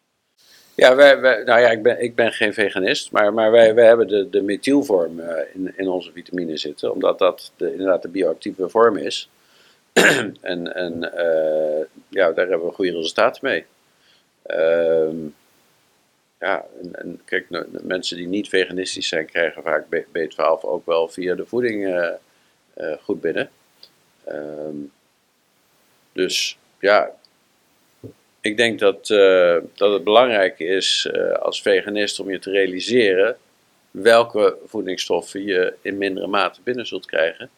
Ja, 0.77 0.95
wij, 0.95 1.21
wij, 1.21 1.43
nou 1.45 1.61
ja, 1.61 1.71
ik 1.71 1.83
ben, 1.83 2.03
ik 2.03 2.15
ben 2.15 2.33
geen 2.33 2.55
veganist, 2.55 3.11
maar, 3.11 3.35
maar 3.35 3.51
wij, 3.51 3.75
wij 3.75 3.87
hebben 3.87 4.09
de, 4.09 4.31
de 4.31 4.43
methylvorm 4.43 5.21
eh, 5.21 5.55
in, 5.55 5.73
in 5.77 5.89
onze 5.89 6.12
vitamine 6.12 6.57
zitten, 6.57 6.93
omdat 6.93 7.19
dat 7.19 7.53
de, 7.57 7.71
inderdaad 7.71 8.03
de 8.03 8.09
bioactieve 8.09 8.69
vorm 8.69 8.97
is. 8.97 9.29
en 10.41 10.75
en 10.75 11.12
eh, 11.12 11.85
ja, 12.09 12.33
daar 12.33 12.49
hebben 12.49 12.67
we 12.67 12.75
goede 12.75 12.93
resultaten 12.93 13.41
mee. 13.43 13.65
Ehm, 14.43 15.17
ja, 16.41 16.65
en, 16.93 17.21
kijk, 17.25 17.47
mensen 17.71 18.17
die 18.17 18.29
niet 18.29 18.49
veganistisch 18.49 19.09
zijn, 19.09 19.27
krijgen 19.27 19.62
vaak 19.62 19.89
B, 19.89 20.17
12 20.29 20.65
ook 20.65 20.87
wel 20.87 21.09
via 21.09 21.35
de 21.35 21.47
voeding 21.47 21.87
eh, 22.75 22.93
goed 23.03 23.21
binnen. 23.21 23.51
Ehm, 24.25 24.77
dus 26.12 26.59
ja, 26.79 27.11
ik 28.46 28.56
denk 28.56 28.78
dat, 28.78 29.11
eh, 29.11 29.56
dat 29.74 29.92
het 29.92 30.04
belangrijk 30.04 30.59
is 30.59 31.09
eh, 31.12 31.32
als 31.32 31.62
veganist 31.62 32.20
om 32.20 32.30
je 32.30 32.38
te 32.38 32.50
realiseren 32.50 33.37
welke 33.90 34.56
voedingsstoffen 34.66 35.44
je 35.44 35.74
in 35.82 35.98
mindere 35.98 36.26
mate 36.26 36.61
binnen 36.64 36.87
zult 36.87 37.06
krijgen. 37.06 37.50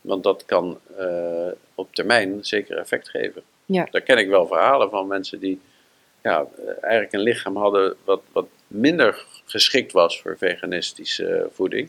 Want 0.00 0.22
dat 0.22 0.44
kan 0.44 0.78
eh, 0.98 1.48
op 1.74 1.94
termijn 1.94 2.38
zeker 2.44 2.78
effect 2.78 3.08
geven. 3.08 3.42
Ja. 3.66 3.88
Daar 3.90 4.00
ken 4.00 4.18
ik 4.18 4.28
wel 4.28 4.46
verhalen 4.46 4.90
van 4.90 5.06
mensen 5.06 5.40
die 5.40 5.60
ja, 6.22 6.46
eigenlijk 6.80 7.12
een 7.12 7.20
lichaam 7.20 7.56
hadden 7.56 7.96
wat, 8.04 8.22
wat 8.32 8.46
minder 8.66 9.24
geschikt 9.44 9.92
was 9.92 10.20
voor 10.20 10.38
veganistische 10.38 11.48
voeding. 11.52 11.88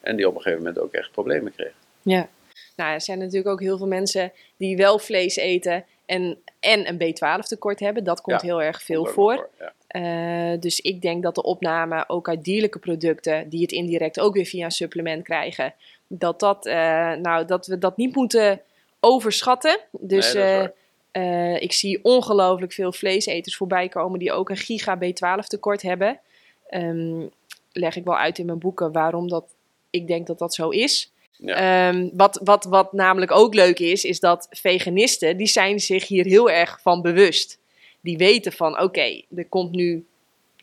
En 0.00 0.16
die 0.16 0.28
op 0.28 0.34
een 0.34 0.40
gegeven 0.40 0.64
moment 0.64 0.82
ook 0.82 0.92
echt 0.92 1.10
problemen 1.10 1.52
kregen. 1.54 1.74
Ja. 2.02 2.28
Nou, 2.76 2.92
er 2.92 3.00
zijn 3.00 3.18
natuurlijk 3.18 3.48
ook 3.48 3.60
heel 3.60 3.78
veel 3.78 3.86
mensen 3.86 4.32
die 4.56 4.76
wel 4.76 4.98
vlees 4.98 5.36
eten 5.36 5.84
en, 6.06 6.38
en 6.60 6.88
een 6.88 7.14
B12 7.14 7.46
tekort 7.46 7.80
hebben. 7.80 8.04
Dat 8.04 8.20
komt 8.20 8.40
Ja, 8.40 8.46
heel 8.46 8.62
erg 8.62 8.82
veel 8.82 9.06
voor. 9.06 9.48
Ja. 9.58 9.72
Eh, 9.86 10.60
dus 10.60 10.80
ik 10.80 11.02
denk 11.02 11.22
dat 11.22 11.34
de 11.34 11.42
opname 11.42 12.04
ook 12.08 12.28
uit 12.28 12.44
dierlijke 12.44 12.78
producten, 12.78 13.48
die 13.48 13.62
het 13.62 13.72
indirect 13.72 14.20
ook 14.20 14.34
weer 14.34 14.46
via 14.46 14.64
een 14.64 14.70
supplement 14.70 15.22
krijgen, 15.22 15.74
dat, 16.06 16.40
dat, 16.40 16.66
eh, 16.66 17.12
nou, 17.12 17.44
dat 17.44 17.66
we 17.66 17.78
dat 17.78 17.96
niet 17.96 18.14
moeten 18.14 18.60
overschatten. 19.00 19.80
Dus 19.90 20.32
Nee, 20.32 20.68
eh, 21.16 21.62
ik 21.62 21.72
zie 21.72 22.04
ongelooflijk 22.04 22.72
veel 22.72 22.92
vleeseters 22.92 23.56
voorbij 23.56 23.88
komen 23.88 24.18
die 24.18 24.32
ook 24.32 24.50
een 24.50 24.56
giga 24.56 24.98
B12 24.98 25.46
tekort 25.46 25.82
hebben. 25.82 26.20
Ehm, 26.68 27.26
leg 27.72 27.96
ik 27.96 28.04
wel 28.04 28.16
uit 28.16 28.38
in 28.38 28.46
mijn 28.46 28.58
boeken 28.58 28.92
waarom 28.92 29.28
dat, 29.28 29.44
ik 29.90 30.06
denk 30.06 30.26
dat 30.26 30.38
dat 30.38 30.54
zo 30.54 30.68
is. 30.68 31.12
Ja. 31.38 31.88
Ehm, 31.88 32.08
wat, 32.12 32.40
wat, 32.44 32.64
wat 32.64 32.92
namelijk 32.92 33.32
ook 33.32 33.54
leuk 33.54 33.78
is, 33.78 34.04
is 34.04 34.20
dat 34.20 34.46
veganisten, 34.50 35.36
die 35.36 35.46
zijn 35.46 35.80
zich 35.80 36.08
hier 36.08 36.24
heel 36.24 36.50
erg 36.50 36.78
van 36.82 37.02
bewust. 37.02 37.58
Die 38.00 38.16
weten 38.16 38.52
van, 38.52 38.80
oké, 38.80 39.22
er 39.36 39.48
komt 39.48 39.72
nu 39.72 40.06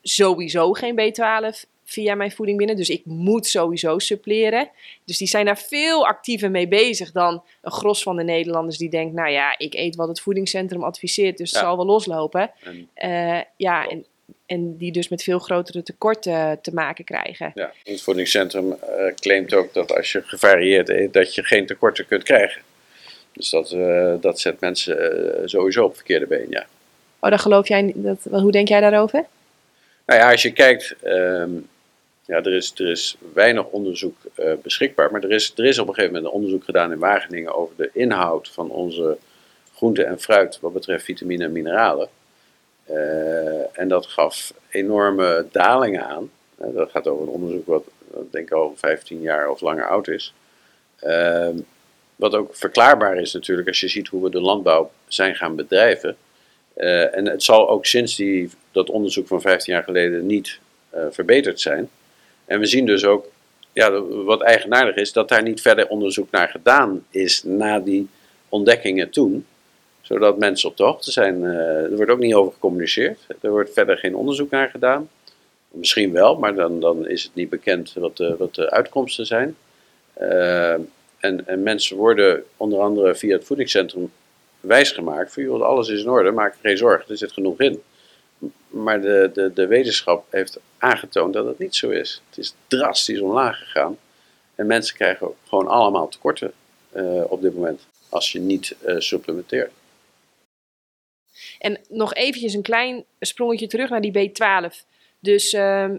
sowieso 0.01 0.71
geen 0.71 0.99
B12 0.99 1.71
via 1.85 2.15
mijn 2.15 2.31
voeding 2.31 2.57
binnen, 2.57 2.75
dus 2.75 2.89
ik 2.89 3.05
moet 3.05 3.47
sowieso 3.47 3.99
suppleren. 3.99 4.69
Dus 5.05 5.17
die 5.17 5.27
zijn 5.27 5.45
daar 5.45 5.57
veel 5.57 6.07
actiever 6.07 6.51
mee 6.51 6.67
bezig 6.67 7.11
dan 7.11 7.43
een 7.61 7.71
gros 7.71 8.03
van 8.03 8.15
de 8.15 8.23
Nederlanders 8.23 8.77
die 8.77 8.89
denkt, 8.89 9.13
nou 9.13 9.29
ja, 9.29 9.57
ik 9.57 9.73
eet 9.73 9.95
wat 9.95 10.07
het 10.07 10.21
voedingscentrum 10.21 10.83
adviseert, 10.83 11.37
dus 11.37 11.51
het 11.51 11.59
zal 11.59 11.75
wel 11.75 11.85
loslopen. 11.85 12.51
En 12.63 12.89
Eh, 12.93 13.41
ja, 13.57 13.87
en 13.87 14.05
En 14.45 14.77
die 14.77 14.91
dus 14.91 15.09
met 15.09 15.23
veel 15.23 15.39
grotere 15.39 15.83
tekorten 15.83 16.59
te 16.61 16.73
maken 16.73 17.05
krijgen. 17.05 17.51
Ja, 17.55 17.71
het 17.83 18.01
voedingscentrum 18.01 18.67
uh, 18.67 18.77
claimt 19.15 19.53
ook 19.53 19.73
dat 19.73 19.95
als 19.95 20.11
je 20.11 20.21
gevarieerd 20.21 20.89
eet, 20.89 21.13
dat 21.13 21.35
je 21.35 21.43
geen 21.43 21.65
tekorten 21.65 22.07
kunt 22.07 22.23
krijgen. 22.23 22.61
Dus 23.31 23.49
dat, 23.49 23.71
uh, 23.71 24.13
dat 24.21 24.39
zet 24.39 24.59
mensen 24.59 24.97
uh, 24.97 25.41
sowieso 25.45 25.83
op 25.83 25.95
verkeerde 25.95 26.25
been, 26.27 26.49
ja. 26.49 26.65
Oh, 27.19 27.29
dan 27.29 27.39
geloof 27.39 27.67
jij, 27.67 27.91
dat, 27.95 28.27
hoe 28.29 28.51
denk 28.51 28.67
jij 28.67 28.79
daarover? 28.79 29.25
Nou 30.05 30.19
ja, 30.19 30.31
als 30.31 30.41
je 30.41 30.53
kijkt, 30.53 30.95
um, 31.03 31.69
ja, 32.25 32.35
er, 32.35 32.53
is, 32.53 32.73
er 32.75 32.89
is 32.89 33.17
weinig 33.33 33.65
onderzoek 33.65 34.17
beschikbaar. 34.61 35.11
Maar 35.11 35.23
er 35.23 35.31
is, 35.31 35.53
er 35.55 35.65
is 35.65 35.79
op 35.79 35.87
een 35.87 35.93
gegeven 35.93 36.15
moment 36.15 36.33
een 36.33 36.39
onderzoek 36.39 36.63
gedaan 36.63 36.91
in 36.91 36.99
Wageningen 36.99 37.55
over 37.55 37.75
de 37.77 37.89
inhoud 37.93 38.49
van 38.49 38.69
onze 38.69 39.17
groente 39.75 40.03
en 40.03 40.19
fruit 40.19 40.59
wat 40.59 40.73
betreft 40.73 41.05
vitamine 41.05 41.43
en 41.43 41.51
mineralen. 41.51 42.09
Uh, 42.93 43.79
en 43.79 43.87
dat 43.87 44.05
gaf 44.05 44.53
enorme 44.69 45.45
dalingen 45.51 46.05
aan. 46.05 46.31
Uh, 46.61 46.75
dat 46.75 46.91
gaat 46.91 47.07
over 47.07 47.23
een 47.23 47.33
onderzoek 47.33 47.65
wat, 47.65 47.83
denk 48.31 48.47
ik 48.47 48.53
al 48.53 48.73
15 48.75 49.21
jaar 49.21 49.49
of 49.49 49.61
langer 49.61 49.87
oud 49.87 50.07
is. 50.07 50.33
Uh, 51.03 51.49
wat 52.15 52.35
ook 52.35 52.55
verklaarbaar 52.55 53.17
is 53.17 53.33
natuurlijk 53.33 53.67
als 53.67 53.79
je 53.79 53.87
ziet 53.87 54.07
hoe 54.07 54.23
we 54.23 54.29
de 54.29 54.41
landbouw 54.41 54.91
zijn 55.07 55.35
gaan 55.35 55.55
bedrijven. 55.55 56.15
Eh, 56.73 57.15
en 57.17 57.27
het 57.27 57.43
zal 57.43 57.69
ook 57.69 57.85
sinds 57.85 58.15
die, 58.15 58.49
dat 58.71 58.89
onderzoek 58.89 59.27
van 59.27 59.41
15 59.41 59.73
jaar 59.73 59.83
geleden 59.83 60.25
niet 60.25 60.59
verbeterd 61.09 61.61
zijn. 61.61 61.89
En 62.45 62.59
we 62.59 62.65
zien 62.65 62.85
dus 62.85 63.05
ook, 63.05 63.25
ja, 63.71 64.01
wat 64.01 64.41
eigenaardig 64.41 64.95
is, 64.95 65.11
dat 65.11 65.29
daar 65.29 65.43
niet 65.43 65.61
verder 65.61 65.87
onderzoek 65.87 66.31
naar 66.31 66.49
gedaan 66.49 67.05
is 67.09 67.43
na 67.43 67.79
die 67.79 68.07
ontdekkingen 68.49 69.09
toen 69.09 69.45
zodat 70.03 70.37
mensen 70.37 70.69
op 70.69 70.77
de 70.77 70.83
hoogte 70.83 71.11
zijn. 71.11 71.41
Uh, 71.41 71.83
er 71.83 71.95
wordt 71.95 72.11
ook 72.11 72.19
niet 72.19 72.33
over 72.33 72.53
gecommuniceerd. 72.53 73.19
Er 73.41 73.51
wordt 73.51 73.73
verder 73.73 73.97
geen 73.97 74.15
onderzoek 74.15 74.49
naar 74.49 74.69
gedaan. 74.69 75.09
Misschien 75.71 76.11
wel, 76.11 76.35
maar 76.35 76.55
dan, 76.55 76.79
dan 76.79 77.07
is 77.07 77.23
het 77.23 77.35
niet 77.35 77.49
bekend 77.49 77.93
wat 77.93 78.17
de, 78.17 78.35
wat 78.37 78.55
de 78.55 78.69
uitkomsten 78.69 79.25
zijn. 79.25 79.55
Uh, 80.21 80.73
en, 81.19 81.47
en, 81.47 81.63
mensen 81.63 81.97
worden 81.97 82.43
onder 82.57 82.79
andere 82.79 83.15
via 83.15 83.35
het 83.35 83.45
voedingscentrum 83.45 84.11
wijsgemaakt: 84.59 85.33
van 85.33 85.43
joh, 85.43 85.61
alles 85.61 85.89
is 85.89 86.01
in 86.01 86.09
orde, 86.09 86.31
maak 86.31 86.55
geen 86.61 86.77
zorgen, 86.77 87.09
er 87.09 87.17
zit 87.17 87.31
genoeg 87.31 87.59
in. 87.59 87.81
Maar 88.67 89.01
de, 89.01 89.31
de, 89.33 89.53
de 89.53 89.67
wetenschap 89.67 90.25
heeft 90.29 90.59
aangetoond 90.77 91.33
dat 91.33 91.45
het 91.45 91.59
niet 91.59 91.75
zo 91.75 91.89
is. 91.89 92.21
Het 92.29 92.37
is 92.37 92.53
drastisch 92.67 93.19
omlaag 93.19 93.57
gegaan. 93.57 93.97
En 94.55 94.67
mensen 94.67 94.95
krijgen 94.95 95.27
gewoon 95.47 95.67
allemaal 95.67 96.07
tekorten 96.07 96.53
uh, 96.95 97.23
op 97.27 97.41
dit 97.41 97.55
moment 97.55 97.81
als 98.09 98.31
je 98.31 98.39
niet 98.39 98.75
supplementeert. 98.97 99.71
En 101.63 101.79
nog 101.89 102.13
eventjes 102.13 102.53
een 102.53 102.61
klein 102.61 103.05
sprongetje 103.19 103.67
terug 103.67 103.89
naar 103.89 104.01
die 104.01 104.29
B12. 104.29 104.87
Dus 105.19 105.53
uh, 105.53 105.89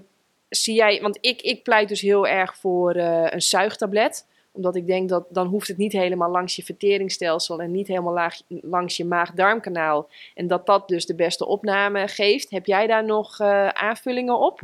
zie 0.49 0.75
jij, 0.75 1.01
want 1.03 1.19
ik, 1.21 1.43
ik 1.43 1.63
pleit 1.63 1.89
dus 1.89 2.01
heel 2.01 2.27
erg 2.27 2.57
voor 2.57 2.97
uh, 2.97 3.27
een 3.31 3.43
zuigtablet 3.43 4.27
omdat 4.55 4.77
ik 4.77 4.87
denk 4.87 5.09
dat 5.09 5.27
dan 5.29 5.47
hoeft 5.47 5.69
het 5.69 5.77
niet 5.77 5.93
helemaal 5.93 6.31
langs 6.31 6.57
je 6.57 6.63
verteringsstelsel 6.63 7.61
en 7.61 7.71
niet 7.71 7.89
helemaal 7.89 8.31
langs 8.49 8.97
je 8.97 9.05
maag-darmkanaal. 9.05 10.09
En 10.35 10.47
dat 10.47 10.67
dat 10.67 10.89
dus 10.89 11.07
de 11.07 11.15
beste 11.15 11.47
opname 11.47 12.09
geeft. 12.09 12.51
Heb 12.51 12.67
jij 12.67 12.87
daar 12.87 13.05
nog 13.05 13.41
uh, 13.41 13.69
aanvullingen 13.69 14.39
op? 14.39 14.61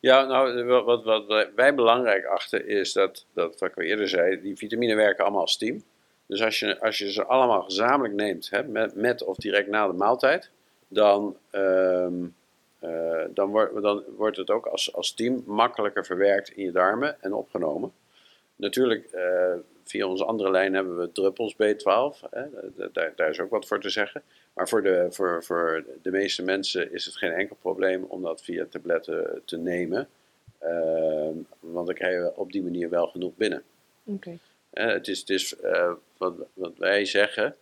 Ja, 0.00 0.24
nou, 0.24 0.64
wat, 0.64 0.84
wat, 0.84 1.04
wat 1.04 1.48
wij 1.54 1.74
belangrijk 1.74 2.24
achten 2.24 2.68
is 2.68 2.92
dat, 2.92 3.26
dat, 3.34 3.58
wat 3.58 3.70
ik 3.70 3.76
al 3.76 3.82
eerder 3.82 4.08
zei, 4.08 4.40
die 4.40 4.56
vitamine 4.56 4.94
werken 4.94 5.24
allemaal 5.24 5.40
als 5.40 5.56
team. 5.56 5.82
Dus 6.34 6.42
als 6.42 6.58
je, 6.58 6.80
als 6.80 6.98
je 6.98 7.12
ze 7.12 7.24
allemaal 7.24 7.62
gezamenlijk 7.62 8.14
neemt, 8.14 8.50
hè, 8.50 8.62
met, 8.62 8.94
met 8.94 9.24
of 9.24 9.36
direct 9.36 9.68
na 9.68 9.86
de 9.86 9.92
maaltijd, 9.92 10.50
dan, 10.88 11.36
uh, 11.52 12.06
uh, 12.84 13.24
dan, 13.30 13.50
wordt 13.50 13.82
dan 13.82 14.02
wordt 14.16 14.36
het 14.36 14.50
ook 14.50 14.66
als, 14.66 14.94
als 14.94 15.14
team 15.14 15.42
makkelijker 15.46 16.04
verwerkt 16.04 16.48
in 16.48 16.64
je 16.64 16.72
darmen 16.72 17.22
en 17.22 17.32
opgenomen. 17.32 17.92
Natuurlijk, 18.56 19.08
uh, 19.14 19.54
via 19.84 20.06
onze 20.06 20.24
andere 20.24 20.50
lijn 20.50 20.74
hebben 20.74 20.98
we 20.98 21.12
druppels 21.12 21.54
B12, 21.54 22.30
hè, 22.30 22.46
daar, 23.16 23.30
is 23.30 23.40
ook 23.40 23.50
wat 23.50 23.66
voor 23.66 23.80
te 23.80 23.90
zeggen. 23.90 24.22
Maar 24.54 24.68
voor 24.68 24.82
de, 24.82 25.06
voor, 25.10 25.44
voor 25.44 25.84
de 26.02 26.10
meeste 26.10 26.42
mensen 26.42 26.92
is 26.92 27.04
het 27.04 27.16
geen 27.16 27.32
enkel 27.32 27.56
probleem 27.60 28.04
om 28.08 28.22
dat 28.22 28.42
via 28.42 28.66
tabletten 28.70 29.42
te 29.44 29.56
nemen. 29.56 30.08
Ehm, 30.58 31.36
want 31.60 31.86
dan 31.86 31.94
krijg 31.94 32.14
je 32.14 32.36
op 32.36 32.52
die 32.52 32.62
manier 32.62 32.90
wel 32.90 33.06
genoeg 33.06 33.36
binnen. 33.36 33.62
Oké. 34.04 34.38
Uh, 34.74 34.86
het 34.86 35.08
is, 35.08 35.20
het 35.20 35.30
is 35.30 35.54
uh, 35.64 35.92
wat, 36.16 36.34
wat, 36.54 36.72
wij 36.76 37.04
zeggen, 37.04 37.56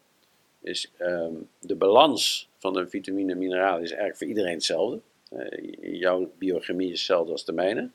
is 0.60 0.92
um, 1.00 1.48
de 1.58 1.74
balans 1.74 2.48
van 2.58 2.72
de 2.72 2.88
vitamine 2.88 3.32
en 3.32 3.38
mineralen 3.38 3.82
is 3.82 3.88
eigenlijk 3.88 4.18
voor 4.18 4.26
iedereen 4.26 4.54
hetzelfde. 4.54 5.00
Uh, 5.32 6.00
jouw 6.00 6.32
biochemie 6.38 6.92
is 6.92 6.98
hetzelfde 6.98 7.32
als 7.32 7.44
de 7.44 7.52
mijne. 7.52 7.90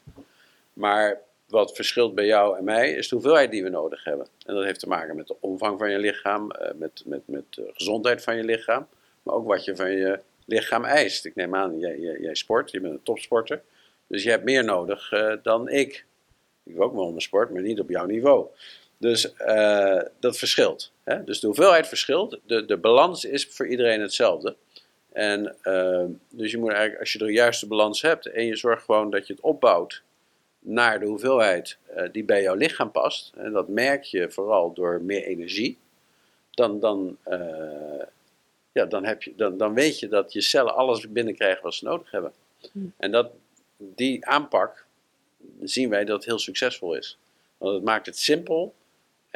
Maar 0.74 1.22
wat 1.48 1.76
verschilt 1.76 2.16
bij 2.16 2.26
jou 2.26 2.58
en 2.58 2.64
mij 2.64 2.92
is 2.92 3.08
de 3.08 3.16
hoeveelheid 3.16 3.52
die 3.52 3.64
we 3.64 3.70
nodig 3.70 4.04
hebben. 4.04 4.28
En 4.46 4.56
dat 4.56 4.64
heeft 4.64 4.80
te 4.80 4.88
maken 4.88 5.16
met 5.16 5.28
de 5.28 5.36
omvang 5.40 5.80
van 5.80 5.92
je 5.92 6.00
lichaam, 6.00 6.52
met, 6.76 7.04
met, 7.06 7.22
met 7.26 7.44
de 7.50 7.70
gezondheid 7.74 8.24
van 8.24 8.38
je 8.38 8.44
lichaam, 8.44 8.88
maar 9.24 9.36
ook 9.36 9.48
wat 9.48 9.66
je 9.66 9.76
van 9.76 9.92
je 9.92 10.20
lichaam 10.46 10.86
eist. 10.86 11.26
Ik 11.26 11.36
neem 11.36 11.56
aan, 11.56 11.80
jij, 11.80 12.00
jij, 12.00 12.36
sport, 12.36 12.72
je 12.72 12.82
bent 12.82 12.94
een 12.94 13.04
topsporter, 13.04 13.62
dus 14.08 14.24
je 14.24 14.30
hebt 14.30 14.44
meer 14.44 14.64
nodig 14.64 15.10
dan 15.42 15.70
ik. 15.70 16.06
Ik 16.64 16.76
wil 16.76 16.84
ook 16.84 16.96
wel 16.96 17.10
mijn 17.10 17.22
sport, 17.22 17.52
maar 17.52 17.62
niet 17.62 17.80
op 17.80 17.90
jouw 17.90 18.06
niveau. 18.06 18.48
Dus 18.98 19.34
uh, 19.40 20.02
dat 20.20 20.38
verschilt. 20.38 20.92
Hè? 21.04 21.24
Dus 21.24 21.40
de 21.40 21.48
hoeveelheid 21.48 21.88
verschilt. 21.88 22.40
De, 22.46 22.66
de 22.66 22.78
balans 22.78 23.26
is 23.26 23.48
voor 23.48 23.68
iedereen 23.68 24.02
hetzelfde. 24.02 24.56
En 25.12 25.56
uh, 25.64 26.04
dus 26.30 26.52
je 26.52 26.58
moet 26.58 26.72
eigenlijk, 26.72 27.00
als 27.00 27.12
je 27.12 27.18
de 27.18 27.32
juiste 27.32 27.68
balans 27.68 28.02
hebt 28.02 28.26
en 28.26 28.46
je 28.46 28.56
zorgt 28.56 28.84
gewoon 28.84 29.10
dat 29.10 29.28
je 29.28 29.34
het 29.34 29.42
opbouwt 29.42 30.02
naar 30.60 31.00
de 31.00 31.06
hoeveelheid 31.06 31.78
uh, 31.96 32.04
die 32.12 32.24
bij 32.24 32.42
jouw 32.42 32.56
lichaam 32.56 32.92
past, 32.92 33.34
en 33.36 33.52
dat 33.52 33.68
merk 33.68 34.04
je 34.04 34.32
vooral 34.32 34.74
door 34.74 35.02
meer 35.02 35.24
energie, 35.24 35.78
dan, 36.52 36.80
dan, 36.80 37.18
ja, 38.72 38.86
dan, 38.86 39.06
heb 39.06 39.24
je, 39.24 39.34
dan, 39.36 39.58
dan 39.58 39.74
weet 39.74 40.00
je 40.00 40.08
dat 40.08 40.34
je 40.34 40.42
cellen 40.42 40.76
alles 40.76 41.12
binnenkrijgen 41.12 41.64
wat 41.64 41.74
ze 41.74 41.86
nodig 41.86 42.12
hebben. 42.12 42.32
Hmm. 42.72 42.94
En 42.98 43.12
dat, 43.12 43.32
die 43.78 44.26
aanpak 44.26 44.86
zien 45.62 45.90
wij 45.90 46.06
dat 46.06 46.16
het 46.16 46.26
heel 46.26 46.40
succesvol 46.40 46.96
is. 46.96 47.18
Want 47.58 47.74
het 47.74 47.84
maakt 47.84 48.06
het 48.06 48.18
simpel 48.18 48.74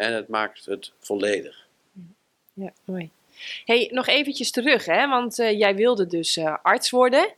en 0.02 0.14
het 0.14 0.28
maakt 0.28 0.66
het 0.66 0.92
volledig. 1.00 1.68
Ja, 2.54 2.72
mooi. 2.86 3.10
Hey, 3.66 3.90
nog 3.92 4.08
eventjes 4.08 4.52
terug, 4.52 4.86
hè? 4.86 5.08
want 5.08 5.40
uh, 5.40 5.60
jij 5.60 5.76
wilde 5.76 6.08
dus 6.08 6.38
uh, 6.38 6.56
arts 6.62 6.90
worden. 6.90 7.34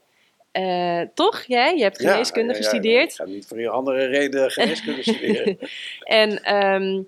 Uh, 0.53 1.01
toch? 1.13 1.43
Jij? 1.47 1.75
Je 1.75 1.83
hebt 1.83 2.01
geneeskunde 2.01 2.53
ja, 2.53 2.57
ja, 2.57 2.63
gestudeerd. 2.63 3.09
ik 3.09 3.15
ga 3.15 3.25
niet 3.25 3.45
voor 3.47 3.57
een 3.57 3.67
andere 3.67 4.05
reden 4.05 4.51
geneeskunde 4.51 5.03
studeren. 5.13 5.57
en 6.03 6.55
um, 6.55 7.07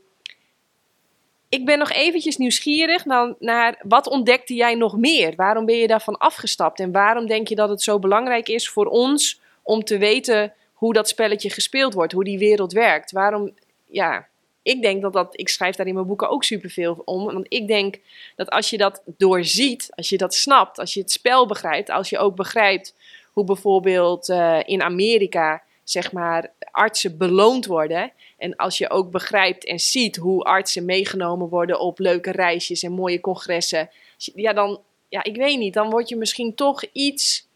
ik 1.49 1.65
ben 1.65 1.79
nog 1.79 1.91
eventjes 1.91 2.37
nieuwsgierig 2.37 3.05
naar, 3.05 3.33
naar, 3.39 3.79
wat 3.81 4.07
ontdekte 4.07 4.53
jij 4.53 4.75
nog 4.75 4.97
meer? 4.97 5.35
Waarom 5.35 5.65
ben 5.65 5.77
je 5.77 5.87
daarvan 5.87 6.17
afgestapt? 6.17 6.79
En 6.79 6.91
waarom 6.91 7.27
denk 7.27 7.47
je 7.47 7.55
dat 7.55 7.69
het 7.69 7.81
zo 7.81 7.99
belangrijk 7.99 8.47
is 8.47 8.69
voor 8.69 8.85
ons 8.85 9.39
om 9.61 9.83
te 9.83 9.97
weten 9.97 10.53
hoe 10.73 10.93
dat 10.93 11.07
spelletje 11.07 11.49
gespeeld 11.49 11.93
wordt, 11.93 12.13
hoe 12.13 12.23
die 12.23 12.37
wereld 12.37 12.73
werkt? 12.73 13.11
Waarom, 13.11 13.53
ja, 13.85 14.27
ik 14.65 14.81
denk 14.81 15.01
dat 15.01 15.13
dat, 15.13 15.39
ik 15.39 15.49
schrijf 15.49 15.75
daar 15.75 15.87
in 15.87 15.93
mijn 15.93 16.05
boeken 16.05 16.29
ook 16.29 16.43
superveel 16.43 17.01
om. 17.05 17.25
Want 17.25 17.45
ik 17.49 17.67
denk 17.67 17.99
dat 18.35 18.49
als 18.49 18.69
je 18.69 18.77
dat 18.77 19.01
doorziet, 19.17 19.89
als 19.95 20.09
je 20.09 20.17
dat 20.17 20.33
snapt, 20.33 20.79
als 20.79 20.93
je 20.93 20.99
het 20.99 21.11
spel 21.11 21.47
begrijpt, 21.47 21.89
als 21.89 22.09
je 22.09 22.17
ook 22.17 22.35
begrijpt 22.35 22.95
hoe 23.31 23.43
bijvoorbeeld 23.43 24.29
uh, 24.29 24.59
in 24.65 24.81
Amerika, 24.81 25.63
zeg 25.83 26.11
maar, 26.11 26.51
artsen 26.71 27.17
beloond 27.17 27.65
worden. 27.65 28.11
En 28.37 28.55
als 28.55 28.77
je 28.77 28.89
ook 28.89 29.11
begrijpt 29.11 29.65
en 29.65 29.79
ziet 29.79 30.15
hoe 30.15 30.43
artsen 30.43 30.85
meegenomen 30.85 31.49
worden 31.49 31.79
op 31.79 31.99
leuke 31.99 32.31
reisjes 32.31 32.83
en 32.83 32.91
mooie 32.91 33.19
congressen. 33.19 33.89
Ja, 34.17 34.53
dan, 34.53 34.81
ja, 35.09 35.23
ik 35.23 35.35
weet 35.35 35.57
niet, 35.57 35.73
dan 35.73 35.89
word 35.89 36.09
je 36.09 36.15
misschien 36.15 36.55
toch 36.55 36.83
iets 36.91 37.47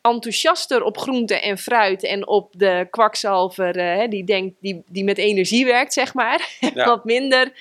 enthousiaster 0.00 0.82
op 0.82 0.98
groente 0.98 1.40
en 1.40 1.58
fruit 1.58 2.02
en 2.02 2.26
op 2.26 2.52
de 2.56 2.86
kwakzalver 2.90 3.76
uh, 3.76 4.08
die, 4.08 4.24
denkt, 4.24 4.54
die, 4.60 4.82
die 4.86 5.04
met 5.04 5.18
energie 5.18 5.64
werkt, 5.64 5.92
zeg 5.92 6.14
maar. 6.14 6.48
Ja. 6.74 6.84
Wat 6.84 7.04
minder 7.04 7.52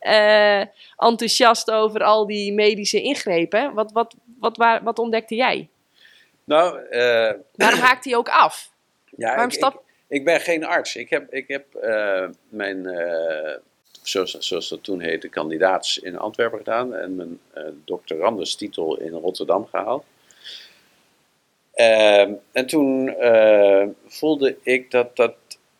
uh, 0.00 0.60
enthousiast 0.96 1.70
over 1.70 2.02
al 2.02 2.26
die 2.26 2.52
medische 2.52 3.02
ingrepen. 3.02 3.74
Wat, 3.74 3.92
wat, 3.92 4.14
wat, 4.38 4.56
waar, 4.56 4.82
wat 4.82 4.98
ontdekte 4.98 5.34
jij? 5.34 5.68
Nou, 6.44 6.78
uh, 6.90 7.32
Waarom 7.54 7.80
haakt 7.88 8.04
hij 8.04 8.16
ook 8.16 8.28
af? 8.28 8.70
Ja, 9.16 9.28
Waarom 9.28 9.46
ik, 9.46 9.52
stap... 9.52 9.74
ik, 9.74 9.80
ik, 10.08 10.24
ben 10.24 10.40
geen 10.40 10.64
arts. 10.64 10.96
Ik 10.96 11.10
heb, 11.10 11.32
ik 11.32 11.48
heb 11.48 11.64
mijn, 12.48 12.88
zoals, 14.02 14.38
zoals 14.38 14.68
dat 14.68 14.82
toen 14.82 15.00
heette, 15.00 15.28
kandidaats 15.28 15.98
in 15.98 16.18
Antwerpen 16.18 16.58
gedaan 16.58 16.94
en 16.94 17.16
mijn 17.16 17.40
doctorandus-titel 17.84 18.96
in 18.96 19.12
Rotterdam 19.12 19.66
gehaald. 19.66 20.04
Uh, 21.76 22.20
en 22.52 22.66
toen 22.66 23.06
uh, 23.20 23.86
voelde 24.06 24.56
ik 24.62 24.90
dat 24.90 25.16
dat 25.16 25.34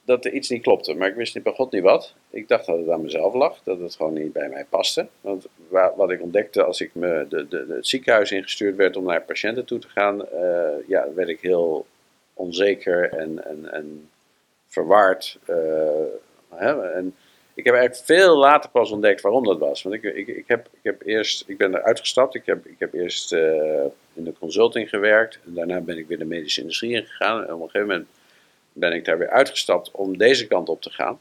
dat 0.04 0.24
er 0.24 0.32
iets 0.32 0.48
niet 0.48 0.62
klopte. 0.62 0.94
Maar 0.94 1.08
ik 1.08 1.14
wist 1.14 1.34
niet 1.34 1.44
bij 1.44 1.52
God 1.52 1.72
niet 1.72 1.82
wat. 1.82 2.14
Ik 2.30 2.48
dacht 2.48 2.66
dat 2.66 2.78
het 2.78 2.88
aan 2.88 3.02
mezelf 3.02 3.34
lag, 3.34 3.62
dat 3.62 3.80
het 3.80 3.94
gewoon 3.94 4.12
niet 4.12 4.32
bij 4.32 4.48
mij 4.48 4.64
paste. 4.68 5.06
Want 5.20 5.46
wat 5.68 6.10
ik 6.10 6.22
ontdekte 6.22 6.64
als 6.64 6.80
ik 6.80 6.94
me 6.94 7.26
de, 7.28 7.48
de, 7.48 7.66
het 7.68 7.86
ziekenhuis 7.86 8.30
ingestuurd 8.32 8.76
werd 8.76 8.96
om 8.96 9.04
naar 9.04 9.22
patiënten 9.22 9.64
toe 9.64 9.78
te 9.78 9.88
gaan, 9.88 10.26
uh, 10.34 10.88
ja, 10.88 11.06
werd 11.14 11.28
ik 11.28 11.40
heel 11.40 11.86
onzeker 12.34 13.12
en, 13.12 13.44
en, 13.44 13.72
en 13.72 14.10
verward. 14.66 15.38
Uh, 15.46 15.56
hè? 16.54 16.92
En 16.92 17.14
ik 17.54 17.64
heb 17.64 17.74
eigenlijk 17.74 18.06
veel 18.06 18.36
later 18.36 18.70
pas 18.70 18.90
ontdekt 18.90 19.20
waarom 19.20 19.44
dat 19.44 19.58
was. 19.58 19.82
Want 19.82 19.94
ik, 19.94 20.02
ik, 20.02 20.26
ik, 20.28 20.44
heb, 20.46 20.68
ik, 20.72 20.80
heb 20.82 21.02
eerst, 21.02 21.44
ik 21.46 21.56
ben 21.56 21.74
eruit 21.74 22.00
gestapt. 22.00 22.34
Ik 22.34 22.46
heb, 22.46 22.66
ik 22.66 22.78
heb 22.78 22.94
eerst 22.94 23.32
uh, 23.32 23.40
in 24.12 24.24
de 24.24 24.32
consulting 24.38 24.88
gewerkt. 24.88 25.38
En 25.46 25.54
daarna 25.54 25.80
ben 25.80 25.98
ik 25.98 26.06
weer 26.06 26.18
de 26.18 26.24
medische 26.24 26.60
industrie 26.60 26.92
ingegaan. 26.92 27.46
En 27.46 27.54
op 27.54 27.60
een 27.60 27.70
gegeven 27.70 27.88
moment 27.88 28.08
ben 28.72 28.92
ik 28.92 29.04
daar 29.04 29.18
weer 29.18 29.30
uitgestapt 29.30 29.90
om 29.90 30.18
deze 30.18 30.46
kant 30.46 30.68
op 30.68 30.82
te 30.82 30.90
gaan. 30.90 31.20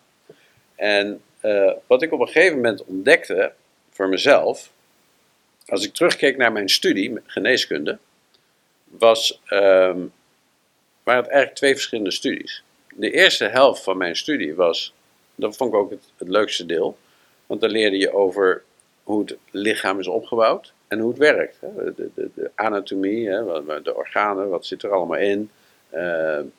En 0.76 1.22
uh, 1.42 1.72
wat 1.88 2.02
ik 2.02 2.12
op 2.12 2.20
een 2.20 2.28
gegeven 2.28 2.56
moment 2.56 2.84
ontdekte 2.84 3.54
voor 3.90 4.10
mezelf, 4.10 4.72
als 5.66 5.86
ik 5.86 5.94
terugkeek 5.94 6.38
naar 6.38 6.52
mijn 6.52 6.70
studie, 6.70 7.20
geneeskunde, 7.26 7.98
was, 8.84 9.42
um, 9.50 10.12
waren 11.04 11.24
het 11.24 11.32
eigenlijk 11.32 11.56
twee 11.56 11.74
verschillende 11.74 12.12
studies. 12.12 12.64
De 12.96 13.12
eerste 13.12 13.46
helft 13.46 13.84
van 13.84 13.98
mijn 13.98 14.16
studie 14.16 14.56
was, 14.56 14.94
dat 15.36 15.56
vond 15.56 15.74
ik 15.74 15.80
ook 15.80 15.92
het, 15.92 16.30
leukste 16.30 16.66
deel, 16.66 16.98
want 17.46 17.62
dan 17.62 17.70
leerde 17.70 17.98
je 17.98 18.14
over 18.14 18.64
hoe 19.04 19.20
het 19.20 19.38
lichaam 19.52 20.00
is 20.00 20.08
opgebouwd 20.08 20.74
en 20.88 21.00
hoe 21.00 21.10
het 21.10 21.20
werkt. 21.20 21.58
Hè. 21.60 21.94
De, 21.94 22.10
de, 22.16 22.30
de, 22.36 22.52
anatomie, 22.56 23.30
hè, 23.30 23.44
de 23.84 23.96
organen, 23.96 24.50
wat 24.50 24.66
zit 24.66 24.84
er 24.84 24.92
allemaal 24.92 25.20
in. 25.20 25.50
Uh, 25.94 26.00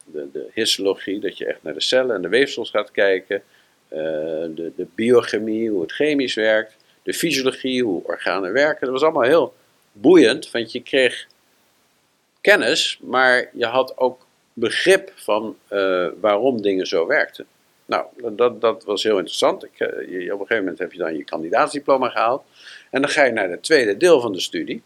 de, 0.05 0.29
de, 0.33 0.47
histologie, 0.53 1.21
dat 1.21 1.39
je 1.39 1.47
echt 1.47 1.63
naar 1.63 1.75
de 1.75 1.81
cellen 1.81 2.17
en 2.17 2.23
de 2.23 2.29
weefsels 2.29 2.71
gaat 2.71 2.91
kijken. 2.91 3.43
Uh, 3.89 3.99
de, 3.99 4.73
de, 4.77 4.87
biochemie, 4.95 5.71
hoe 5.71 5.81
het 5.81 5.93
chemisch 5.93 6.35
werkt. 6.35 6.77
De 7.03 7.15
fysiologie, 7.15 7.83
hoe 7.83 8.05
organen 8.05 8.53
werken. 8.53 8.81
Dat 8.81 8.91
was 8.91 9.03
allemaal 9.03 9.23
heel 9.23 9.55
boeiend, 9.93 10.51
want 10.51 10.73
je 10.73 10.83
kreeg 10.83 11.27
kennis, 12.41 12.99
maar 13.03 13.51
je 13.53 13.67
had 13.67 13.99
ook 13.99 14.27
begrip 14.53 15.13
van 15.15 15.57
uh, 15.71 16.09
waarom 16.21 16.63
dingen 16.63 16.87
zo 16.87 17.07
werkten. 17.07 17.47
Nou, 17.87 18.07
dat, 18.33 18.61
dat 18.61 18.85
was 18.85 19.03
heel 19.03 19.17
interessant. 19.17 19.65
Ik, 19.65 19.79
je, 19.79 20.33
op 20.33 20.41
een 20.41 20.47
gegeven 20.47 20.57
moment 20.57 20.79
heb 20.79 20.93
je 20.93 20.99
dan 20.99 21.17
je 21.17 21.25
kandidaatsdiploma 21.25 22.09
gehaald. 22.09 22.43
En 22.91 23.01
dan 23.01 23.11
ga 23.11 23.25
je 23.25 23.33
naar 23.33 23.51
het 23.51 23.63
tweede 23.63 23.97
deel 23.97 24.21
van 24.21 24.33
de 24.33 24.41
studie. 24.41 24.83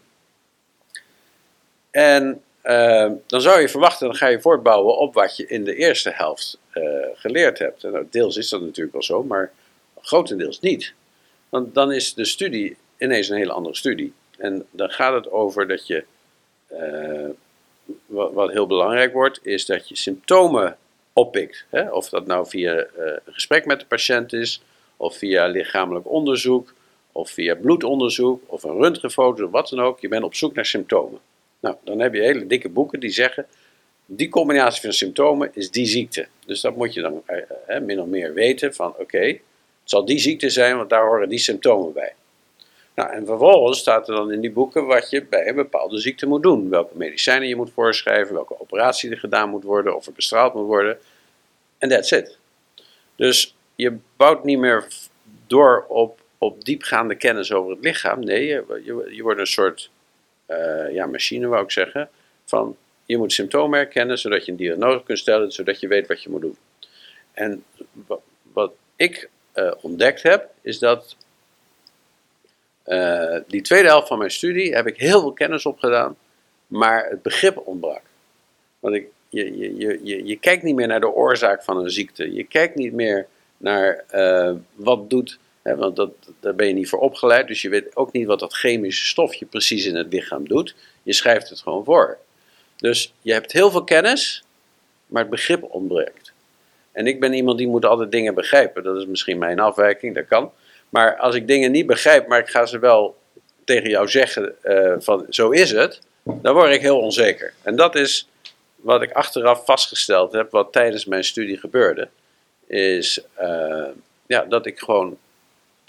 En 1.91 2.41
uh, 2.63 3.11
dan 3.27 3.41
zou 3.41 3.59
je 3.61 3.69
verwachten, 3.69 4.07
dan 4.07 4.15
ga 4.15 4.27
je 4.27 4.41
voortbouwen 4.41 4.97
op 4.97 5.13
wat 5.13 5.37
je 5.37 5.47
in 5.47 5.63
de 5.63 5.75
eerste 5.75 6.09
helft 6.09 6.59
uh, 6.73 6.83
geleerd 7.13 7.59
hebt. 7.59 7.83
En 7.83 7.91
nou, 7.91 8.07
deels 8.09 8.37
is 8.37 8.49
dat 8.49 8.61
natuurlijk 8.61 8.91
wel 8.91 9.03
zo, 9.03 9.23
maar 9.23 9.51
grotendeels 10.01 10.59
niet. 10.59 10.93
Want 11.49 11.73
dan 11.73 11.91
is 11.91 12.13
de 12.13 12.25
studie 12.25 12.77
ineens 12.97 13.29
een 13.29 13.37
hele 13.37 13.51
andere 13.51 13.75
studie. 13.75 14.13
En 14.37 14.65
dan 14.71 14.89
gaat 14.89 15.13
het 15.13 15.31
over 15.31 15.67
dat 15.67 15.87
je, 15.87 16.03
uh, 16.71 17.29
wat, 18.05 18.33
wat, 18.33 18.51
heel 18.51 18.67
belangrijk 18.67 19.13
wordt, 19.13 19.39
is 19.43 19.65
dat 19.65 19.89
je 19.89 19.95
symptomen 19.95 20.77
oppikt. 21.13 21.65
Hè? 21.69 21.91
Of 21.91 22.09
dat 22.09 22.25
nou 22.27 22.47
via 22.47 22.85
een 22.95 23.19
gesprek 23.25 23.65
met 23.65 23.79
de 23.79 23.85
patiënt 23.85 24.33
is, 24.33 24.61
of 24.97 25.17
via 25.17 25.45
lichamelijk 25.45 26.09
onderzoek, 26.09 26.73
of 27.11 27.29
via 27.29 27.55
bloedonderzoek, 27.55 28.41
of 28.45 28.63
een 28.63 28.77
röntgenfoto, 28.77 29.49
wat 29.49 29.69
dan 29.69 29.79
ook. 29.79 29.99
Je 29.99 30.07
bent 30.07 30.23
op 30.23 30.35
zoek 30.35 30.53
naar 30.53 30.65
symptomen. 30.65 31.19
Nou, 31.59 31.75
dan 31.83 31.99
heb 31.99 32.13
je 32.13 32.21
hele 32.21 32.47
dikke 32.47 32.69
boeken 32.69 32.99
die 32.99 33.09
zeggen, 33.09 33.45
die 34.05 34.29
combinatie 34.29 34.81
van 34.81 34.93
symptomen 34.93 35.49
is 35.53 35.71
die 35.71 35.85
ziekte. 35.85 36.27
Dus 36.45 36.61
dat 36.61 36.75
moet 36.75 36.93
je 36.93 37.01
dan 37.01 37.23
eh, 37.25 37.79
min 37.81 38.01
of 38.01 38.07
meer 38.07 38.33
weten 38.33 38.73
van, 38.73 38.93
oké, 38.97 39.25
het 39.25 39.41
zal 39.83 40.05
die 40.05 40.19
ziekte 40.19 40.49
zijn, 40.49 40.77
want 40.77 40.89
daar 40.89 41.05
horen 41.07 41.29
die 41.29 41.39
symptomen 41.39 41.93
bij. 41.93 42.13
Nou, 42.99 43.11
en 43.11 43.25
vervolgens 43.25 43.79
staat 43.79 44.09
er 44.09 44.15
dan 44.15 44.31
in 44.31 44.41
die 44.41 44.51
boeken 44.51 44.85
wat 44.85 45.09
je 45.09 45.25
bij 45.25 45.47
een 45.47 45.55
bepaalde 45.55 45.99
ziekte 45.99 46.25
moet 46.25 46.43
doen. 46.43 46.69
Welke 46.69 46.97
medicijnen 46.97 47.47
je 47.47 47.55
moet 47.55 47.71
voorschrijven, 47.71 48.33
welke 48.33 48.59
operatie 48.59 49.11
er 49.11 49.17
gedaan 49.17 49.49
moet 49.49 49.63
worden, 49.63 49.95
of 49.95 50.05
er 50.05 50.13
bestraald 50.13 50.53
moet 50.53 50.65
worden. 50.65 50.97
En 51.77 51.89
that's 51.89 52.11
it. 52.11 52.37
Dus 53.15 53.55
je 53.75 53.97
bouwt 54.17 54.43
niet 54.43 54.59
meer 54.59 54.87
door 55.47 55.85
op, 55.87 56.19
op 56.37 56.65
diepgaande 56.65 57.15
kennis 57.15 57.53
over 57.53 57.71
het 57.71 57.83
lichaam. 57.83 58.19
Nee, 58.19 58.45
je, 58.45 58.81
je, 58.83 59.15
je 59.15 59.23
wordt 59.23 59.39
een 59.39 59.47
soort 59.47 59.89
uh, 60.47 60.93
ja, 60.93 61.05
machine, 61.05 61.47
wou 61.47 61.63
ik 61.63 61.71
zeggen. 61.71 62.09
Van 62.45 62.77
je 63.05 63.17
moet 63.17 63.33
symptomen 63.33 63.79
herkennen 63.79 64.17
zodat 64.17 64.45
je 64.45 64.51
een 64.51 64.57
diagnose 64.57 65.03
kunt 65.03 65.19
stellen, 65.19 65.51
zodat 65.51 65.79
je 65.79 65.87
weet 65.87 66.07
wat 66.07 66.23
je 66.23 66.29
moet 66.29 66.41
doen. 66.41 66.57
En 67.31 67.63
wat, 68.53 68.71
ik 68.95 69.29
uh, 69.55 69.71
ontdekt 69.81 70.23
heb, 70.23 70.49
is 70.61 70.79
dat 70.79 71.15
uh, 72.89 73.37
die 73.47 73.61
tweede 73.61 73.87
helft 73.87 74.07
van 74.07 74.17
mijn 74.17 74.31
studie 74.31 74.75
heb 74.75 74.87
ik 74.87 74.97
heel 74.97 75.19
veel 75.19 75.33
kennis 75.33 75.65
opgedaan, 75.65 76.17
maar 76.67 77.09
het 77.09 77.21
begrip 77.21 77.61
ontbrak. 77.67 78.01
Want 78.79 78.95
ik, 78.95 79.07
je, 79.29 79.57
je, 79.57 79.99
je, 80.03 80.25
je 80.25 80.35
kijkt 80.35 80.63
niet 80.63 80.75
meer 80.75 80.87
naar 80.87 80.99
de 80.99 81.13
oorzaak 81.13 81.63
van 81.63 81.77
een 81.77 81.89
ziekte. 81.89 82.33
Je 82.33 82.43
kijkt 82.43 82.75
niet 82.75 82.93
meer 82.93 83.27
naar 83.57 84.05
wat 84.75 85.09
doet 85.09 85.39
want 85.77 85.95
dat, 85.95 86.11
daar 86.39 86.55
ben 86.55 86.67
je 86.67 86.73
niet 86.73 86.89
voor 86.89 86.99
opgeleid, 86.99 87.47
dus 87.47 87.61
je 87.61 87.69
weet 87.69 87.95
ook 87.95 88.11
niet 88.11 88.25
wat 88.25 88.39
dat 88.39 88.53
chemische 88.53 89.05
stofje 89.05 89.45
precies 89.45 89.85
in 89.85 89.95
het 89.95 90.13
lichaam 90.13 90.47
doet. 90.47 90.75
Je 91.03 91.13
schrijft 91.13 91.49
het 91.49 91.61
gewoon 91.61 91.83
voor. 91.83 92.17
Dus 92.77 93.13
je 93.21 93.33
hebt 93.33 93.51
heel 93.51 93.71
veel 93.71 93.83
kennis, 93.83 94.43
maar 95.05 95.21
het 95.21 95.31
begrip 95.31 95.63
ontbreekt. 95.63 96.31
En 96.91 97.07
ik 97.07 97.19
ben 97.19 97.33
iemand 97.33 97.57
die 97.57 97.67
moet 97.67 97.85
altijd 97.85 98.11
dingen 98.11 98.33
begrijpen. 98.33 98.83
Dat 98.83 98.97
is 98.97 99.05
misschien 99.05 99.37
mijn 99.37 99.59
afwijking, 99.59 100.15
dat 100.15 100.27
kan. 100.27 100.51
Maar 100.89 101.17
als 101.17 101.35
ik 101.35 101.47
dingen 101.47 101.71
niet 101.71 101.85
begrijp, 101.85 102.27
maar 102.27 102.39
ik 102.39 102.49
ga 102.49 102.65
ze 102.65 102.79
wel 102.79 103.17
tegen 103.63 103.89
jou 103.89 104.07
zeggen 104.07 104.55
uh, 104.63 104.93
van 104.99 105.25
zo 105.29 105.49
is 105.49 105.71
het, 105.71 106.01
dan 106.23 106.53
word 106.53 106.71
ik 106.71 106.81
heel 106.81 106.99
onzeker. 106.99 107.53
En 107.61 107.75
dat 107.75 107.95
is 107.95 108.27
wat 108.75 109.01
ik 109.01 109.11
achteraf 109.11 109.65
vastgesteld 109.65 110.31
heb, 110.31 110.51
wat 110.51 110.71
tijdens 110.71 111.05
mijn 111.05 111.23
studie 111.23 111.57
gebeurde. 111.57 112.07
Is 112.67 113.21
uh, 113.41 113.85
ja, 114.27 114.45
dat 114.45 114.65
ik 114.65 114.79
gewoon 114.79 115.17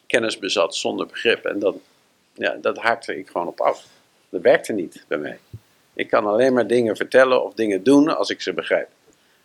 kennis 0.07 0.39
bezat 0.39 0.75
zonder 0.77 1.07
begrip. 1.07 1.45
En 1.45 1.59
dan, 1.59 1.81
ja, 2.35 2.57
dat 2.61 2.79
haakte 2.79 3.19
ik 3.19 3.29
gewoon 3.29 3.47
op 3.47 3.61
af. 3.61 3.87
Dat 4.29 4.41
werkte 4.41 4.73
niet 4.73 5.05
bij 5.09 5.19
mij. 5.19 5.39
Ik 5.95 6.09
kan 6.09 6.27
alleen 6.27 6.53
maar 6.53 6.67
dingen 6.67 6.97
vertellen 6.97 7.45
of 7.45 7.55
dingen 7.55 7.83
doen 7.83 8.17
als 8.17 8.31
ik 8.31 8.41
ze 8.41 8.53
begrijp. 8.53 8.89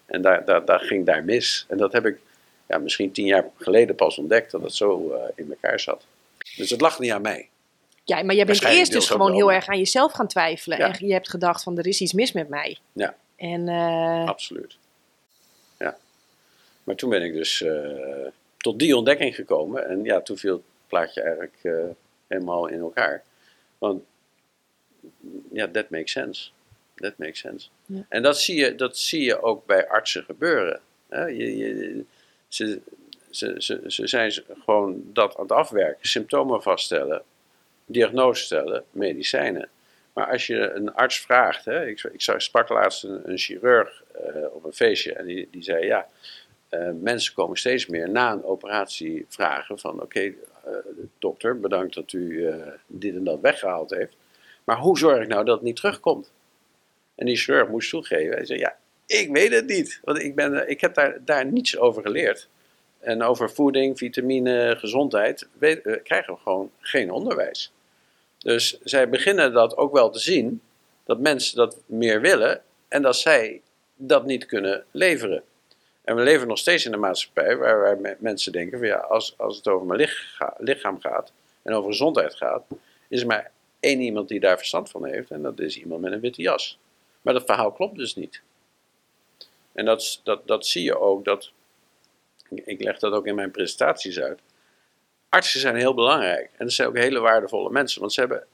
En 0.06 0.22
daar, 0.22 0.45
daar, 0.45 0.66
daar 0.66 0.80
ging 0.80 1.06
daar 1.06 1.24
mis. 1.24 1.66
En 1.68 1.78
dat 1.78 1.93
heb 1.93 2.06
ik 2.06 2.20
ja, 2.68 2.78
misschien 2.78 3.11
tien 3.11 3.26
jaar 3.26 3.49
geleden 3.57 3.95
pas 3.95 4.18
ontdekt, 4.18 4.51
dat 4.51 4.61
het 4.61 4.74
zo 4.74 5.11
uh, 5.11 5.22
in 5.36 5.49
elkaar 5.49 5.80
zat. 5.80 6.05
Dus 6.55 6.70
het 6.70 6.82
lag 6.82 6.99
niet 6.99 7.11
aan 7.11 7.22
mij. 7.22 7.49
Ja, 8.03 8.24
maar 8.24 8.36
jij 8.36 8.45
bent 8.45 8.63
eerst 8.63 8.91
dus 8.91 9.09
gewoon 9.09 9.34
heel 9.34 9.51
erg 9.51 9.68
aan 9.68 9.78
jezelf 9.78 10.11
gaan 10.11 10.28
twijfelen. 10.28 10.78
Ja. 10.78 10.93
En 10.93 11.07
je 11.07 11.13
hebt 11.13 11.30
gedacht 11.30 11.63
van, 11.63 11.78
er 11.78 11.88
is 11.88 12.01
iets 12.01 12.13
mis 12.13 12.32
met 12.32 12.49
mij. 12.49 12.78
Ja, 12.93 13.16
en, 13.36 13.68
uh... 13.68 14.28
absoluut. 14.28 14.78
Ja. 15.80 15.97
Maar 16.84 16.95
toen 16.95 17.09
ben 17.09 17.24
ik 17.24 17.34
dus 17.34 17.61
uh, 17.61 18.28
tot 18.57 18.80
die 18.80 18.97
ontdekking 18.97 19.36
gekomen. 19.36 19.89
En 19.89 20.03
ja, 20.03 20.22
toen 20.22 20.38
viel 20.38 20.53
het 20.53 20.63
plaatje 20.88 21.22
eigenlijk 21.22 21.57
helemaal 22.28 22.68
in 22.68 22.80
elkaar. 22.80 23.24
Want 23.78 24.03
ja, 25.51 25.68
that 25.68 25.89
makes 25.89 26.11
sense. 26.11 26.49
That 26.95 27.18
makes 27.18 27.39
sense. 27.39 27.68
Ja. 27.86 28.05
En 28.09 28.22
dat 28.22 28.39
zie, 28.39 28.55
je, 28.55 28.76
dat 28.76 28.97
zie 28.97 29.24
je 29.24 29.41
ook 29.41 29.66
bij 29.66 29.88
artsen 29.88 30.24
gebeuren. 30.24 30.80
Hè? 31.09 31.26
Je, 31.26 31.57
je, 31.57 32.05
ze, 32.48 32.82
ze, 33.30 33.56
ze, 33.58 33.82
ze 33.88 34.08
zijn 34.08 34.34
gewoon 34.64 35.02
dat 35.14 35.36
aan 35.36 35.41
het 35.41 35.52
afwerken, 35.52 36.08
symptomen 36.08 36.62
vaststellen, 36.62 37.24
diagnose 37.86 38.43
stellen, 38.43 38.84
medicijnen. 38.91 39.70
Maar 40.14 40.32
als 40.32 40.48
je 40.48 40.72
een 40.72 40.93
arts 40.93 41.20
vraagt, 41.20 41.66
hè, 41.66 41.88
ik, 41.88 42.04
ik 42.04 42.22
sprak 42.38 42.70
laatst 42.70 43.04
een, 43.04 43.38
chirurg 43.38 44.04
uh, 44.16 44.46
op 44.54 44.64
een 44.64 44.74
feestje 44.74 45.14
en 45.14 45.26
die, 45.26 45.48
die 45.52 45.64
zei 45.64 45.86
ja, 45.86 46.08
uh, 46.70 46.89
mensen 47.02 47.34
komen 47.34 47.58
steeds 47.58 47.86
meer 47.86 48.10
na 48.10 48.32
een 48.32 48.43
operatie 48.43 49.26
vragen 49.30 49.80
van 49.80 49.93
oké, 49.93 50.04
okay, 50.04 50.38
uh, 50.68 50.74
dokter, 51.20 51.60
bedankt 51.60 51.93
dat 51.93 52.14
u 52.14 52.54
dit 52.88 53.16
en 53.16 53.24
dat 53.24 53.39
weggehaald 53.39 53.89
heeft. 53.89 54.16
Maar 54.64 54.78
hoe 54.78 54.98
zorg 54.98 55.22
ik 55.22 55.28
nou 55.28 55.46
dat 55.46 55.56
het 55.56 55.64
niet 55.64 55.76
terugkomt? 55.76 56.32
En 57.16 57.26
die 57.26 57.36
chirurg 57.36 57.70
moest 57.70 57.89
toegeven. 57.89 58.36
Hij 58.36 58.46
zei 58.46 58.60
ja, 58.60 58.78
ik 59.06 59.32
weet 59.32 59.51
het 59.51 59.66
niet. 59.68 59.99
Want 60.03 60.22
ik, 60.22 60.36
ben, 60.36 60.70
ik 60.70 60.82
heb 60.82 60.93
daar, 60.93 61.18
daar 61.26 61.45
niets 61.45 61.78
over 61.78 62.01
geleerd. 62.01 62.47
En 62.99 63.24
over 63.24 63.51
voeding, 63.51 63.97
vitamine, 63.97 64.76
gezondheid 64.78 65.47
weet, 65.58 66.01
krijgen 66.03 66.34
we 66.34 66.39
gewoon 66.39 66.72
geen 66.80 67.12
onderwijs. 67.12 67.74
Dus 68.38 68.80
zij 68.84 69.10
beginnen 69.10 69.53
dat 69.53 69.78
ook 69.78 69.93
wel 69.93 70.10
te 70.10 70.20
zien, 70.20 70.62
dat 71.03 71.20
mensen 71.20 71.58
dat 71.58 71.78
meer 71.86 72.22
willen 72.22 72.62
en 72.88 73.01
dat 73.01 73.16
zij 73.16 73.62
dat 73.95 74.26
niet 74.26 74.45
kunnen 74.45 74.86
leveren. 74.91 75.43
En 76.03 76.16
we 76.16 76.22
leven 76.22 76.47
nog 76.47 76.58
steeds 76.58 76.86
in 76.86 76.93
een 76.93 76.99
maatschappij 76.99 77.58
waar, 77.58 77.80
waar 77.80 78.18
mensen 78.20 78.51
denken 78.51 78.78
van 78.78 78.88
ja, 78.88 78.97
als, 78.97 79.34
als 79.38 79.58
het 79.58 79.68
over 79.68 79.88
mijn 79.88 80.10
lichaam 80.58 81.01
gaat 81.01 81.32
en 81.62 81.74
over 81.74 81.89
gezondheid 81.89 82.36
gaat, 82.36 82.64
is 83.08 83.22
er 83.22 83.28
maar 83.28 83.51
één 83.80 84.01
iemand 84.01 84.28
die 84.28 84.39
daar 84.39 84.58
verstand 84.58 84.89
van 84.89 85.06
heeft 85.06 85.32
en 85.32 85.41
dat 85.41 85.60
is 85.60 85.78
iemand 85.78 86.01
met 86.01 86.12
een 86.12 86.20
witte 86.20 86.41
jas. 86.41 86.80
Maar 87.22 87.34
dat 87.34 87.45
verhaal 87.45 87.72
klopt 87.72 87.97
dus 87.97 88.16
niet. 88.16 88.41
En 89.76 89.86
dat, 89.86 90.22
dat, 90.24 90.48
dat 90.48 90.68
zie 90.68 90.84
je 90.84 91.00
ook, 91.00 91.26
dat 91.26 91.52
ik- 92.50 92.82
leg 92.84 93.00
dat 93.00 93.14
ook 93.14 93.26
in 93.28 93.36
mijn 93.36 93.52
presentaties 93.52 94.20
uit. 94.20 94.40
Artsen 95.30 95.60
zijn 95.60 95.76
heel 95.76 95.94
belangrijk. 95.94 96.50
En 96.58 96.70
ze 96.70 96.76
zijn 96.76 96.88
ook 96.88 96.98
hele 96.98 97.20
waardevolle 97.20 97.70
mensen. 97.70 98.00
Want 98.00 98.14
ze 98.14 98.20
hebben 98.20 98.46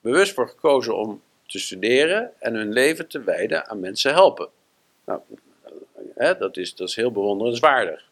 bewust 0.00 0.34
voor 0.34 0.48
gekozen 0.48 0.96
om 0.96 1.22
te 1.46 1.58
studeren 1.58 2.32
en 2.38 2.54
hun 2.54 2.72
leven 2.72 3.08
te 3.08 3.22
wijden 3.22 3.66
aan 3.68 3.80
mensen 3.80 4.12
helpen. 4.12 4.48
Nou, 5.04 5.20
hè, 6.14 6.36
dat, 6.36 6.56
is, 6.56 6.74
dat 6.74 6.88
is 6.88 6.96
heel 6.96 7.12
bewonderenswaardig. 7.12 8.10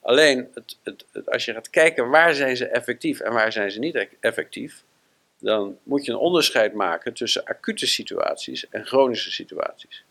Alleen, 0.00 0.50
het, 0.54 0.78
het- 0.82 1.04
als 1.30 1.44
je 1.44 1.52
gaat 1.52 1.70
kijken 1.70 2.08
waar 2.10 2.34
zijn 2.34 2.56
ze 2.56 2.66
effectief 2.66 3.20
en 3.20 3.32
waar 3.32 3.52
zijn 3.52 3.70
ze 3.70 3.78
niet 3.78 3.94
e- 3.94 4.08
effectief, 4.20 4.84
dan 5.38 5.78
moet 5.82 6.04
je 6.04 6.12
een 6.12 6.18
onderscheid 6.18 6.72
maken 6.74 7.12
tussen 7.14 7.44
acute 7.44 7.86
situaties 7.86 8.68
en 8.68 8.86
chronische 8.86 9.30
situaties. 9.32 10.04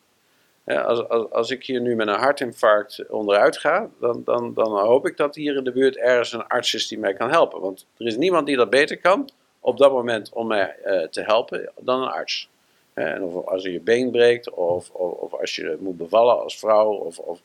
Als, 0.78 1.08
als, 1.10 1.32
als 1.32 1.50
ik 1.50 1.66
hier 1.66 1.82
nu 1.82 1.96
met 1.96 2.08
een 2.08 2.14
hartinfarct 2.14 3.10
onderuit 3.10 3.58
ga, 3.58 3.90
dan, 4.00 4.22
dan, 4.26 4.54
dan 4.54 4.80
hoop 4.80 5.06
ik 5.06 5.18
dat 5.18 5.36
hier 5.36 5.56
in 5.56 5.64
de 5.64 5.72
buurt 5.72 5.98
ergens 5.98 6.34
een 6.34 6.48
arts 6.48 6.74
is 6.74 6.88
die 6.88 7.00
mij 7.00 7.14
kan 7.14 7.30
helpen. 7.30 7.62
Want 7.62 7.86
er 7.98 8.06
is 8.06 8.18
niemand 8.18 8.46
die 8.46 8.56
dat 8.56 8.70
beter 8.70 8.98
kan 8.98 9.30
op 9.60 9.78
dat 9.78 9.92
moment 9.92 10.30
om 10.34 10.48
mij 10.48 10.76
eh, 10.84 11.08
te 11.08 11.22
helpen 11.22 11.72
dan 11.80 12.02
een 12.02 12.10
arts. 12.10 12.50
En 12.94 13.24
of 13.24 13.46
als 13.46 13.64
je 13.64 13.72
je 13.72 13.80
been 13.80 14.12
breekt, 14.12 14.50
of, 14.50 14.90
of, 14.90 15.12
of 15.12 15.34
als 15.34 15.56
je 15.56 15.78
moet 15.80 15.98
bevallen 15.98 16.44
als 16.44 16.60
vrouw, 16.60 16.92
of, 16.92 17.20
of 17.20 17.42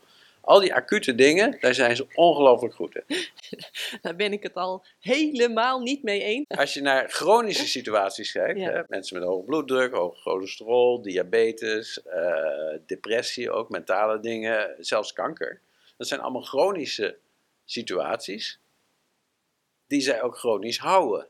al 0.46 0.60
die 0.60 0.74
acute 0.74 1.14
dingen, 1.14 1.56
daar 1.60 1.74
zijn 1.74 1.96
ze 1.96 2.06
ongelooflijk 2.14 2.74
goed 2.74 2.96
in. 3.06 3.16
Daar 4.02 4.16
ben 4.16 4.32
ik 4.32 4.42
het 4.42 4.54
al 4.54 4.84
helemaal 5.00 5.80
niet 5.80 6.02
mee 6.02 6.22
eens. 6.22 6.44
Als 6.48 6.74
je 6.74 6.80
naar 6.80 7.08
chronische 7.08 7.66
situaties 7.68 8.32
kijkt, 8.32 8.60
Ja. 8.60 8.70
hè, 8.70 8.82
mensen 8.86 9.18
met 9.18 9.28
hoge 9.28 9.44
bloeddruk, 9.44 9.94
hoog 9.94 10.20
cholesterol, 10.20 11.02
diabetes, 11.02 12.02
eh, 12.02 12.78
depressie 12.86 13.50
ook, 13.50 13.68
mentale 13.70 14.20
dingen, 14.20 14.74
zelfs 14.78 15.12
kanker. 15.12 15.60
Dat 15.96 16.08
zijn 16.08 16.20
allemaal 16.20 16.42
chronische 16.42 17.16
situaties 17.64 18.60
die 19.86 20.00
zij 20.00 20.22
ook 20.22 20.38
chronisch 20.38 20.78
houden. 20.78 21.28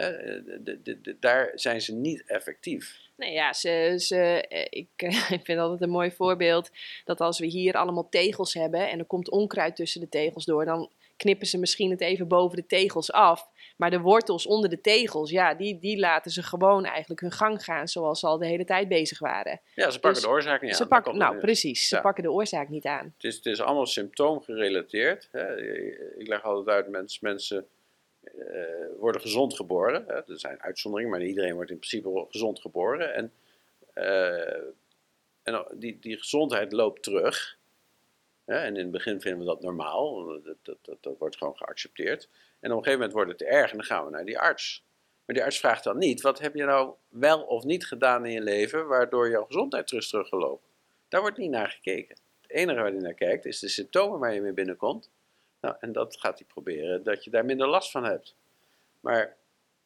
Hè, 0.00 0.42
de- 0.44 0.62
de- 0.62 0.82
de- 0.82 1.00
de- 1.00 1.16
daar 1.20 1.50
zijn 1.54 1.80
ze 1.80 1.94
niet 1.94 2.24
effectief. 2.26 3.04
Nee, 3.16 3.32
ja, 3.32 3.52
ze, 3.52 3.94
ze, 3.98 4.16
eh, 4.48 4.66
ik, 4.70 4.88
eh, 4.96 5.30
ik 5.38 5.44
vind 5.44 5.58
altijd 5.58 5.80
een 5.82 5.90
mooi 5.90 6.10
voorbeeld 6.10 6.70
dat 7.04 7.20
als 7.20 7.38
we 7.38 7.46
hier 7.46 7.74
allemaal 7.74 8.08
tegels 8.08 8.54
hebben 8.54 8.88
en 8.90 8.98
er 8.98 9.04
komt 9.04 9.30
onkruid 9.30 9.76
tussen 9.76 10.00
de 10.00 10.08
tegels 10.08 10.44
door, 10.44 10.64
dan 10.64 10.90
knippen 11.16 11.46
ze 11.46 11.58
misschien 11.58 11.90
het 11.90 12.00
even 12.00 12.28
boven 12.28 12.56
de 12.56 12.66
tegels 12.66 13.12
af. 13.12 13.48
Maar 13.76 13.90
de 13.90 14.00
wortels 14.00 14.46
onder 14.46 14.70
de 14.70 14.80
tegels, 14.80 15.30
ja, 15.30 15.54
die, 15.54 15.78
die 15.78 15.98
laten 15.98 16.30
ze 16.30 16.42
gewoon 16.42 16.84
eigenlijk 16.84 17.20
hun 17.20 17.32
gang 17.32 17.64
gaan 17.64 17.88
zoals 17.88 18.20
ze 18.20 18.26
al 18.26 18.38
de 18.38 18.46
hele 18.46 18.64
tijd 18.64 18.88
bezig 18.88 19.18
waren. 19.18 19.60
Ja, 19.74 19.90
ze 19.90 19.98
pakken 20.00 20.12
Dus 20.12 20.22
de 20.22 20.28
oorzaak 20.28 20.60
niet 20.62 20.70
aan. 20.70 20.76
ze 20.76 20.86
pakken, 20.86 21.16
nou 21.16 21.32
neer. 21.32 21.40
precies, 21.40 21.88
ze 21.88 21.94
Ja. 21.96 22.00
pakken 22.02 22.22
de 22.22 22.30
oorzaak 22.30 22.68
niet 22.68 22.84
aan. 22.86 23.12
Het 23.16 23.24
is, 23.24 23.36
het 23.36 23.46
is 23.46 23.60
allemaal 23.60 23.86
symptoomgerelateerd. 23.86 25.28
Hè. 25.32 25.60
Ik 26.18 26.26
leg 26.28 26.42
altijd 26.44 26.76
uit, 26.76 26.88
mens, 26.88 27.20
mensen 27.20 27.58
eh, 27.58 27.64
worden 28.98 29.20
gezond 29.20 29.56
geboren. 29.56 30.04
Hè. 30.06 30.14
Er 30.14 30.38
zijn 30.38 30.62
uitzonderingen, 30.62 31.18
maar 31.18 31.26
iedereen 31.26 31.54
wordt 31.54 31.70
in 31.70 31.78
principe 31.78 32.26
gezond 32.30 32.60
geboren. 32.60 33.14
En, 33.14 33.32
eh, 33.92 34.62
en 35.42 35.66
die, 35.74 35.98
die 35.98 36.18
gezondheid 36.18 36.72
loopt 36.72 37.02
terug. 37.02 37.58
En 38.44 38.76
in 38.76 38.82
het 38.82 38.90
begin 38.90 39.20
vinden 39.20 39.40
we 39.40 39.46
dat 39.46 39.62
normaal. 39.62 40.24
Dat, 40.24 40.56
dat, 40.62 40.78
dat, 40.82 40.96
dat 41.00 41.18
wordt 41.18 41.36
gewoon 41.36 41.56
geaccepteerd. 41.56 42.28
En 42.60 42.70
op 42.70 42.76
een 42.76 42.84
gegeven 42.84 42.92
moment 42.92 43.12
wordt 43.12 43.28
het 43.28 43.38
te 43.38 43.46
erg 43.46 43.70
en 43.70 43.76
dan 43.76 43.86
gaan 43.86 44.04
we 44.04 44.10
naar 44.10 44.24
die 44.24 44.38
arts. 44.38 44.84
Maar 45.24 45.34
die 45.36 45.44
arts 45.44 45.58
vraagt 45.58 45.84
dan 45.84 45.98
niet, 45.98 46.20
wat 46.20 46.38
heb 46.38 46.54
je 46.54 46.64
nou 46.64 46.94
wel 47.08 47.42
of 47.42 47.64
niet 47.64 47.86
gedaan 47.86 48.26
in 48.26 48.32
je 48.32 48.40
leven 48.40 48.86
waardoor 48.86 49.30
jouw 49.30 49.44
gezondheid 49.44 49.86
terug 49.86 50.08
teruggelopen? 50.08 50.68
Daar 51.08 51.20
wordt 51.20 51.36
niet 51.36 51.50
naar 51.50 51.70
gekeken. 51.70 52.16
Het 52.40 52.50
enige 52.50 52.80
waar 52.80 52.92
hij 52.92 53.00
naar 53.00 53.14
kijkt 53.14 53.44
is 53.44 53.58
de 53.58 53.68
symptomen 53.68 54.18
waar 54.18 54.34
je 54.34 54.40
mee 54.40 54.52
binnenkomt. 54.52 55.10
Nou, 55.66 55.78
en 55.80 55.92
dat 55.92 56.16
gaat 56.20 56.38
hij 56.38 56.46
proberen 56.46 57.02
dat 57.02 57.24
je 57.24 57.30
daar 57.30 57.44
minder 57.44 57.68
last 57.68 57.90
van 57.90 58.04
hebt. 58.04 58.34
Maar 59.00 59.36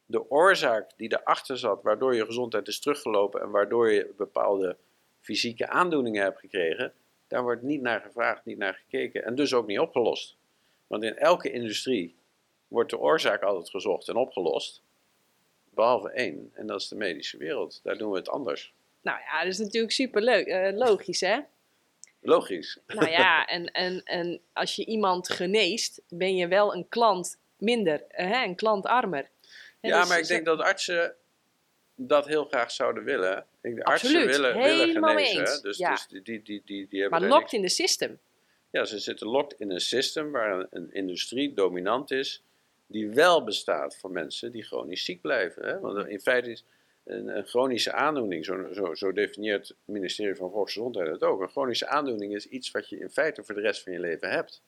de 0.06 0.30
oorzaak 0.30 0.90
die 0.96 1.12
erachter 1.20 1.58
zat, 1.58 1.82
waardoor 1.82 2.14
je 2.14 2.24
gezondheid 2.24 2.68
is 2.68 2.80
teruggelopen 2.80 3.40
en 3.40 3.50
waardoor 3.50 3.90
je 3.90 4.12
bepaalde 4.16 4.76
fysieke 5.20 5.68
aandoeningen 5.68 6.22
hebt 6.22 6.38
gekregen, 6.38 6.92
daar 7.28 7.42
wordt 7.42 7.62
niet 7.62 7.80
naar 7.80 8.00
gevraagd, 8.00 8.44
niet 8.44 8.58
naar 8.58 8.74
gekeken 8.74 9.24
en 9.24 9.34
dus 9.34 9.54
ook 9.54 9.66
niet 9.66 9.78
opgelost. 9.78 10.36
Want 10.86 11.02
in 11.02 11.16
elke 11.16 11.50
industrie 11.50 12.16
wordt 12.68 12.90
de 12.90 12.98
oorzaak 12.98 13.42
altijd 13.42 13.70
gezocht 13.70 14.08
en 14.08 14.16
opgelost, 14.16 14.82
behalve 15.70 16.10
één, 16.10 16.50
en 16.54 16.66
dat 16.66 16.80
is 16.80 16.88
de 16.88 16.96
medische 16.96 17.36
wereld. 17.36 17.80
Daar 17.82 17.98
doen 17.98 18.10
we 18.10 18.18
het 18.18 18.28
anders. 18.28 18.72
Nou 19.00 19.18
ja, 19.18 19.38
dat 19.38 19.52
is 19.52 19.58
natuurlijk 19.58 19.92
superleuk, 19.92 20.46
eh 20.46 20.76
logisch 20.76 21.20
hè? 21.20 21.40
Logisch. 22.20 22.78
Nou 22.86 23.10
ja, 23.10 23.44
en, 23.46 23.66
en, 23.66 24.02
en 24.04 24.40
als 24.52 24.76
je 24.76 24.84
iemand 24.84 25.28
geneest, 25.28 26.02
ben 26.08 26.36
je 26.36 26.48
wel 26.48 26.74
een 26.74 26.88
klant 26.88 27.38
minder, 27.58 28.04
hè, 28.08 28.44
een 28.44 28.56
klant 28.56 28.86
armer. 28.86 29.28
Ja, 29.80 30.00
dus 30.00 30.08
maar 30.08 30.18
ik 30.18 30.26
denk 30.26 30.44
dat 30.44 30.60
artsen 30.60 31.14
dat 31.94 32.26
heel 32.26 32.44
graag 32.44 32.70
zouden 32.70 33.04
willen. 33.04 33.46
Ik, 33.62 33.74
de 33.74 33.84
artsen 33.84 34.08
Absoluut, 34.08 34.36
willen, 34.36 34.58
willen 34.58 34.90
genezen. 34.90 35.40
eens, 35.40 35.60
Dus, 35.60 35.78
ja. 35.78 35.90
dus 35.90 36.06
die, 36.06 36.22
die, 36.22 36.42
die, 36.42 36.62
die, 36.64 36.88
die 36.88 37.00
hebben 37.00 37.20
Maar 37.20 37.28
locked 37.28 37.52
in 37.52 37.62
de 37.62 37.68
system. 37.68 38.18
Ja, 38.70 38.84
ze 38.84 38.98
zitten 38.98 39.26
locked 39.26 39.60
in 39.60 39.70
een 39.70 39.80
systeem 39.80 40.30
waar 40.30 40.58
een, 40.58 40.66
een 40.70 40.92
industrie 40.92 41.54
dominant 41.54 42.10
is, 42.10 42.42
die 42.86 43.08
wel 43.08 43.44
bestaat 43.44 43.96
voor 43.96 44.10
mensen 44.10 44.52
die 44.52 44.62
chronisch 44.62 45.04
ziek 45.04 45.20
blijven. 45.20 45.64
Hè? 45.64 45.78
Want 45.78 46.06
in 46.06 46.20
feite 46.20 46.50
is 46.50 46.64
een, 47.04 47.36
een 47.36 47.46
chronische 47.46 47.92
aandoening, 47.92 48.44
zo, 48.44 48.72
zo, 48.72 48.94
zo 48.94 49.12
definieert 49.12 49.68
het 49.68 49.76
ministerie 49.84 50.34
van 50.34 50.50
Volksgezondheid 50.50 51.08
het 51.08 51.22
ook. 51.22 51.40
Een 51.40 51.48
chronische 51.48 51.86
aandoening 51.86 52.34
is 52.34 52.46
iets 52.46 52.70
wat 52.70 52.88
je 52.88 52.98
in 52.98 53.10
feite 53.10 53.44
voor 53.44 53.54
de 53.54 53.60
rest 53.60 53.82
van 53.82 53.92
je 53.92 54.00
leven 54.00 54.30
hebt. 54.30 54.62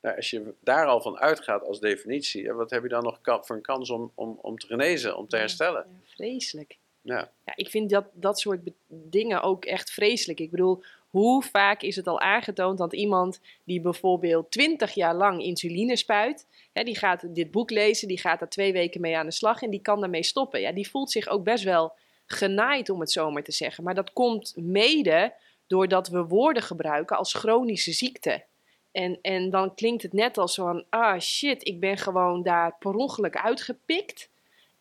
Nou, 0.00 0.16
als 0.16 0.30
je 0.30 0.54
daar 0.60 0.86
al 0.86 1.00
van 1.00 1.18
uitgaat 1.18 1.62
als 1.62 1.80
definitie, 1.80 2.52
wat 2.52 2.70
heb 2.70 2.82
je 2.82 2.88
dan 2.88 3.02
nog 3.02 3.18
voor 3.22 3.56
een 3.56 3.62
kans 3.62 3.90
om, 3.90 4.12
om, 4.14 4.38
om 4.42 4.58
te 4.58 4.66
genezen, 4.66 5.16
om 5.16 5.28
te 5.28 5.36
herstellen? 5.36 5.86
Ja, 5.88 6.14
vreselijk. 6.14 6.78
Ja. 7.02 7.32
Ja, 7.44 7.52
ik 7.56 7.68
vind 7.68 7.90
dat, 7.90 8.04
dat 8.12 8.38
soort 8.38 8.60
dingen 8.86 9.42
ook 9.42 9.64
echt 9.64 9.90
vreselijk. 9.90 10.40
Ik 10.40 10.50
bedoel, 10.50 10.82
hoe 11.10 11.42
vaak 11.42 11.82
is 11.82 11.96
het 11.96 12.06
al 12.06 12.20
aangetoond 12.20 12.78
dat 12.78 12.92
iemand 12.92 13.40
die 13.64 13.80
bijvoorbeeld 13.80 14.50
20 14.50 14.92
jaar 14.92 15.14
lang 15.14 15.42
insuline 15.42 15.96
spuit, 15.96 16.46
hè, 16.72 16.82
die 16.82 16.96
gaat 16.96 17.34
dit 17.34 17.50
boek 17.50 17.70
lezen, 17.70 18.08
die 18.08 18.18
gaat 18.18 18.38
daar 18.38 18.48
twee 18.48 18.72
weken 18.72 19.00
mee 19.00 19.16
aan 19.16 19.26
de 19.26 19.32
slag 19.32 19.62
en 19.62 19.70
die 19.70 19.82
kan 19.82 20.00
daarmee 20.00 20.22
stoppen. 20.22 20.60
Ja, 20.60 20.72
die 20.72 20.90
voelt 20.90 21.10
zich 21.10 21.28
ook 21.28 21.44
best 21.44 21.64
wel 21.64 21.92
genaaid, 22.26 22.90
om 22.90 23.00
het 23.00 23.12
zo 23.12 23.30
maar 23.30 23.42
te 23.42 23.52
zeggen. 23.52 23.84
Maar 23.84 23.94
dat 23.94 24.12
komt 24.12 24.52
mede 24.56 25.34
doordat 25.66 26.08
we 26.08 26.24
woorden 26.24 26.62
gebruiken 26.62 27.16
als 27.16 27.34
chronische 27.34 27.92
ziekte. 27.92 28.44
En, 28.92 29.18
en 29.22 29.50
dan 29.50 29.74
klinkt 29.74 30.02
het 30.02 30.12
net 30.12 30.38
als 30.38 30.54
van, 30.54 30.84
ah 30.88 31.20
shit, 31.20 31.66
ik 31.68 31.80
ben 31.80 31.96
gewoon 31.96 32.42
daar 32.42 32.76
per 32.78 32.94
ongeluk 32.94 33.36
uitgepikt. 33.36 34.29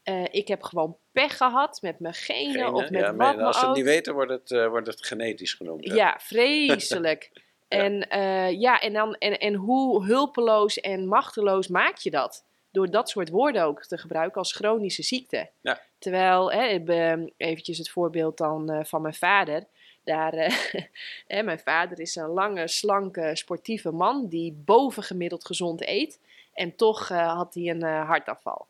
Eh, 0.10 0.24
ik 0.32 0.48
heb 0.48 0.64
gewoon 0.64 0.98
pech 1.12 1.38
gehad 1.38 1.82
met 1.82 2.00
mijn 2.00 2.14
genen 2.14 2.52
Genen, 2.52 2.74
of 2.74 2.90
met 2.90 3.02
ja, 3.02 3.16
wat 3.16 3.38
als 3.38 3.60
ze 3.60 3.66
het 3.66 3.76
niet 3.76 3.86
weten, 3.86 4.14
wordt 4.14 4.32
het, 4.32 4.52
eh, 4.52 4.68
wordt 4.68 4.88
het 4.88 5.06
genetisch 5.06 5.54
genoemd. 5.54 5.88
hè. 5.88 5.94
Ja, 5.94 6.20
vreselijk. 6.22 7.30
Ja. 7.70 7.78
En, 7.78 8.10
eh, 8.10 8.60
ja, 8.60 8.80
en, 8.80 8.94
dan, 8.94 9.16
en, 9.16 9.40
en 9.40 9.54
hoe 9.54 10.06
hulpeloos 10.06 10.80
en 10.80 11.08
machteloos 11.08 11.68
maak 11.68 11.98
je 11.98 12.10
dat? 12.10 12.46
Door 12.72 12.90
dat 12.92 13.10
soort 13.10 13.30
woorden 13.30 13.64
ook 13.64 13.86
te 13.86 13.98
gebruiken 13.98 14.38
als 14.38 14.54
chronische 14.54 15.04
ziekte. 15.04 15.50
Ja. 15.62 15.82
Terwijl, 16.00 16.52
hè, 16.52 16.84
eventjes 17.38 17.78
het 17.78 17.90
voorbeeld 17.90 18.38
dan 18.38 18.86
van 18.86 19.02
mijn 19.02 19.14
vader. 19.14 19.64
Daar, 20.04 20.34
hè, 21.28 21.44
mijn 21.44 21.60
vader 21.60 22.00
is 22.00 22.16
een 22.16 22.28
lange, 22.28 22.68
slanke, 22.68 23.32
sportieve 23.34 23.92
man 23.92 24.28
die 24.28 24.62
bovengemiddeld 24.66 25.46
gezond 25.46 25.88
eet. 25.88 26.20
En 26.54 26.76
toch 26.76 27.08
had 27.08 27.54
hij 27.54 27.68
een 27.68 27.84
hartafval. 27.84 28.68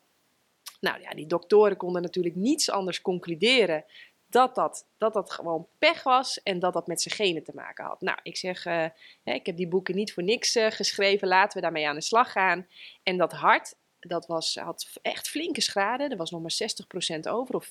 Nou 0.80 1.02
ja, 1.02 1.10
die 1.10 1.28
doktoren 1.28 1.78
konden 1.78 2.02
natuurlijk 2.02 2.36
niets 2.36 2.72
anders 2.72 3.02
concluderen 3.02 3.86
dat 4.30 4.56
dat, 4.56 4.88
dat 4.98 5.14
dat 5.14 5.32
gewoon 5.32 5.68
pech 5.80 6.04
was 6.04 6.44
en 6.44 6.60
dat 6.60 6.74
dat 6.74 6.88
met 6.88 7.02
zijn 7.02 7.16
genen 7.16 7.44
te 7.44 7.52
maken 7.56 7.86
had. 7.86 8.02
Nou, 8.02 8.18
ik 8.24 8.38
zeg, 8.38 8.66
eh, 8.66 8.86
ik 9.24 9.46
heb 9.46 9.58
die 9.58 9.68
boeken 9.68 9.96
niet 9.96 10.14
voor 10.14 10.24
niks 10.24 10.56
eh, 10.56 10.72
geschreven, 10.72 11.28
laten 11.28 11.58
we 11.58 11.62
daarmee 11.64 11.88
aan 11.88 11.96
de 11.96 12.02
slag 12.02 12.32
gaan. 12.32 12.68
En 13.04 13.18
dat 13.18 13.32
hart, 13.32 13.76
dat 14.00 14.28
was, 14.28 14.56
had 14.56 14.88
echt 15.02 15.28
flinke 15.28 15.62
schade. 15.62 16.04
Er 16.04 16.18
was 16.18 16.32
nog 16.32 16.42
maar 16.42 16.58
60% 17.18 17.20
over 17.30 17.56
of 17.56 17.66
40%. 17.66 17.70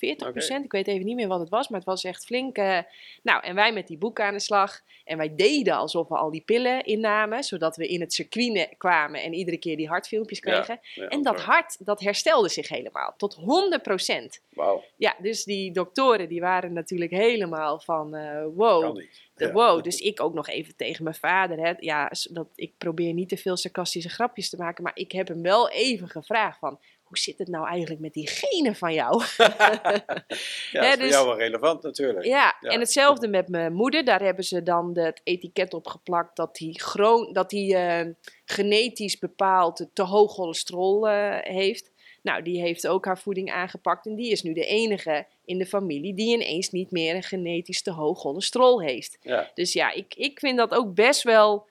Ik 0.65 0.73
weet 0.73 0.87
even 0.87 1.05
niet 1.05 1.17
meer 1.17 1.29
wat 1.29 1.41
het 1.41 1.49
was, 1.49 1.69
maar 1.69 1.79
het 1.79 1.89
was 1.89 2.05
echt 2.05 2.25
flink. 2.25 2.57
eh, 2.57 2.79
nou, 3.23 3.43
en 3.43 3.55
wij 3.55 3.73
met 3.73 3.87
die 3.87 3.99
boeken 3.99 4.25
aan 4.25 4.33
de 4.33 4.41
slag. 4.41 4.81
En 5.05 5.17
wij 5.17 5.35
deden 5.35 5.75
alsof 5.75 6.09
we 6.09 6.17
al 6.17 6.31
die 6.31 6.41
pillen 6.41 6.85
innamen, 6.85 7.45
zodat 7.45 7.77
we 7.77 7.87
in 7.87 8.01
het 8.01 8.13
circuit 8.13 8.69
kwamen 8.77 9.23
en 9.23 9.33
iedere 9.33 9.57
keer 9.57 9.77
die 9.77 9.89
hartfilmpjes 9.89 10.41
kregen. 10.41 10.81
Ja, 10.95 11.09
En 11.09 11.23
dat 11.23 11.41
hart, 11.41 11.87
dat 11.87 12.01
herstelde 12.01 12.49
zich 12.49 12.69
helemaal, 12.69 13.15
tot 13.17 13.37
100%. 13.37 14.43
Wauw, 14.49 14.85
Ja, 14.97 15.17
dus 15.19 15.45
die 15.45 15.73
doktoren 15.73 16.29
die 16.29 16.41
waren 16.41 16.73
natuurlijk 16.73 17.11
helemaal 17.11 17.81
van 17.81 18.15
eh, 18.15 18.45
wow. 18.55 18.81
kan 18.81 18.95
niet. 18.95 19.28
Ja. 19.47 19.53
wow, 19.53 19.83
dus 19.83 20.01
ik 20.01 20.21
ook 20.21 20.35
nog 20.35 20.49
even 20.49 20.77
tegen 20.77 21.05
mijn 21.05 21.17
vader. 21.17 21.59
Hè. 21.59 21.73
Ja, 21.79 22.11
dat, 22.31 22.49
ik 22.55 22.73
probeer 22.79 23.13
niet 23.13 23.29
te 23.29 23.37
veel 23.37 23.57
sarcastische 23.57 24.09
grapjes 24.09 24.51
te 24.51 24.57
maken, 24.57 24.85
maar 24.85 24.97
ik 24.97 25.13
heb 25.13 25.29
hem 25.29 25.43
wel 25.43 25.71
even 25.71 26.09
gevraagd 26.09 26.59
van... 26.59 26.81
hoe 27.03 27.19
zit 27.19 27.39
het 27.39 27.49
nou 27.49 27.67
eigenlijk 27.69 28.01
met 28.01 28.13
die 28.13 28.29
genen 28.29 28.75
van 28.75 28.93
jou? 28.95 29.23
ja, 29.37 29.55
dat 30.73 30.85
is 30.85 30.91
voor 30.91 30.99
dus- 30.99 31.11
jou 31.11 31.27
wel 31.27 31.39
relevant 31.39 31.83
natuurlijk. 31.83 32.25
Ja, 32.25 32.57
Ja. 32.61 32.71
en 32.71 32.81
hetzelfde 32.81 33.29
met 33.29 33.49
mijn 33.49 33.73
moeder. 33.73 34.05
Daar 34.05 34.23
hebben 34.23 34.45
ze 34.45 34.63
dan 34.63 34.99
het 34.99 35.21
etiket 35.25 35.75
op 35.75 35.87
geplakt 35.87 36.37
dat 36.37 36.57
die, 36.57 36.81
gro- 36.81 37.33
dat 37.33 37.51
die 37.51 37.77
eh, 37.77 38.07
genetisch 38.45 39.19
bepaald 39.19 39.87
te 39.93 40.03
hoog 40.03 40.33
cholesterol 40.33 41.09
eh, 41.09 41.37
heeft. 41.41 41.91
Nou, 42.23 42.43
die 42.43 42.61
heeft 42.61 42.87
ook 42.87 43.05
haar 43.05 43.19
voeding 43.19 43.53
aangepakt 43.53 44.07
en 44.07 44.15
die 44.15 44.31
is 44.31 44.43
nu 44.43 44.53
de 44.53 44.67
enige 44.67 45.27
in 45.49 45.59
de 45.59 45.67
familie 45.67 46.15
die 46.15 46.35
ineens 46.35 46.71
niet 46.71 46.91
meer 46.91 47.15
een 47.15 47.23
genetisch 47.23 47.83
te 47.83 47.91
hoog 47.91 48.21
cholesterol 48.21 48.83
heeft. 48.83 49.19
Ja. 49.21 49.51
Dus 49.55 49.73
ja, 49.73 49.93
ik, 49.93 50.15
ik 50.15 50.39
vind 50.39 50.59
dat 50.59 50.75
ook 50.75 50.95
best 50.95 51.23
wel 51.23 51.67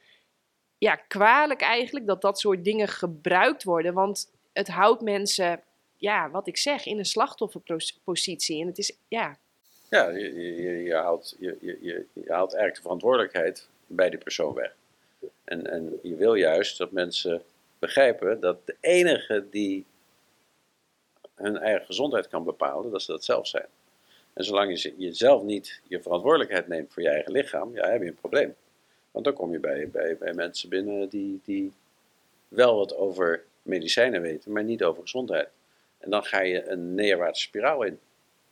ja, 0.77 0.95
kwalijk 0.95 1.61
eigenlijk 1.61 2.07
dat 2.07 2.21
dat 2.21 2.39
soort 2.39 2.63
dingen 2.63 2.87
gebruikt 2.87 3.63
worden. 3.63 3.93
Want 3.93 4.31
het 4.53 4.67
houdt 4.67 5.01
mensen, 5.01 5.63
ja, 5.97 6.29
wat 6.29 6.47
ik 6.47 6.57
zeg, 6.57 6.85
in 6.85 6.97
een 6.97 7.05
slachtofferpositie. 7.05 8.61
En 8.61 8.67
het 8.67 8.77
is, 8.77 8.97
ja, 9.07 9.37
Ja, 9.89 10.09
je, 10.09 10.33
je, 10.33 10.61
je, 10.61 10.83
je 10.83 10.93
haalt, 10.93 11.35
je, 11.39 11.57
je 11.61 12.05
haalt 12.15 12.53
eigenlijk 12.53 12.75
de 12.75 12.81
verantwoordelijkheid 12.81 13.67
bij 13.87 14.09
die 14.09 14.19
persoon 14.19 14.53
weg. 14.53 14.75
En, 15.43 15.71
en 15.71 15.99
je 16.03 16.15
wil 16.15 16.33
juist 16.33 16.77
dat 16.77 16.91
mensen 16.91 17.41
begrijpen 17.79 18.39
dat 18.39 18.65
de 18.65 18.75
enige 18.79 19.47
die 19.49 19.85
hun 21.37 21.57
eigen 21.57 21.85
gezondheid 21.85 22.27
kan 22.27 22.43
bepalen, 22.43 22.91
dat 22.91 23.01
ze 23.01 23.11
dat 23.11 23.23
zelf 23.23 23.47
zijn. 23.47 23.67
En 24.33 24.43
zolang 24.43 24.69
je 24.69 24.77
ze- 24.77 24.93
jezelf 24.97 25.43
niet 25.43 25.81
je 25.87 26.01
verantwoordelijkheid 26.01 26.67
neemt 26.67 26.93
voor 26.93 27.03
je 27.03 27.09
eigen 27.09 27.31
lichaam, 27.31 27.73
ja, 27.75 27.89
heb 27.89 28.01
je 28.01 28.07
een 28.07 28.15
probleem. 28.15 28.55
Want 29.11 29.25
dan 29.25 29.33
kom 29.33 29.51
je 29.51 29.59
bij, 29.59 29.89
bij, 29.89 30.17
bij 30.17 30.33
mensen 30.33 30.69
binnen 30.69 31.09
die, 31.09 31.39
die 31.43 31.73
wel 32.47 32.77
wat 32.77 32.95
over 32.95 33.43
medicijnen 33.61 34.21
weten, 34.21 34.51
maar 34.51 34.63
niet 34.63 34.83
over 34.83 35.01
gezondheid. 35.01 35.49
En 35.97 36.09
dan 36.09 36.23
ga 36.23 36.41
je 36.41 36.67
een 36.67 36.95
neerwaartse 36.95 37.41
spiraal 37.43 37.83
in. 37.83 37.99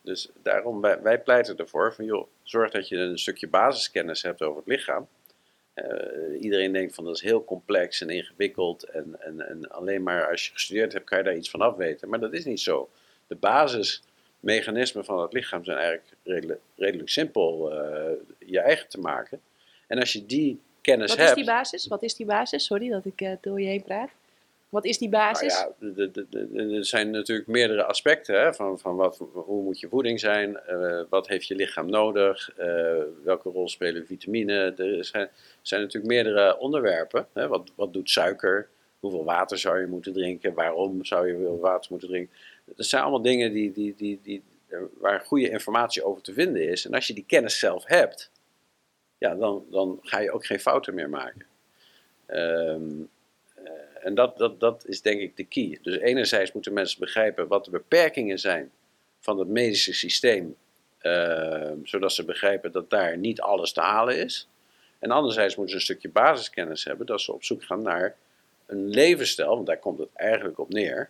Dus 0.01 0.29
daarom, 0.41 0.81
wij, 0.81 1.01
wij 1.01 1.21
pleiten 1.21 1.57
ervoor 1.57 1.93
van 1.93 2.05
joh, 2.05 2.27
zorg 2.43 2.71
dat 2.71 2.87
je 2.87 2.97
een 2.97 3.19
stukje 3.19 3.47
basiskennis 3.47 4.21
hebt 4.21 4.41
over 4.41 4.57
het 4.57 4.67
lichaam. 4.67 5.07
Eh, 5.75 6.41
iedereen 6.41 6.71
denkt 6.71 6.95
van 6.95 7.05
dat 7.05 7.15
is 7.15 7.21
heel 7.21 7.43
complex 7.43 8.01
en 8.01 8.09
ingewikkeld 8.09 8.83
en, 8.83 9.15
en, 9.19 9.47
en 9.47 9.69
alleen 9.69 10.03
maar 10.03 10.29
als 10.29 10.45
je 10.45 10.51
gestudeerd 10.51 10.93
hebt 10.93 11.05
kan 11.05 11.17
je 11.17 11.23
daar 11.23 11.35
iets 11.35 11.49
van 11.49 11.61
af 11.61 11.75
weten. 11.75 12.09
Maar 12.09 12.19
dat 12.19 12.33
is 12.33 12.45
niet 12.45 12.59
zo. 12.59 12.89
De 13.27 13.35
basismechanismen 13.35 15.05
van 15.05 15.21
het 15.21 15.33
lichaam 15.33 15.63
zijn 15.63 15.77
eigenlijk 15.77 16.07
redelijk, 16.23 16.59
redelijk 16.75 17.09
simpel 17.09 17.71
eh, 17.71 18.11
je 18.39 18.59
eigen 18.59 18.89
te 18.89 18.99
maken. 18.99 19.41
En 19.87 19.99
als 19.99 20.13
je 20.13 20.25
die 20.25 20.59
kennis 20.81 21.09
Wat 21.09 21.17
hebt... 21.17 21.29
is 21.29 21.35
die 21.35 21.45
basis? 21.45 21.87
Wat 21.87 22.03
is 22.03 22.15
die 22.15 22.25
basis? 22.25 22.65
Sorry 22.65 22.89
dat 22.89 23.05
ik 23.05 23.21
eh, 23.21 23.31
door 23.41 23.61
je 23.61 23.67
heen 23.67 23.83
praat. 23.83 24.09
Wat 24.75 24.85
is 24.85 24.97
die 24.97 25.09
basis? 25.09 25.65
Nou 25.79 26.11
ja, 26.53 26.75
er 26.75 26.85
zijn 26.85 27.09
natuurlijk 27.09 27.47
meerdere 27.47 27.83
aspecten 27.83 28.41
hè, 28.41 28.53
van, 28.53 28.79
van 28.79 28.95
wat, 28.95 29.17
hoe 29.33 29.63
moet 29.63 29.79
je 29.79 29.87
voeding 29.87 30.19
zijn, 30.19 30.57
eh, 30.57 31.01
wat 31.09 31.27
heeft 31.27 31.47
je 31.47 31.55
lichaam 31.55 31.89
nodig, 31.89 32.51
eh, 32.57 32.67
welke 33.23 33.49
rol 33.49 33.69
spelen 33.69 34.05
vitamine. 34.05 34.73
Er 34.77 35.05
zijn, 35.05 35.29
zijn 35.61 35.81
natuurlijk 35.81 36.13
meerdere 36.13 36.57
onderwerpen. 36.57 37.27
Hè, 37.33 37.47
wat, 37.47 37.71
wat 37.75 37.93
doet 37.93 38.09
suiker? 38.09 38.67
Hoeveel 38.99 39.23
water 39.23 39.57
zou 39.57 39.79
je 39.79 39.87
moeten 39.87 40.13
drinken? 40.13 40.53
Waarom 40.53 41.05
zou 41.05 41.27
je 41.27 41.37
veel 41.37 41.59
water 41.59 41.91
moeten 41.91 42.09
drinken? 42.09 42.33
Dat 42.65 42.85
zijn 42.85 43.01
allemaal 43.01 43.21
dingen 43.21 43.51
die, 43.53 43.71
die, 43.71 43.93
die, 43.97 44.19
die, 44.23 44.43
waar 44.99 45.19
goede 45.19 45.49
informatie 45.49 46.03
over 46.03 46.21
te 46.21 46.33
vinden 46.33 46.69
is. 46.69 46.85
En 46.85 46.93
als 46.93 47.07
je 47.07 47.13
die 47.13 47.25
kennis 47.27 47.59
zelf 47.59 47.85
hebt, 47.85 48.31
ja, 49.17 49.35
dan, 49.35 49.65
dan 49.69 49.99
ga 50.01 50.19
je 50.19 50.31
ook 50.31 50.45
geen 50.45 50.59
fouten 50.59 50.93
meer 50.93 51.09
maken. 51.09 51.45
Eh, 52.25 52.75
en 54.05 54.15
dat, 54.15 54.37
dat, 54.37 54.59
dat 54.59 54.85
is 54.87 55.01
denk 55.01 55.21
ik 55.21 55.37
de 55.37 55.43
key. 55.43 55.79
Dus 55.81 55.97
enerzijds 55.97 56.51
moeten 56.51 56.73
mensen 56.73 56.99
begrijpen 56.99 57.47
wat 57.47 57.65
de 57.65 57.71
beperkingen 57.71 58.39
zijn 58.39 58.71
van 59.19 59.39
het 59.39 59.47
medische 59.47 59.93
systeem, 59.93 60.55
ehm, 60.97 61.77
zodat 61.83 62.11
ze 62.11 62.25
begrijpen 62.25 62.71
dat 62.71 62.89
daar 62.89 63.17
niet 63.17 63.41
alles 63.41 63.71
te 63.71 63.81
halen 63.81 64.17
is. 64.17 64.47
En 64.99 65.11
anderzijds 65.11 65.55
moeten 65.55 65.73
ze 65.73 65.79
een 65.79 65.85
stukje 65.85 66.09
basiskennis 66.09 66.83
hebben, 66.83 67.05
dat 67.05 67.21
ze 67.21 67.33
op 67.33 67.43
zoek 67.43 67.63
gaan 67.63 67.81
naar 67.81 68.15
een 68.65 68.89
levensstijl, 68.89 69.55
want 69.55 69.67
daar 69.67 69.79
komt 69.79 69.99
het 69.99 70.09
eigenlijk 70.13 70.59
op 70.59 70.69
neer, 70.69 71.09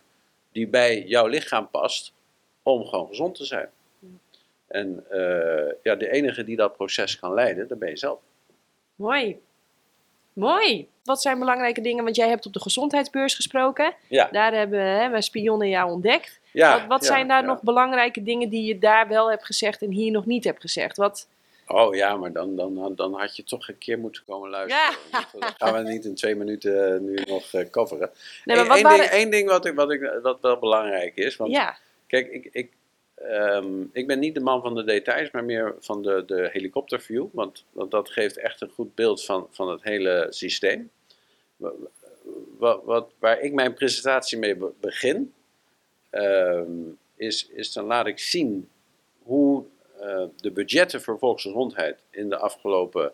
die 0.52 0.68
bij 0.68 1.04
jouw 1.04 1.28
lichaam 1.28 1.70
past 1.70 2.14
om 2.64 2.86
gewoon 2.86 3.08
gezond 3.08 3.36
te 3.36 3.46
zijn. 3.46 3.70
En 4.68 5.06
eh, 5.10 5.74
ja, 5.84 5.96
de 5.96 6.12
enige 6.12 6.44
die 6.44 6.56
dat 6.56 6.76
proces 6.76 7.20
kan 7.20 7.34
leiden, 7.34 7.68
dat 7.68 7.80
ben 7.80 7.90
je 7.90 7.98
zelf. 7.98 8.20
Mooi. 8.96 9.42
Mooi. 10.36 10.88
Wat 11.04 11.22
zijn 11.22 11.40
belangrijke 11.40 11.82
dingen? 11.82 12.04
Want 12.04 12.16
jij 12.16 12.30
hebt 12.30 12.46
op 12.46 12.54
de 12.54 12.62
gezondheidsbeurs 12.62 13.36
gesproken. 13.36 13.94
Ja, 14.08 14.30
Daar 14.32 14.54
hebben 14.54 14.80
hè, 14.80 15.10
we 15.10 15.22
spionnen 15.22 15.70
jou 15.70 15.92
ontdekt. 15.92 16.40
ja, 16.52 16.80
wat 16.80 16.88
wat 16.88 17.02
ja, 17.02 17.08
zijn 17.08 17.28
daar 17.28 17.42
ja. 17.42 17.48
nog 17.48 17.62
belangrijke 17.62 18.24
dingen 18.24 18.50
die 18.50 18.66
je 18.66 18.80
daar 18.80 19.08
wel 19.08 19.30
hebt 19.30 19.46
gezegd 19.46 19.82
en 19.82 19.92
hier 19.92 20.12
nog 20.12 20.26
niet 20.26 20.44
hebt 20.44 20.62
gezegd? 20.62 20.98
Wat, 20.98 21.28
Oh 21.68 21.96
ja, 21.96 22.16
maar 22.16 22.32
dan, 22.32 22.56
dan, 22.56 22.96
dan 22.96 23.14
had 23.14 23.36
je 23.36 23.44
toch 23.44 23.68
een 23.68 23.78
keer 23.78 24.00
moeten 24.00 24.24
komen 24.26 24.50
luisteren. 24.50 24.98
Ja. 25.12 25.26
Dat 25.40 25.54
gaan 25.58 25.74
we 25.74 25.90
niet 25.92 26.06
in 26.06 26.16
twee 26.16 26.36
minuten 26.36 26.94
eh, 26.94 27.00
nu 27.00 27.14
nog 27.28 27.54
eh, 27.54 27.70
coveren. 27.70 28.10
nee, 28.44 28.56
maar 28.56 28.66
Eén 28.66 28.68
wat 28.68 28.78
één 28.78 28.86
waren... 28.86 29.00
ding, 29.00 29.12
één 29.12 29.30
ding 29.30 29.50
wat, 29.50 29.66
ik, 29.66 29.76
wat, 29.76 29.92
ik, 29.92 30.20
wat 30.22 30.42
wel 30.42 30.58
belangrijk 30.60 31.16
is. 31.16 31.36
Want 31.36 31.52
ja, 31.52 31.78
kijk, 32.08 32.28
ik, 32.32 32.50
ik, 32.52 32.72
ehm, 33.16 33.82
ik 33.92 34.08
ben 34.08 34.20
niet 34.20 34.34
de 34.34 34.40
man 34.40 34.62
van 34.62 34.76
de 34.76 34.84
details, 34.84 35.32
maar 35.32 35.44
meer 35.44 35.76
van 35.80 36.02
de, 36.02 36.24
de 36.26 36.50
helikopterview. 36.52 37.28
Want, 37.32 37.66
dat 37.90 38.10
geeft 38.10 38.38
echt 38.38 38.62
een 38.62 38.70
goed 38.70 38.96
beeld 38.96 39.26
van, 39.26 39.48
van 39.52 39.70
het 39.70 39.84
hele 39.84 40.28
systeem. 40.30 40.92
Wat, 42.58 42.84
wat, 42.84 43.12
waar 43.20 43.40
ik 43.40 43.54
mijn 43.54 43.74
presentatie 43.74 44.38
mee 44.38 44.56
be- 44.56 44.72
begin, 44.80 45.34
ehm, 46.10 46.72
is, 47.16 47.48
is 47.50 47.74
dan 47.74 47.86
laat 47.86 48.08
ik 48.08 48.20
zien 48.20 48.70
hoe 49.24 49.66
eh, 50.00 50.24
de 50.36 50.52
budgetten 50.52 51.02
voor 51.02 51.20
volksgezondheid 51.20 52.00
in 52.10 52.30
de 52.30 52.38
afgelopen 52.38 53.14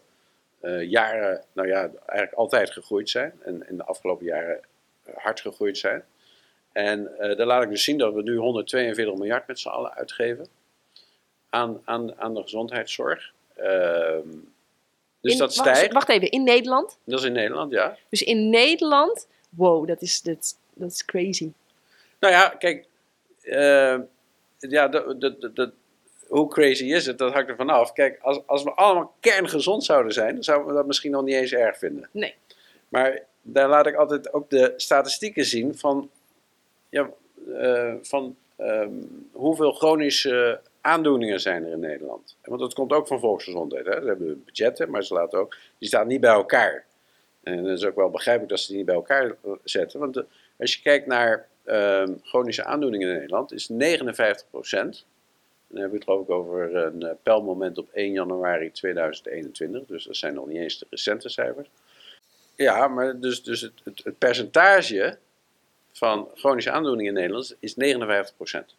eh, 0.59 0.89
jaren, 0.89 1.43
nou 1.53 1.67
ja, 1.67 1.79
eigenlijk 2.05 2.33
altijd 2.33 2.69
gegroeid 2.71 3.09
zijn. 3.09 3.33
En 3.43 3.67
in 3.67 3.77
de 3.77 3.83
afgelopen 3.83 4.25
jaren 4.25 4.59
hard 5.13 5.39
gegroeid 5.39 5.77
zijn. 5.77 6.03
En 6.71 7.19
eh 7.19 7.37
daar 7.37 7.45
laat 7.45 7.63
ik 7.63 7.69
dus 7.69 7.83
zien 7.83 7.97
dat 7.97 8.13
we 8.13 8.21
nu 8.21 8.35
142 8.37 9.15
miljard 9.15 9.47
met 9.47 9.59
z'n 9.59 9.67
allen 9.67 9.93
uitgeven 9.93 10.47
aan, 11.49 11.81
aan, 11.85 12.19
aan 12.19 12.33
de 12.33 12.41
gezondheidszorg. 12.41 13.31
Ehm, 13.55 14.27
dus 15.21 15.31
in- 15.33 15.37
dat 15.37 15.55
wacht- 15.55 15.69
stijgt. 15.75 15.93
Wacht 15.93 16.09
even, 16.09 16.29
in 16.29 16.43
Nederland? 16.43 16.97
Dat 17.03 17.19
is 17.19 17.25
in 17.25 17.31
Nederland, 17.33 17.71
ja. 17.71 17.97
Dus 18.09 18.21
in 18.23 18.49
Nederland, 18.49 19.27
wow, 19.49 19.87
dat 19.87 20.01
is, 20.01 20.21
dat, 20.21 20.57
dat 20.73 20.91
is 20.91 21.05
crazy. 21.05 21.51
Nou 22.19 22.33
ja, 22.33 22.49
kijk, 22.49 22.85
eh, 23.41 23.97
ja, 24.59 25.03
hoe 26.27 26.47
crazy 26.49 26.85
is 26.85 27.05
het? 27.05 27.17
Dat 27.17 27.33
hangt 27.33 27.49
er 27.49 27.55
vanaf. 27.55 27.93
Kijk, 27.93 28.19
als, 28.21 28.39
als 28.45 28.63
we 28.63 28.71
allemaal 28.71 29.13
kerngezond 29.19 29.83
zouden 29.83 30.13
zijn, 30.13 30.33
dan 30.33 30.43
zouden 30.43 30.67
we 30.67 30.73
dat 30.73 30.85
misschien 30.87 31.11
nog 31.11 31.23
niet 31.23 31.35
eens 31.35 31.51
erg 31.53 31.77
vinden. 31.77 32.09
Nee. 32.11 32.35
Maar 32.89 33.23
daar 33.41 33.69
laat 33.69 33.87
ik 33.87 33.95
altijd 33.95 34.33
ook 34.33 34.49
de 34.49 34.73
statistieken 34.77 35.45
zien 35.45 35.77
van, 35.77 36.09
ja, 36.91 37.09
eh, 37.57 37.93
van 38.01 38.35
ehm, 38.55 38.91
hoeveel 39.31 39.71
chronische 39.73 40.61
aandoeningen 40.81 41.39
zijn 41.39 41.65
er 41.65 41.71
in 41.71 41.79
Nederland. 41.79 42.35
Want 42.43 42.59
dat 42.59 42.73
komt 42.73 42.91
ook 42.91 43.07
van 43.07 43.19
volksgezondheid. 43.19 43.85
Hè? 43.85 44.01
Ze 44.01 44.07
hebben 44.07 44.43
budgetten, 44.45 44.89
maar 44.89 45.03
ze 45.03 45.13
laten 45.13 45.39
ook, 45.39 45.57
die 45.77 45.87
staan 45.87 46.07
niet 46.07 46.21
bij 46.21 46.31
elkaar. 46.31 46.85
En 47.43 47.63
dat 47.63 47.77
is 47.77 47.85
ook 47.85 47.95
wel 47.95 48.09
begrijpelijk 48.09 48.51
dat 48.51 48.59
ze 48.59 48.67
die 48.67 48.77
niet 48.77 48.85
bij 48.85 48.95
elkaar 48.95 49.25
eh, 49.43 49.51
zetten. 49.63 49.99
Want 49.99 50.13
de- 50.13 50.25
als 50.57 50.75
je 50.75 50.81
kijkt 50.81 51.07
naar 51.07 51.49
ehm, 51.65 52.13
chronische 52.23 52.63
aandoeningen 52.63 53.07
in 53.09 53.13
Nederland, 53.15 53.51
is 53.53 53.69
59 53.69 54.49
procent. 54.49 55.05
Dan 55.67 55.79
hebben 55.79 55.99
we 55.99 56.05
het 56.05 56.13
geloof 56.13 56.23
ik 56.23 56.29
over 56.29 56.75
een 56.75 57.03
eh, 57.03 57.11
pijlmoment 57.23 57.77
op 57.77 57.89
1 57.93 58.11
januari 58.11 58.71
2021. 58.71 59.85
Dus 59.87 60.03
dat 60.05 60.15
zijn 60.15 60.33
nog 60.33 60.47
niet 60.47 60.57
eens 60.57 60.79
de 60.79 60.85
recente 60.89 61.29
cijfers. 61.29 61.69
Ja, 62.55 62.87
maar 62.87 63.19
dus, 63.19 63.43
dus 63.43 63.61
het, 63.61 63.73
het 64.03 64.17
percentage 64.17 65.17
van 65.91 66.29
chronische 66.35 66.71
aandoeningen 66.71 67.13
in 67.13 67.19
Nederland 67.19 67.55
is 67.59 67.75
59 67.75 68.35
procent. 68.35 68.75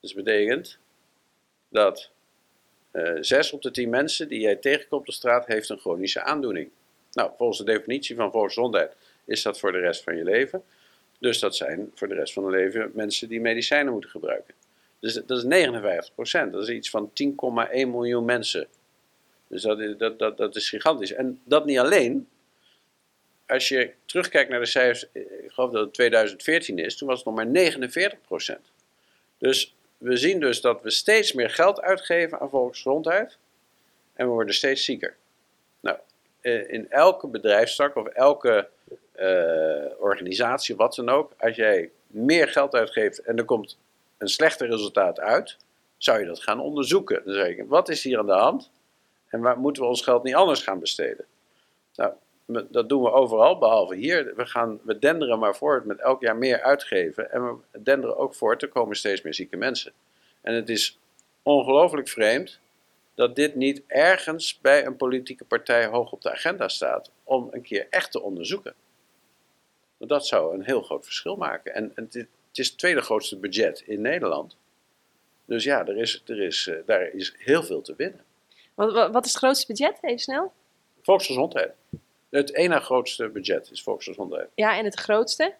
Dus 0.00 0.12
dat 0.12 0.24
betekent 0.24 0.78
dat 1.68 2.10
eh 2.90 3.16
6 3.20 3.52
op 3.52 3.62
de 3.62 3.70
10 3.70 3.90
mensen 3.90 4.28
die 4.28 4.40
jij 4.40 4.56
tegenkomt 4.56 5.08
op 5.08 5.14
straat 5.14 5.46
heeft 5.46 5.68
een 5.68 5.78
chronische 5.78 6.22
aandoening. 6.22 6.70
Nou, 7.12 7.30
volgens 7.36 7.58
de 7.58 7.64
definitie 7.64 8.16
van 8.16 8.30
volksgezondheid 8.30 8.92
is 9.24 9.42
dat 9.42 9.58
voor 9.58 9.72
de 9.72 9.78
rest 9.78 10.02
van 10.02 10.16
je 10.16 10.24
leven. 10.24 10.62
Dus 11.18 11.38
dat 11.38 11.56
zijn 11.56 11.90
voor 11.94 12.08
de 12.08 12.14
rest 12.14 12.32
van 12.32 12.42
hun 12.42 12.52
leven 12.52 12.90
mensen 12.94 13.28
die 13.28 13.40
medicijnen 13.40 13.92
moeten 13.92 14.10
gebruiken. 14.10 14.54
Dus 14.98 15.14
dat 15.14 15.38
is 15.38 15.44
59 15.44 16.14
procent. 16.14 16.52
Dat 16.52 16.62
is 16.62 16.68
iets 16.68 16.90
van 16.90 17.10
10,1 17.10 17.34
miljoen 17.70 18.24
mensen. 18.24 18.66
Dus 19.48 19.62
dat, 19.62 20.18
dat, 20.18 20.36
dat 20.36 20.56
is 20.56 20.68
gigantisch. 20.68 21.12
En 21.12 21.40
dat 21.44 21.64
niet 21.64 21.78
alleen. 21.78 22.28
Als 23.46 23.68
je 23.68 23.92
terugkijkt 24.06 24.50
naar 24.50 24.60
de 24.60 24.66
cijfers, 24.66 25.12
eh, 25.12 25.22
ik 25.22 25.50
geloof 25.50 25.70
dat 25.70 25.84
het 25.84 25.94
2014 25.94 26.78
is, 26.78 26.96
toen 26.96 27.08
was 27.08 27.16
het 27.16 27.26
nog 27.26 27.34
maar 27.34 27.46
49 27.46 28.20
procent. 28.20 28.72
Dus 29.38 29.74
we 29.98 30.16
zien 30.16 30.40
dus 30.40 30.60
dat 30.60 30.82
we 30.82 30.90
steeds 30.90 31.32
meer 31.32 31.50
geld 31.50 31.80
uitgeven 31.80 32.40
aan 32.40 32.50
volksgezondheid. 32.50 33.38
En 34.14 34.26
we 34.26 34.32
worden 34.32 34.54
steeds 34.54 34.84
zieker. 34.84 35.16
Nou, 35.80 35.98
eh, 36.40 36.72
in 36.72 36.90
elke 36.90 37.26
bedrijfstak 37.26 37.96
of 37.96 38.06
elke 38.06 38.68
eh, 39.12 39.84
organisatie, 39.98 40.76
wat 40.76 40.94
dan 40.94 41.08
ook, 41.08 41.32
als 41.38 41.56
jij 41.56 41.90
meer 42.06 42.48
geld 42.48 42.74
uitgeeft 42.74 43.18
en 43.18 43.36
er 43.36 43.44
komt 43.44 43.78
een 44.18 44.28
slechter 44.28 44.68
resultaat 44.68 45.20
uit, 45.20 45.56
zou 45.96 46.20
je 46.20 46.26
dat 46.26 46.42
gaan 46.42 46.60
onderzoeken. 46.60 47.22
Dan 47.24 47.34
zeg 47.34 47.46
ik, 47.46 47.64
wat 47.68 47.88
is 47.88 48.04
hier 48.04 48.18
aan 48.18 48.26
de 48.26 48.32
hand? 48.32 48.70
En 49.28 49.40
waar 49.40 49.58
moeten 49.58 49.82
we 49.82 49.88
ons 49.88 50.02
geld 50.02 50.22
niet 50.22 50.34
anders 50.34 50.62
gaan 50.62 50.78
besteden? 50.78 51.24
Nou, 51.94 52.12
dat 52.46 52.88
doen 52.88 53.02
we 53.02 53.10
overal, 53.10 53.58
behalve 53.58 53.94
hier. 53.94 54.32
We, 54.36 54.46
gaan, 54.46 54.80
we 54.82 54.98
denderen 54.98 55.38
maar 55.38 55.56
voort 55.56 55.84
met 55.84 55.98
elk 55.98 56.20
jaar 56.20 56.36
meer 56.36 56.62
uitgeven. 56.62 57.32
En 57.32 57.44
we 57.46 57.80
denderen 57.82 58.16
ook 58.16 58.34
voort, 58.34 58.62
er 58.62 58.68
komen 58.68 58.96
steeds 58.96 59.22
meer 59.22 59.34
zieke 59.34 59.56
mensen. 59.56 59.92
En 60.40 60.54
het 60.54 60.68
is 60.68 60.98
ongelooflijk 61.42 62.08
vreemd 62.08 62.60
dat 63.14 63.36
dit 63.36 63.54
niet 63.54 63.82
ergens 63.86 64.60
bij 64.60 64.86
een 64.86 64.96
politieke 64.96 65.44
partij 65.44 65.86
hoog 65.86 66.12
op 66.12 66.22
de 66.22 66.30
agenda 66.32 66.68
staat. 66.68 67.10
Om 67.24 67.48
een 67.50 67.62
keer 67.62 67.86
echt 67.90 68.10
te 68.10 68.22
onderzoeken. 68.22 68.74
Want 69.96 70.10
dat 70.10 70.26
zou 70.26 70.54
een 70.54 70.64
heel 70.64 70.82
groot 70.82 71.04
verschil 71.04 71.36
maken. 71.36 71.74
En, 71.74 71.92
en 71.94 72.06
dit, 72.10 72.26
het 72.48 72.58
is 72.58 72.68
het 72.68 72.78
tweede 72.78 73.00
grootste 73.00 73.36
budget 73.36 73.82
in 73.86 74.00
Nederland. 74.00 74.56
Dus 75.44 75.64
ja, 75.64 75.86
er 75.86 75.96
is, 75.96 76.22
er 76.26 76.42
is, 76.42 76.66
eh, 76.66 76.76
daar 76.86 77.02
is 77.02 77.34
heel 77.38 77.62
veel 77.62 77.80
te 77.80 77.94
winnen. 77.96 78.24
Wat, 78.74 78.92
wat, 78.92 79.12
wat 79.12 79.24
is 79.24 79.30
het 79.30 79.40
grootste 79.42 79.66
budget? 79.66 79.98
Even 80.00 80.18
snel. 80.18 80.52
Volksgezondheid. 81.02 81.72
Het 82.36 82.54
ene 82.54 82.80
grootste 82.80 83.28
budget 83.28 83.70
is 83.70 83.82
volksgezondheid. 83.82 84.48
Ja, 84.54 84.76
en 84.78 84.84
het 84.84 84.94
grootste? 84.94 85.54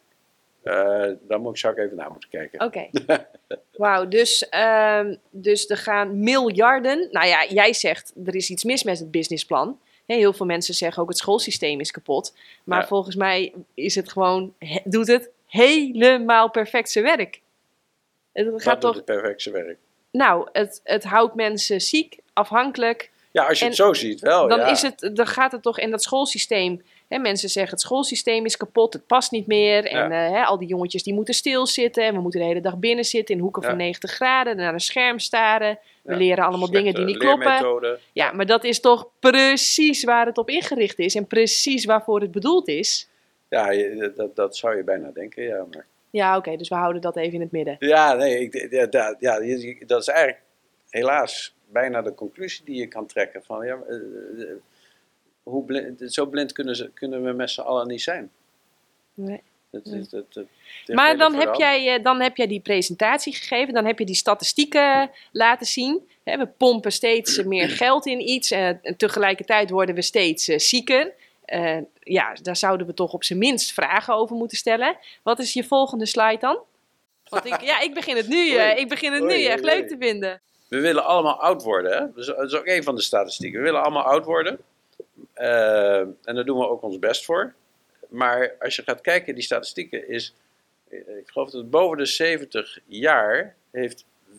Eh 0.62 1.10
dan 1.20 1.40
moet 1.40 1.50
ik, 1.50 1.58
zou 1.58 1.74
ik 1.74 1.78
even 1.84 1.96
naar 1.96 2.10
moeten 2.10 2.28
kijken. 2.28 2.60
Oké. 2.60 2.88
Wauw, 3.72 4.08
dus, 4.08 4.48
ehm, 4.48 5.14
dus 5.30 5.70
er 5.70 5.76
gaan 5.76 6.18
miljarden. 6.20 7.08
Nou 7.10 7.26
ja, 7.26 7.46
jij 7.48 7.72
zegt 7.72 8.12
er 8.24 8.34
is 8.34 8.50
iets 8.50 8.64
mis 8.64 8.82
met 8.82 8.98
het 8.98 9.10
businessplan. 9.10 9.80
Heel 10.06 10.32
veel 10.32 10.46
mensen 10.46 10.74
zeggen 10.74 11.02
ook 11.02 11.08
het 11.08 11.18
schoolsysteem 11.18 11.80
is 11.80 11.90
kapot. 11.90 12.34
Maar 12.64 12.80
Ja. 12.80 12.86
volgens 12.86 13.16
mij 13.16 13.52
is 13.74 13.94
het 13.94 14.12
gewoon, 14.12 14.54
doet 14.84 15.06
het 15.06 15.30
helemaal 15.46 16.50
perfect 16.50 16.90
zijn 16.90 17.04
werk. 17.04 17.40
Het 18.32 18.62
gaat 18.62 18.80
toch, 18.80 18.94
het 18.94 19.04
perfecte 19.04 19.50
werk. 19.50 19.78
nou, 20.10 20.48
het, 20.52 20.80
het 20.84 21.04
houdt 21.04 21.34
mensen 21.34 21.80
ziek, 21.80 22.18
afhankelijk. 22.32 23.10
Ja, 23.35 23.45
als 23.47 23.59
je 23.59 23.64
En 23.64 23.70
het 23.70 23.80
zo 23.80 23.93
ziet 23.93 24.20
wel. 24.20 24.49
dan, 24.49 24.59
ja. 24.59 24.70
is 24.70 24.82
het, 24.82 25.11
dan 25.14 25.26
gaat 25.26 25.53
het 25.53 25.62
toch 25.62 25.78
in 25.78 25.91
dat 25.91 26.03
schoolsysteem. 26.03 26.82
Hè, 27.09 27.18
mensen 27.18 27.49
zeggen 27.49 27.72
het 27.72 27.80
schoolsysteem 27.80 28.45
is 28.45 28.57
kapot, 28.57 28.93
het 28.93 29.07
past 29.07 29.30
niet 29.30 29.47
meer. 29.47 29.85
En 29.87 30.11
Ja. 30.11 30.26
eh, 30.26 30.32
hè, 30.32 30.43
al 30.45 30.59
die 30.59 30.68
jongetjes 30.68 31.03
die 31.03 31.14
moeten 31.14 31.35
stilzitten. 31.35 32.05
En 32.05 32.14
we 32.14 32.20
moeten 32.20 32.41
de 32.41 32.47
hele 32.47 32.61
dag 32.61 32.78
binnen 32.78 33.05
zitten 33.05 33.35
in 33.35 33.41
hoeken 33.41 33.62
Ja. 33.62 33.68
van 33.68 33.76
90 33.76 34.11
graden. 34.11 34.57
Naar 34.57 34.72
een 34.72 34.80
scherm 34.80 35.18
staren. 35.18 35.78
We 36.03 36.16
leren 36.16 36.45
allemaal 36.45 36.70
dingen 36.70 36.95
die 36.95 37.05
niet 37.05 37.16
kloppen. 37.16 37.99
Ja, 38.12 38.32
maar 38.32 38.47
dat 38.47 38.64
is 38.64 38.80
toch 38.80 39.09
precies 39.20 40.05
waar 40.05 40.26
het 40.26 40.39
op 40.39 40.49
ingericht 40.49 40.99
is. 40.99 41.14
En 41.14 41.26
precies 41.26 41.85
waarvoor 41.85 42.20
het 42.20 42.30
bedoeld 42.30 42.68
is. 42.68 43.09
Ja, 43.49 43.70
dat, 44.16 44.37
dat 44.37 44.57
zou 44.57 44.76
je 44.76 44.85
bijna 44.85 45.11
denken, 45.11 45.43
ja. 45.43 45.64
Maar... 45.72 45.87
Ja, 46.11 46.37
oké, 46.37 46.57
dus 46.57 46.68
we 46.68 46.74
houden 46.74 47.03
dat 47.03 47.16
even 47.16 47.32
in 47.35 47.41
het 47.41 47.53
midden. 47.53 47.76
Ja, 47.78 48.14
nee, 48.14 48.41
ik, 48.41 48.70
ja, 48.70 49.16
ja, 49.18 49.39
dat 49.87 50.01
is 50.01 50.09
eigenlijk 50.09 50.43
helaas 50.91 51.53
bijna 51.74 52.02
de 52.02 52.14
conclusie 52.14 52.64
die 52.64 52.76
je 52.76 52.86
kan 52.86 53.06
trekken. 53.06 53.42
Van, 53.44 53.66
ja, 53.66 53.78
eh, 53.88 53.96
eh, 53.96 54.48
hoe 55.42 55.64
blind, 55.64 56.12
zo 56.12 56.26
blind 56.26 56.52
kunnen, 56.52 56.76
ze, 56.76 56.90
kunnen 56.94 57.24
we 57.24 57.32
met 57.32 57.50
z'n 57.50 57.60
allen 57.60 57.86
niet 57.86 58.02
zijn. 58.02 58.30
Nee. 59.14 59.42
Maar 60.86 61.16
dan 61.16 61.34
heb, 61.34 61.54
jij, 61.54 61.94
eh, 61.94 62.02
dan 62.02 62.20
heb 62.20 62.36
jij 62.36 62.46
die 62.46 62.60
presentatie 62.60 63.34
gegeven, 63.34 63.74
dan 63.74 63.84
heb 63.84 63.98
je 63.98 64.04
die 64.04 64.14
statistieken 64.14 65.10
laten 65.32 65.66
zien. 65.66 66.08
We 66.24 66.46
pompen 66.56 66.92
steeds 66.92 67.42
meer 67.42 67.68
geld 67.68 68.06
in 68.06 68.28
iets 68.28 68.50
en 68.50 68.80
tegelijkertijd 68.96 69.70
worden 69.70 69.94
we 69.94 70.02
steeds 70.02 70.44
zieker. 70.44 71.12
Ja, 72.00 72.36
daar 72.42 72.56
zouden 72.56 72.86
we 72.86 72.94
toch 72.94 73.12
op 73.12 73.24
zijn 73.24 73.38
minst 73.38 73.72
vragen 73.72 74.14
over 74.14 74.36
moeten 74.36 74.56
stellen. 74.56 74.96
Wat 75.22 75.38
is 75.38 75.52
je 75.52 75.64
volgende 75.64 76.06
slide 76.06 76.38
dan? 76.38 76.58
Want 77.28 77.46
ik, 77.46 77.60
ja, 77.70 77.80
ik 77.80 77.94
begin 77.94 78.16
het 78.16 78.28
nu, 78.28 78.58
ik 78.58 78.88
begin 78.88 79.12
het 79.12 79.24
nu 79.24 79.44
echt 79.44 79.64
leuk 79.64 79.88
te 79.88 79.96
vinden. 79.98 80.40
We 80.74 80.80
willen 80.80 81.04
allemaal 81.04 81.40
oud 81.40 81.62
worden. 81.62 81.92
Hè? 81.92 82.12
Dat 82.14 82.46
is 82.46 82.54
ook 82.54 82.66
een 82.66 82.82
van 82.82 82.94
de 82.94 83.02
statistieken. 83.02 83.58
We 83.58 83.64
willen 83.64 83.82
allemaal 83.82 84.02
oud 84.02 84.24
worden. 84.24 84.58
Eh, 85.32 85.98
en 85.98 86.16
daar 86.34 86.44
doen 86.44 86.58
we 86.58 86.68
ook 86.68 86.82
ons 86.82 86.98
best 86.98 87.24
voor. 87.24 87.54
Maar 88.08 88.54
als 88.58 88.76
je 88.76 88.82
gaat 88.82 89.00
kijken, 89.00 89.34
die 89.34 89.42
statistieken 89.44 90.08
is... 90.08 90.34
eh, 90.88 90.98
Ik 90.98 91.28
geloof 91.30 91.50
dat 91.50 91.70
boven 91.70 91.98
de 91.98 92.06
70 92.06 92.78
jaar 92.86 93.54
heeft 93.70 94.04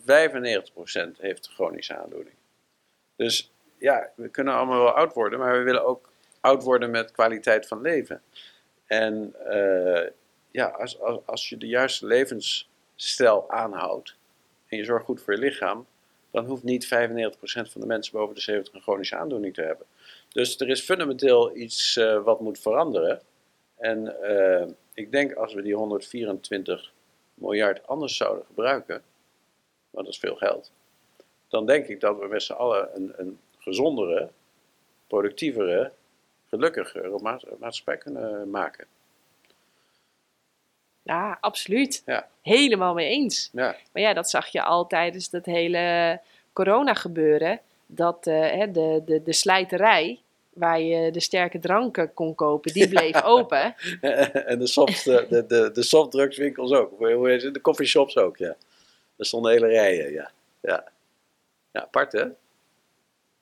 heeft 1.18 1.48
chronische 1.48 1.96
aandoening. 1.96 2.34
Dus 3.16 3.52
ja, 3.78 4.10
we 4.14 4.28
kunnen 4.28 4.54
allemaal 4.54 4.82
wel 4.82 4.92
oud 4.92 5.14
worden, 5.14 5.38
maar 5.38 5.58
we 5.58 5.64
willen 5.64 5.84
ook 5.86 6.08
oud 6.40 6.62
worden 6.62 6.90
met 6.90 7.10
kwaliteit 7.12 7.66
van 7.68 7.80
leven. 7.80 8.22
En 8.86 9.34
eh, 9.44 10.10
ja, 10.50 10.66
als, 10.66 11.00
als 11.26 11.48
je 11.48 11.56
de 11.56 11.66
juiste 11.66 12.06
levensstijl 12.06 13.50
aanhoudt 13.50 14.16
en 14.68 14.76
je 14.76 14.84
zorgt 14.84 15.04
goed 15.04 15.22
voor 15.22 15.32
je 15.32 15.38
lichaam, 15.38 15.86
dan 16.36 16.46
hoeft 16.46 16.62
niet 16.62 16.86
95% 16.86 16.88
van 17.70 17.80
de 17.80 17.86
mensen 17.86 18.12
boven 18.12 18.34
de 18.34 18.40
70 18.40 18.74
een 18.74 18.80
chronische 18.80 19.16
aandoening 19.16 19.54
te 19.54 19.62
hebben. 19.62 19.86
Dus 20.28 20.60
er 20.60 20.68
is 20.68 20.80
fundamenteel 20.80 21.56
iets 21.56 21.96
eh, 21.96 22.22
wat 22.22 22.40
moet 22.40 22.58
veranderen. 22.58 23.20
En 23.76 24.22
eh, 24.22 24.66
ik 24.94 25.10
denk 25.10 25.34
als 25.34 25.54
we 25.54 25.62
die 25.62 25.74
124 25.74 26.92
miljard 27.34 27.86
anders 27.86 28.16
zouden 28.16 28.44
gebruiken, 28.46 29.02
want 29.90 30.04
dat 30.04 30.14
is 30.14 30.20
veel 30.20 30.36
geld, 30.36 30.72
dan 31.48 31.66
denk 31.66 31.86
ik 31.86 32.00
dat 32.00 32.18
we 32.18 32.26
met 32.26 32.42
z'n 32.42 32.52
allen 32.52 32.88
een, 32.94 33.12
een 33.16 33.38
gezondere, 33.58 34.28
productievere, 35.06 35.92
gelukkigere 36.48 37.18
ma- 37.22 37.40
maatschappij 37.58 37.96
kunnen 37.96 38.50
maken. 38.50 38.86
Ja, 41.06 41.38
absoluut. 41.40 42.02
Ja. 42.06 42.28
Helemaal 42.42 42.94
mee 42.94 43.08
eens. 43.08 43.50
Ja, 43.52 43.76
Maar 43.92 44.02
ja, 44.02 44.12
dat 44.12 44.30
zag 44.30 44.46
je 44.46 44.62
al 44.62 44.86
tijdens 44.86 45.30
dat 45.30 45.46
hele 45.46 46.20
corona 46.52 46.94
gebeuren. 46.94 47.60
Dat 47.86 48.26
eh, 48.26 48.72
de, 48.72 49.02
de, 49.06 49.22
de 49.22 49.32
slijterij, 49.32 50.20
waar 50.52 50.80
je 50.80 51.10
de 51.10 51.20
sterke 51.20 51.58
dranken 51.58 52.14
kon 52.14 52.34
kopen, 52.34 52.72
die 52.72 52.88
bleef 52.98 53.22
open. 53.22 53.74
en 54.50 54.58
de, 54.58 54.66
soft, 54.66 55.06
eh, 55.06 55.28
de, 55.28 55.46
de, 55.46 55.70
de 55.72 55.82
softdrugswinkels 55.82 56.72
ook. 56.72 56.98
De 56.98 57.60
coffeeshops 57.62 58.16
ook, 58.16 58.36
ja. 58.36 58.56
Er 59.16 59.26
stonden 59.26 59.52
hele 59.52 59.66
rijen, 59.66 60.12
ja. 60.12 60.30
Ja, 60.60 60.84
ja 61.72 61.80
apart 61.80 62.12
hè? 62.12 62.24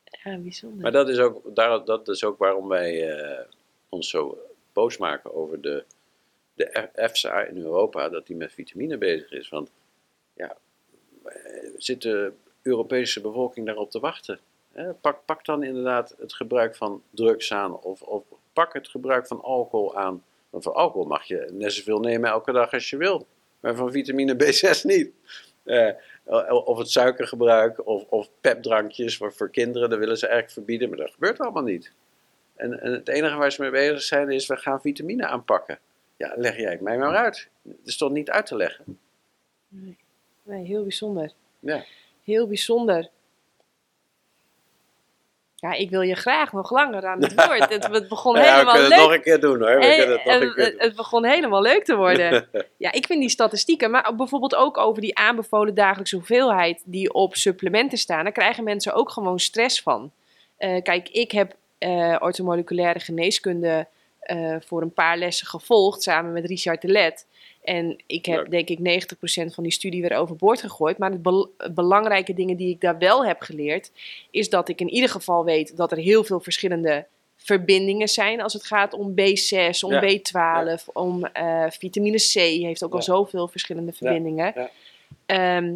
Ja, 0.04 0.36
bijzonder. 0.38 0.82
Maar 0.82 0.92
dat 0.92 1.08
is 1.08 1.18
ook, 1.18 1.54
daar, 1.54 1.84
dat 1.84 2.08
is 2.08 2.24
ook 2.24 2.38
waarom 2.38 2.68
wij 2.68 3.16
eh, 3.16 3.44
ons 3.88 4.10
zo 4.10 4.38
boos 4.72 4.96
maken 4.96 5.34
over 5.34 5.60
de, 5.60 5.84
de 6.54 6.88
EFSA 6.94 7.40
in 7.40 7.56
Europa, 7.56 8.08
dat 8.08 8.26
die 8.26 8.36
met 8.36 8.52
vitamine 8.52 8.98
bezig 8.98 9.30
is. 9.30 9.48
Want 9.48 9.70
ja, 10.34 10.56
eh, 11.24 11.70
zit 11.76 12.02
de 12.02 12.32
Europese 12.62 13.20
bevolking 13.20 13.66
daarop 13.66 13.90
te 13.90 14.00
wachten? 14.00 14.38
Pak, 15.00 15.24
pak 15.24 15.44
dan 15.44 15.62
inderdaad 15.62 16.14
het 16.18 16.34
gebruik 16.34 16.76
van 16.76 17.02
drugs 17.10 17.52
aan 17.52 17.78
of, 17.80 18.02
of 18.02 18.24
pak 18.52 18.72
het 18.72 18.88
gebruik 18.88 19.26
van 19.26 19.42
alcohol 19.42 19.96
aan. 19.96 20.24
Want 20.50 20.64
van 20.64 20.74
alcohol 20.74 21.06
mag 21.06 21.24
je 21.24 21.48
net 21.52 21.72
zoveel 21.72 22.00
nemen 22.00 22.30
elke 22.30 22.52
dag 22.52 22.72
als 22.72 22.90
je 22.90 22.96
wil, 22.96 23.26
maar 23.60 23.74
van 23.74 23.92
vitamine 23.92 24.34
B6 24.34 24.82
niet. 24.82 25.12
Eh, 25.64 25.90
of 26.64 26.78
het 26.78 26.90
suikergebruik 26.90 27.86
of, 27.86 28.04
of 28.08 28.30
pepdrankjes 28.40 29.16
voor, 29.16 29.32
voor 29.32 29.50
kinderen, 29.50 29.90
dat 29.90 29.98
willen 29.98 30.18
ze 30.18 30.26
eigenlijk 30.26 30.54
verbieden, 30.54 30.88
maar 30.88 30.98
dat 30.98 31.10
gebeurt 31.10 31.40
allemaal 31.40 31.62
niet. 31.62 31.92
En, 32.56 32.80
en 32.80 32.92
het 32.92 33.08
enige 33.08 33.36
waar 33.36 33.52
ze 33.52 33.62
mee 33.62 33.70
bezig 33.70 34.02
zijn 34.02 34.30
is, 34.30 34.46
we 34.46 34.56
gaan 34.56 34.80
vitamine 34.80 35.26
aanpakken. 35.26 35.78
Ja, 36.16 36.32
leg 36.36 36.56
jij 36.56 36.70
het 36.70 36.80
mij 36.80 36.98
maar 36.98 37.16
uit. 37.16 37.48
Het 37.62 37.76
is 37.84 37.96
toch 37.96 38.10
niet 38.10 38.30
uit 38.30 38.46
te 38.46 38.56
leggen? 38.56 38.98
Nee, 40.42 40.64
heel 40.64 40.82
bijzonder. 40.82 41.32
Ja. 41.60 41.84
Heel 42.22 42.46
bijzonder. 42.46 43.10
Ja, 45.54 45.72
ik 45.72 45.90
wil 45.90 46.00
je 46.00 46.14
graag 46.14 46.52
nog 46.52 46.70
langer 46.70 47.06
aan 47.06 47.22
het 47.22 47.34
woord. 47.34 47.68
Het, 47.74 47.86
het 47.86 48.08
begon 48.08 48.34
ja, 48.34 48.40
we 48.40 48.48
helemaal 48.48 48.72
kunnen 48.72 48.88
leuk. 48.88 48.98
het 48.98 49.06
nog 49.06 49.16
een 49.16 49.22
keer 49.22 49.40
doen 49.40 49.60
hoor. 49.60 49.78
We 49.78 49.96
kunnen 49.96 50.16
het 50.16 50.24
nog 50.24 50.34
en 50.34 50.42
een 50.42 50.54
keer 50.54 50.64
het, 50.64 50.72
doen. 50.72 50.80
het 50.80 50.96
begon 50.96 51.24
helemaal 51.24 51.62
leuk 51.62 51.84
te 51.84 51.96
worden. 51.96 52.48
ja, 52.76 52.92
ik 52.92 53.06
vind 53.06 53.20
die 53.20 53.28
statistieken, 53.28 53.90
maar 53.90 54.14
bijvoorbeeld 54.16 54.54
ook 54.54 54.78
over 54.78 55.00
die 55.00 55.16
aanbevolen 55.16 55.74
dagelijkse 55.74 56.16
hoeveelheid 56.16 56.82
die 56.84 57.12
op 57.12 57.36
supplementen 57.36 57.98
staan, 57.98 58.24
daar 58.24 58.32
krijgen 58.32 58.64
mensen 58.64 58.94
ook 58.94 59.10
gewoon 59.10 59.38
stress 59.38 59.82
van. 59.82 60.12
Eh, 60.56 60.82
kijk, 60.82 61.08
ik 61.08 61.30
heb 61.30 61.54
eh 61.78 62.16
orthomoleculaire 62.18 63.00
geneeskunde 63.00 63.86
eh, 64.24 64.56
voor 64.60 64.82
een 64.82 64.92
paar 64.92 65.18
lessen 65.18 65.46
gevolgd 65.46 66.02
samen 66.02 66.32
met 66.32 66.44
Richard 66.46 66.82
de 66.82 66.88
Let. 66.88 67.26
En 67.62 67.96
ik 68.06 68.26
heb 68.26 68.50
denk 68.50 68.68
ik 68.68 68.78
90% 68.78 69.54
van 69.54 69.62
die 69.62 69.72
studie 69.72 70.00
weer 70.02 70.16
overboord 70.16 70.60
gegooid. 70.60 70.98
Maar 70.98 71.10
het 71.10 71.22
bel- 71.22 71.52
belangrijke 71.74 72.34
dingen 72.34 72.56
die 72.56 72.70
ik 72.70 72.80
daar 72.80 72.98
wel 72.98 73.26
heb 73.26 73.40
geleerd, 73.40 73.90
is 74.30 74.48
dat 74.50 74.68
ik 74.68 74.80
in 74.80 74.88
ieder 74.90 75.10
geval 75.10 75.44
weet 75.44 75.76
dat 75.76 75.92
er 75.92 75.98
heel 75.98 76.24
veel 76.24 76.40
verschillende 76.40 77.06
verbindingen 77.36 78.08
zijn 78.08 78.40
als 78.40 78.52
het 78.52 78.64
gaat 78.64 78.94
om 78.94 79.14
B6, 79.14 79.80
om 79.84 79.92
Ja. 79.92 80.00
B12, 80.02 80.84
om 80.92 81.24
eh, 81.24 81.64
vitamine 81.68 82.16
C. 82.16 82.32
Heeft 82.34 82.84
ook 82.84 82.92
al 82.94 83.02
zoveel 83.02 83.48
verschillende 83.48 83.92
verbindingen. 83.92 84.54
Ehm, 85.26 85.74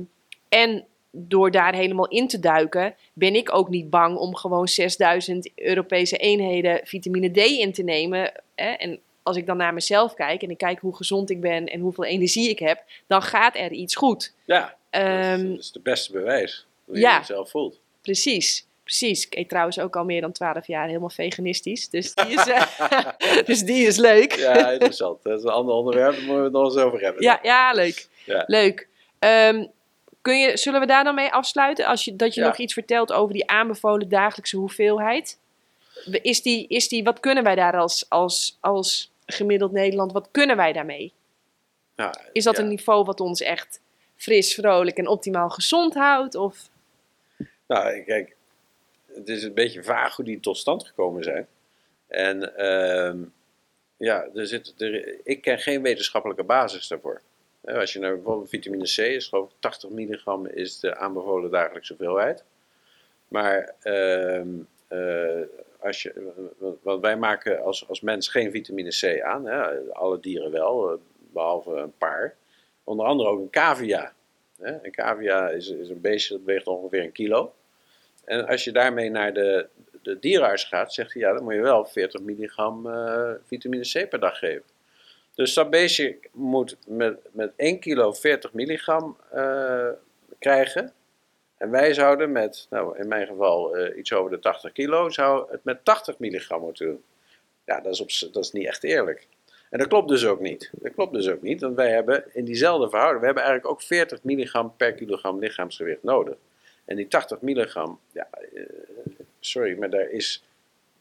en 0.49 0.85
door 1.11 1.51
daar 1.51 1.75
helemaal 1.75 2.09
in 2.09 2.29
te 2.29 2.39
duiken, 2.39 2.95
ben 3.13 3.35
ik 3.35 3.55
ook 3.55 3.69
niet 3.69 3.91
bang 3.91 4.17
om 4.17 4.37
gewoon 4.37 4.69
6000 4.69 5.51
Europese 5.55 6.17
eenheden 6.17 6.81
vitamine 6.85 7.31
D 7.31 7.37
in 7.37 7.73
te 7.73 7.83
nemen. 7.83 8.33
Hè? 8.55 8.71
En 8.71 9.01
als 9.23 9.37
ik 9.37 9.47
dan 9.47 9.57
naar 9.57 9.75
mezelf 9.75 10.15
kijk 10.15 10.43
en 10.43 10.51
ik 10.51 10.59
kijk 10.59 10.79
hoe 10.79 10.97
gezond 10.97 11.31
ik 11.31 11.41
ben 11.41 11.67
en 11.67 11.81
hoeveel 11.81 12.05
energie 12.05 12.49
ik 12.49 12.59
heb, 12.59 12.83
dan 13.07 13.23
gaat 13.23 13.57
er 13.57 13.73
iets 13.73 13.95
goed. 13.95 14.35
Ja, 14.45 14.61
dat, 14.91 15.03
is, 15.03 15.09
Ehm, 15.09 15.49
dat 15.49 15.59
is 15.59 15.73
de 15.73 15.81
beste 15.81 16.13
bewijs. 16.13 16.67
Hoe 16.85 16.95
je 16.95 17.01
ja. 17.01 17.17
het 17.17 17.27
zelf 17.27 17.51
voelt. 17.51 17.81
Precies, 18.03 18.67
precies. 18.83 19.27
Ik 19.27 19.35
eet 19.35 19.49
trouwens 19.49 19.79
ook 19.79 19.97
al 19.97 20.05
meer 20.05 20.21
dan 20.21 20.33
12 20.33 20.67
jaar 20.67 20.87
helemaal 20.87 21.11
veganistisch. 21.11 21.89
Dus 21.91 22.15
die 22.15 22.27
is, 22.27 22.47
eh, 22.47 23.07
dus 23.47 23.61
die 23.61 23.87
is 23.87 23.97
leuk. 23.97 24.33
Ja, 24.35 24.71
interessant. 24.71 25.23
Dat 25.23 25.39
is 25.39 25.45
een 25.45 25.51
ander 25.51 25.75
onderwerp, 25.75 26.13
daar 26.13 26.23
moeten 26.23 26.39
we 26.39 26.45
het 26.45 26.53
nog 26.53 26.65
eens 26.65 26.83
over 26.83 27.01
hebben. 27.01 27.23
Ja, 27.23 27.39
ja, 27.43 27.73
leuk. 27.73 28.09
Ja. 28.25 28.45
Leuk. 28.47 28.89
Ehm, 29.19 29.67
kun 30.23 30.39
je, 30.39 30.57
zullen 30.57 30.81
we 30.81 30.87
daar 30.87 31.05
dan 31.05 31.15
mee 31.15 31.33
afsluiten? 31.33 31.87
Als 31.87 32.05
je, 32.05 32.17
dat 32.17 32.35
je 32.35 32.41
Ja. 32.41 32.47
nog 32.47 32.59
iets 32.59 32.73
vertelt 32.73 33.13
over 33.13 33.33
die 33.33 33.49
aanbevolen 33.49 34.09
dagelijkse 34.09 34.57
hoeveelheid. 34.57 35.39
Is 36.23 36.43
die, 36.43 36.67
is 36.69 36.89
die, 36.89 37.05
wat 37.05 37.21
kunnen 37.21 37.45
wij 37.45 37.55
daar 37.55 37.77
als, 37.77 38.07
als, 38.09 38.59
als 38.61 39.13
gemiddeld 39.27 39.73
Nederland, 39.73 40.13
wat 40.13 40.29
kunnen 40.31 40.57
wij 40.57 40.73
daarmee? 40.73 41.13
Is 42.33 42.45
dat 42.45 42.57
ja. 42.57 42.63
een 42.63 42.69
niveau 42.69 43.05
wat 43.05 43.21
ons 43.21 43.41
echt 43.41 43.81
fris, 44.17 44.55
vrolijk 44.55 44.97
en 44.97 45.09
optimaal 45.09 45.51
gezond 45.51 45.95
houdt? 45.95 46.35
Of, 46.35 46.69
Nou, 47.67 48.01
kijk, 48.01 48.37
het 49.15 49.29
is 49.29 49.43
een 49.43 49.55
beetje 49.55 49.83
vaag 49.83 50.17
hoe 50.17 50.25
die 50.25 50.41
tot 50.41 50.57
stand 50.57 50.87
gekomen 50.87 51.23
zijn. 51.23 51.47
En 52.07 52.57
ehm, 52.57 53.19
ja, 53.97 54.27
er 54.35 54.47
zit, 54.47 54.75
er, 54.79 55.19
ik 55.25 55.41
ken 55.41 55.59
geen 55.59 55.83
wetenschappelijke 55.83 56.45
basis 56.45 56.89
daarvoor. 56.89 57.23
Hè, 57.61 57.79
Als 57.79 57.93
je 57.93 57.99
naar 57.99 58.15
bijvoorbeeld 58.15 58.49
vitamine 58.49 58.85
C 58.85 58.99
is, 58.99 59.27
geloof 59.29 59.51
ik 59.51 59.57
80 59.59 59.91
milligram 59.91 60.47
is 60.47 60.81
de 60.81 60.97
aanbevolen 60.97 61.51
dagelijkse 61.51 61.95
hoeveelheid. 61.97 62.45
Maar 63.29 63.75
ehm, 63.83 64.49
eh, 64.89 65.43
als 65.81 66.03
je, 66.03 66.33
want- 66.83 67.01
wij 67.01 67.17
maken 67.17 67.63
als, 67.63 67.89
als 67.89 68.01
mens 68.01 68.29
geen 68.29 68.51
vitamine 68.51 68.91
C 68.91 69.21
aan, 69.21 69.47
hè, 69.47 69.79
alle 69.93 70.21
dieren 70.21 70.51
wel, 70.51 70.91
eh, 70.91 70.99
behalve 71.33 71.71
een 71.71 71.97
paar. 71.99 72.37
Onder 72.85 73.07
andere 73.07 73.29
ook 73.29 73.41
een 73.41 73.51
cavia. 73.51 74.13
Hè. 74.61 74.85
Een 74.85 74.93
cavia 74.93 75.49
is, 75.49 75.69
is 75.69 75.89
een 75.89 76.01
beestje 76.01 76.35
dat 76.35 76.45
weegt 76.45 76.67
ongeveer 76.67 77.03
een 77.03 77.13
kilo. 77.13 77.53
En 78.25 78.47
als 78.47 78.65
je 78.65 78.73
daarmee 78.73 79.11
naar 79.11 79.33
de, 79.33 79.69
de 80.03 80.19
dierenarts 80.19 80.65
gaat, 80.65 80.93
zegt 80.93 81.13
hij 81.13 81.23
ja, 81.23 81.33
dan 81.33 81.45
moet 81.45 81.55
je 81.55 81.61
wel 81.61 81.85
40 81.85 82.21
milligram 82.21 82.87
eh, 82.91 83.31
vitamine 83.47 83.83
C 83.93 84.09
per 84.09 84.21
dag 84.21 84.39
geven. 84.39 84.65
Dus 85.39 85.55
dat 85.55 85.71
beestje 85.71 86.19
moet 86.33 86.77
met, 86.87 87.19
met 87.33 87.53
1 87.57 87.79
kilo 87.79 88.13
40 88.13 88.53
milligram 88.53 89.17
eh, 89.31 89.89
krijgen. 90.39 90.93
En 91.57 91.71
wij 91.71 91.95
zouden 91.95 92.33
met, 92.33 92.67
nou 92.71 92.99
in 92.99 93.09
mijn 93.09 93.27
geval 93.27 93.77
eh, 93.77 93.99
iets 93.99 94.13
over 94.13 94.31
de 94.31 94.39
80 94.39 94.73
kilo, 94.73 95.11
zou 95.11 95.51
het 95.51 95.65
met 95.65 95.85
80 95.85 96.19
milligram 96.19 96.61
moeten 96.61 96.87
doen. 96.87 97.03
Ja, 97.65 97.81
dat 97.81 97.93
is, 97.93 98.01
op, 98.01 98.33
dat 98.33 98.45
is 98.45 98.53
niet 98.53 98.67
echt 98.67 98.85
eerlijk. 98.85 99.27
En 99.71 99.79
dat 99.79 99.89
klopt 99.89 100.09
dus 100.09 100.27
ook 100.27 100.41
niet. 100.41 100.71
Dat 100.73 100.95
klopt 100.95 101.13
dus 101.13 101.29
ook 101.29 101.43
niet, 101.43 101.61
want 101.61 101.77
wij 101.77 101.91
hebben 101.91 102.25
in 102.33 102.45
diezelfde 102.45 102.89
verhouding, 102.89 103.21
we 103.21 103.27
hebben 103.27 103.45
eigenlijk 103.45 103.75
ook 103.75 103.83
40 103.83 104.23
milligram 104.23 104.75
per 104.77 104.93
kilogram 104.93 105.39
lichaamsgewicht 105.39 106.03
nodig. 106.03 106.37
En 106.85 106.97
die 106.97 107.09
80 107.09 107.41
milligram, 107.41 108.01
ja, 108.13 108.29
eh, 108.31 108.63
sorry, 109.41 109.79
maar 109.79 109.91
daar 109.91 110.11
is 110.11 110.45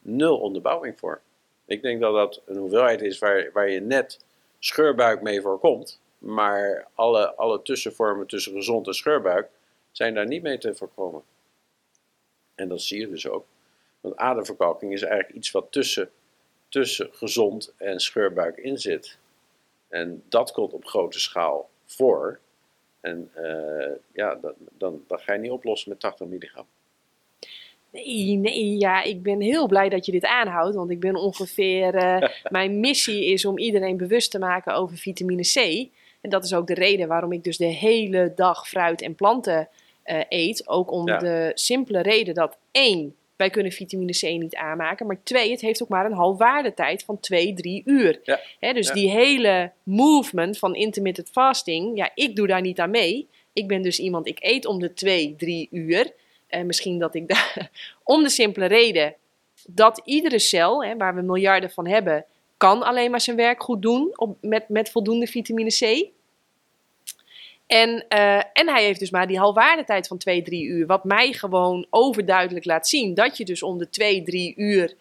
nul 0.02 0.40
onderbouwing 0.40 1.00
voor. 1.00 1.22
Ik 1.66 1.82
denk 1.82 2.02
dat 2.02 2.14
dat 2.14 2.42
een 2.46 2.58
hoeveelheid 2.58 3.02
is 3.02 3.20
waar, 3.20 3.50
waar 3.54 3.70
je 3.70 3.82
net 3.82 4.26
scheurbuik 4.60 5.22
mee 5.22 5.42
voorkomt. 5.42 6.00
Maar 6.18 6.88
alle, 6.94 7.36
alle 7.36 7.62
tussenvormen 7.62 8.28
tussen 8.28 8.54
gezond 8.54 8.88
en 8.88 8.94
scheurbuik 8.94 9.50
zijn 9.92 10.14
daar 10.14 10.28
niet 10.28 10.42
mee 10.42 10.58
te 10.58 10.76
voorkomen. 10.76 11.22
En 12.56 12.70
dat 12.70 12.82
zie 12.82 13.00
je 13.00 13.10
dus 13.10 13.28
ook. 13.28 13.46
Want 14.02 14.16
aderverkalking 14.16 14.94
is 14.94 15.02
eigenlijk 15.02 15.36
iets 15.36 15.52
wat 15.52 15.72
tussen, 15.72 16.12
tussen 16.70 17.10
gezond 17.14 17.74
en 17.78 18.00
scheurbuik 18.00 18.58
in 18.58 18.78
zit. 18.78 19.18
En 19.88 20.24
dat 20.30 20.52
komt 20.52 20.74
op 20.74 20.86
grote 20.86 21.20
schaal 21.20 21.70
voor. 21.86 22.40
En 23.00 23.32
eh, 23.34 23.92
ja, 24.14 24.36
dat, 24.36 24.56
dan, 24.58 25.04
dan 25.08 25.20
ga 25.20 25.34
je 25.34 25.40
niet 25.40 25.52
oplossen 25.52 25.90
met 25.90 26.00
80 26.00 26.28
milligram. 26.28 26.68
Nee, 28.06 28.36
nee, 28.36 28.78
ja, 28.78 29.04
ik 29.04 29.24
ben 29.24 29.42
heel 29.42 29.68
blij 29.68 29.90
dat 29.90 30.06
je 30.06 30.12
dit 30.12 30.26
aanhoudt. 30.26 30.76
Want 30.76 30.90
ik 30.90 31.00
ben 31.00 31.16
ongeveer, 31.16 31.96
eh, 31.96 32.30
mijn 32.58 32.80
missie 32.80 33.26
is 33.26 33.46
om 33.46 33.58
iedereen 33.58 33.98
bewust 33.98 34.32
te 34.32 34.40
maken 34.40 34.74
over 34.76 34.98
vitamine 34.98 35.42
C. 35.44 35.88
En 36.22 36.30
dat 36.30 36.44
is 36.44 36.54
ook 36.54 36.68
de 36.68 36.74
reden 36.74 37.08
waarom 37.08 37.32
ik 37.32 37.44
dus 37.44 37.58
de 37.58 37.66
hele 37.66 38.32
dag 38.36 38.68
fruit 38.68 39.02
en 39.02 39.16
planten 39.16 39.68
eh, 40.04 40.20
eet. 40.30 40.68
Ook 40.68 40.92
om 40.92 41.08
Ja. 41.08 41.18
de 41.18 41.52
simpele 41.54 42.02
reden 42.02 42.34
dat 42.34 42.58
één, 42.72 43.16
wij 43.36 43.50
kunnen 43.50 43.72
vitamine 43.72 44.12
C 44.12 44.22
niet 44.22 44.56
aanmaken. 44.56 45.08
Maar 45.08 45.20
twee, 45.24 45.52
het 45.52 45.62
heeft 45.62 45.82
ook 45.84 45.90
maar 45.90 46.06
een 46.06 46.14
halfwaardetijd 46.14 47.04
van 47.04 47.20
2, 47.20 47.54
3 47.54 47.82
uur. 47.86 48.20
Ja. 48.60 48.74
Dus 48.74 48.88
Ja. 48.88 48.94
die 48.94 49.10
hele 49.10 49.72
movement 49.84 50.58
van 50.60 50.76
intermittent 50.76 51.30
fasting, 51.30 51.98
ja, 51.98 52.12
ik 52.16 52.36
doe 52.36 52.48
daar 52.48 52.62
niet 52.62 52.80
aan 52.80 52.90
mee. 52.90 53.28
Ik 53.54 53.68
ben 53.68 53.82
dus 53.82 54.00
iemand, 54.00 54.28
ik 54.28 54.38
eet 54.42 54.66
om 54.66 54.80
de 54.80 54.94
2, 54.94 55.36
3 55.38 55.68
uur. 55.72 56.12
En 56.48 56.66
misschien 56.66 57.00
dat 57.00 57.16
ik 57.16 57.28
daar, 57.28 57.70
om 58.04 58.24
de 58.24 58.30
simpele 58.30 58.66
reden 58.66 59.16
dat 59.68 60.02
iedere 60.06 60.40
cel, 60.40 60.84
hè, 60.84 60.98
waar 60.98 61.16
we 61.16 61.22
miljarden 61.22 61.72
van 61.72 61.88
hebben, 61.88 62.26
kan 62.58 62.84
alleen 62.84 63.12
maar 63.12 63.22
zijn 63.22 63.36
werk 63.38 63.64
goed 63.64 63.82
doen 63.82 64.12
op, 64.16 64.38
met, 64.42 64.70
met 64.70 64.90
voldoende 64.90 65.28
vitamine 65.28 65.70
C. 65.70 66.10
En, 67.68 68.06
eh, 68.08 68.36
en 68.36 68.68
hij 68.68 68.84
heeft 68.84 69.00
dus 69.00 69.10
maar 69.10 69.28
die 69.28 69.40
halfwaardetijd 69.40 70.08
van 70.08 70.18
2, 70.18 70.42
3 70.42 70.66
uur. 70.66 70.86
Wat 70.86 71.04
mij 71.04 71.34
gewoon 71.34 71.88
overduidelijk 71.90 72.66
laat 72.66 72.88
zien 72.88 73.14
dat 73.14 73.38
je 73.38 73.46
dus 73.46 73.64
om 73.64 73.78
de 73.78 73.90
2, 73.90 74.24
3 74.24 74.54
uur 74.56 74.96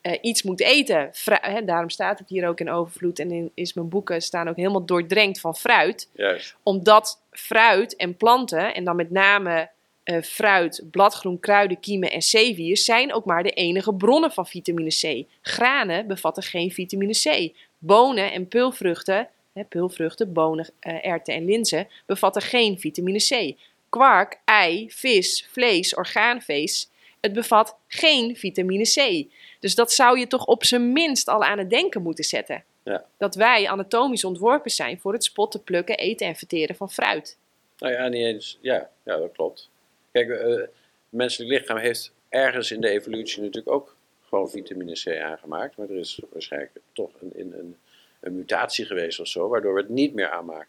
eh, 0.00 0.18
iets 0.20 0.42
moet 0.42 0.60
eten. 0.60 1.10
Fru- 1.12 1.50
hè, 1.50 1.64
daarom 1.64 1.90
staat 1.90 2.18
het 2.18 2.28
hier 2.28 2.48
ook 2.48 2.60
in 2.60 2.70
overvloed. 2.70 3.18
En 3.18 3.30
in 3.30 3.50
is 3.54 3.72
mijn 3.72 3.88
boeken 3.88 4.22
staan 4.22 4.48
ook 4.48 4.56
helemaal 4.56 4.84
doordrenkt 4.84 5.40
van 5.40 5.56
fruit 5.56 6.08
Juist. 6.12 6.56
omdat 6.62 7.22
fruit 7.30 7.96
en 7.96 8.16
planten, 8.16 8.74
en 8.74 8.84
dan 8.84 8.96
met 8.96 9.10
name 9.10 9.70
eh, 10.04 10.22
fruit, 10.22 10.82
bladgroen, 10.90 11.40
kruiden, 11.40 11.80
kiemen 11.80 12.10
en 12.10 12.22
zeewier, 12.22 12.76
zijn 12.76 13.12
ook 13.12 13.24
maar 13.24 13.42
de 13.42 13.50
enige 13.50 13.94
bronnen 13.94 14.32
van 14.32 14.46
vitamine 14.46 14.90
C. 14.90 15.26
Granen 15.40 16.06
bevatten 16.06 16.42
geen 16.42 16.70
vitamine 16.70 17.12
C. 17.12 17.52
Bonen 17.78 18.32
en 18.32 18.48
peulvruchten, 18.48 19.28
hè, 19.52 19.64
peulvruchten, 19.64 20.32
bonen, 20.32 20.68
eh, 20.80 21.06
erwten 21.06 21.34
en 21.34 21.44
linzen, 21.44 21.88
bevatten 22.06 22.42
geen 22.42 22.78
vitamine 22.78 23.18
C. 23.18 23.56
Kwark, 23.88 24.40
ei, 24.44 24.90
vis, 24.90 25.46
vlees, 25.50 25.94
orgaanvlees, 25.94 26.90
het 27.20 27.32
bevat 27.32 27.76
geen 27.88 28.36
vitamine 28.36 28.84
C. 28.84 29.26
Dus 29.60 29.74
dat 29.74 29.92
zou 29.92 30.18
je 30.18 30.26
toch 30.26 30.44
op 30.44 30.64
zijn 30.64 30.92
minst 30.92 31.28
al 31.28 31.44
aan 31.44 31.58
het 31.58 31.70
denken 31.70 32.02
moeten 32.02 32.24
zetten. 32.24 32.64
Ja. 32.84 33.04
Dat 33.18 33.34
wij 33.34 33.68
anatomisch 33.68 34.24
ontworpen 34.24 34.70
zijn 34.70 35.00
voor 35.00 35.12
het 35.12 35.24
spotten, 35.24 35.62
plukken, 35.62 35.98
eten 35.98 36.26
en 36.26 36.36
verteren 36.36 36.76
van 36.76 36.90
fruit. 36.90 37.38
Nou 37.78 37.92
ja, 37.92 38.08
niet 38.08 38.24
eens. 38.24 38.58
Ja, 38.60 38.90
ja 39.04 39.16
dat 39.16 39.32
klopt. 39.32 39.70
Kijk, 40.12 40.28
eh, 40.30 40.48
het 40.56 40.70
menselijk 41.08 41.50
lichaam 41.50 41.76
heeft 41.76 42.12
ergens 42.28 42.70
in 42.70 42.80
de 42.80 42.88
evolutie 42.88 43.42
natuurlijk 43.42 43.74
ook 43.74 43.96
gewoon 44.28 44.50
vitamine 44.50 44.92
C 44.92 45.20
aangemaakt. 45.20 45.76
Maar 45.76 45.88
er 45.90 45.98
is 45.98 46.20
waarschijnlijk 46.32 46.72
toch 46.92 47.10
een, 47.20 47.32
een, 47.34 47.58
een, 47.58 47.76
een 48.20 48.36
mutatie 48.36 48.84
geweest 48.84 49.20
of 49.20 49.26
zo, 49.26 49.48
waardoor 49.48 49.74
we 49.74 49.80
het 49.80 49.88
niet 49.88 50.14
meer 50.14 50.28
aanmaken. 50.30 50.68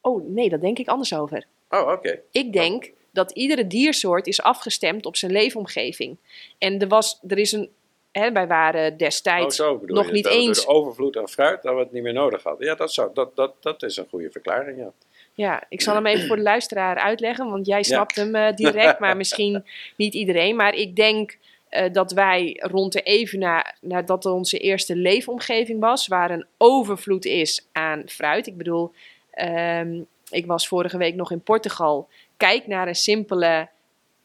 Oh 0.00 0.28
nee, 0.28 0.48
daar 0.48 0.60
denk 0.60 0.78
ik 0.78 0.88
anders 0.88 1.14
over. 1.14 1.46
Oh, 1.68 1.90
oké. 1.92 2.20
Ik 2.30 2.52
denk 2.52 2.92
dat 3.10 3.30
iedere 3.30 3.66
diersoort 3.66 4.26
is 4.26 4.42
afgestemd 4.42 5.06
op 5.06 5.16
zijn 5.16 5.32
leefomgeving. 5.32 6.16
En 6.58 6.78
er, 6.80 6.88
was, 6.88 7.20
er 7.28 7.38
is 7.38 7.52
een. 7.52 7.70
Hè, 8.12 8.32
wij 8.32 8.46
waren 8.46 8.92
Oh, 8.92 8.98
destijds 8.98 9.56
bedoel 9.56 9.96
nog 9.96 10.06
je. 10.06 10.12
niet 10.12 10.24
dat 10.24 10.32
door 10.32 10.42
eens. 10.42 10.60
de 10.60 10.66
overvloed 10.66 11.16
aan 11.16 11.28
fruit, 11.28 11.62
dat 11.62 11.74
we 11.74 11.80
het 11.80 11.92
niet 11.92 12.02
meer 12.02 12.12
nodig 12.12 12.42
hadden. 12.42 12.66
Ja, 12.66 12.74
dat, 12.74 12.92
zou, 12.92 13.10
dat, 13.14 13.36
dat, 13.36 13.54
dat 13.62 13.82
is 13.82 13.96
een 13.96 14.08
goede 14.08 14.30
verklaring, 14.30 14.78
ja. 14.78 14.92
Ja, 15.36 15.62
ik 15.68 15.80
zal 15.80 15.94
hem 15.94 16.06
even 16.06 16.26
voor 16.26 16.36
de 16.36 16.42
luisteraar 16.42 16.96
uitleggen, 16.96 17.50
want 17.50 17.66
jij 17.66 17.82
snapt 17.82 18.16
hem 18.16 18.34
eh, 18.34 18.54
direct, 18.54 18.98
maar 18.98 19.16
misschien 19.16 19.64
niet 19.96 20.14
iedereen. 20.14 20.56
Maar 20.56 20.74
ik 20.74 20.96
denk 20.96 21.38
eh, 21.68 21.92
dat 21.92 22.12
wij 22.12 22.60
rond 22.62 22.92
de 22.92 23.00
even 23.02 23.38
na, 23.38 23.74
nadat 23.80 24.26
onze 24.26 24.58
eerste 24.58 24.96
leefomgeving 24.96 25.80
was, 25.80 26.06
waar 26.06 26.30
een 26.30 26.46
overvloed 26.56 27.24
is 27.24 27.66
aan 27.72 28.02
fruit. 28.06 28.46
Ik 28.46 28.56
bedoel, 28.56 28.92
ehm, 29.30 30.00
ik 30.30 30.46
was 30.46 30.68
vorige 30.68 30.98
week 30.98 31.14
nog 31.14 31.30
in 31.30 31.40
Portugal. 31.40 32.08
Kijk 32.36 32.66
naar 32.66 32.88
een 32.88 32.94
simpele 32.94 33.68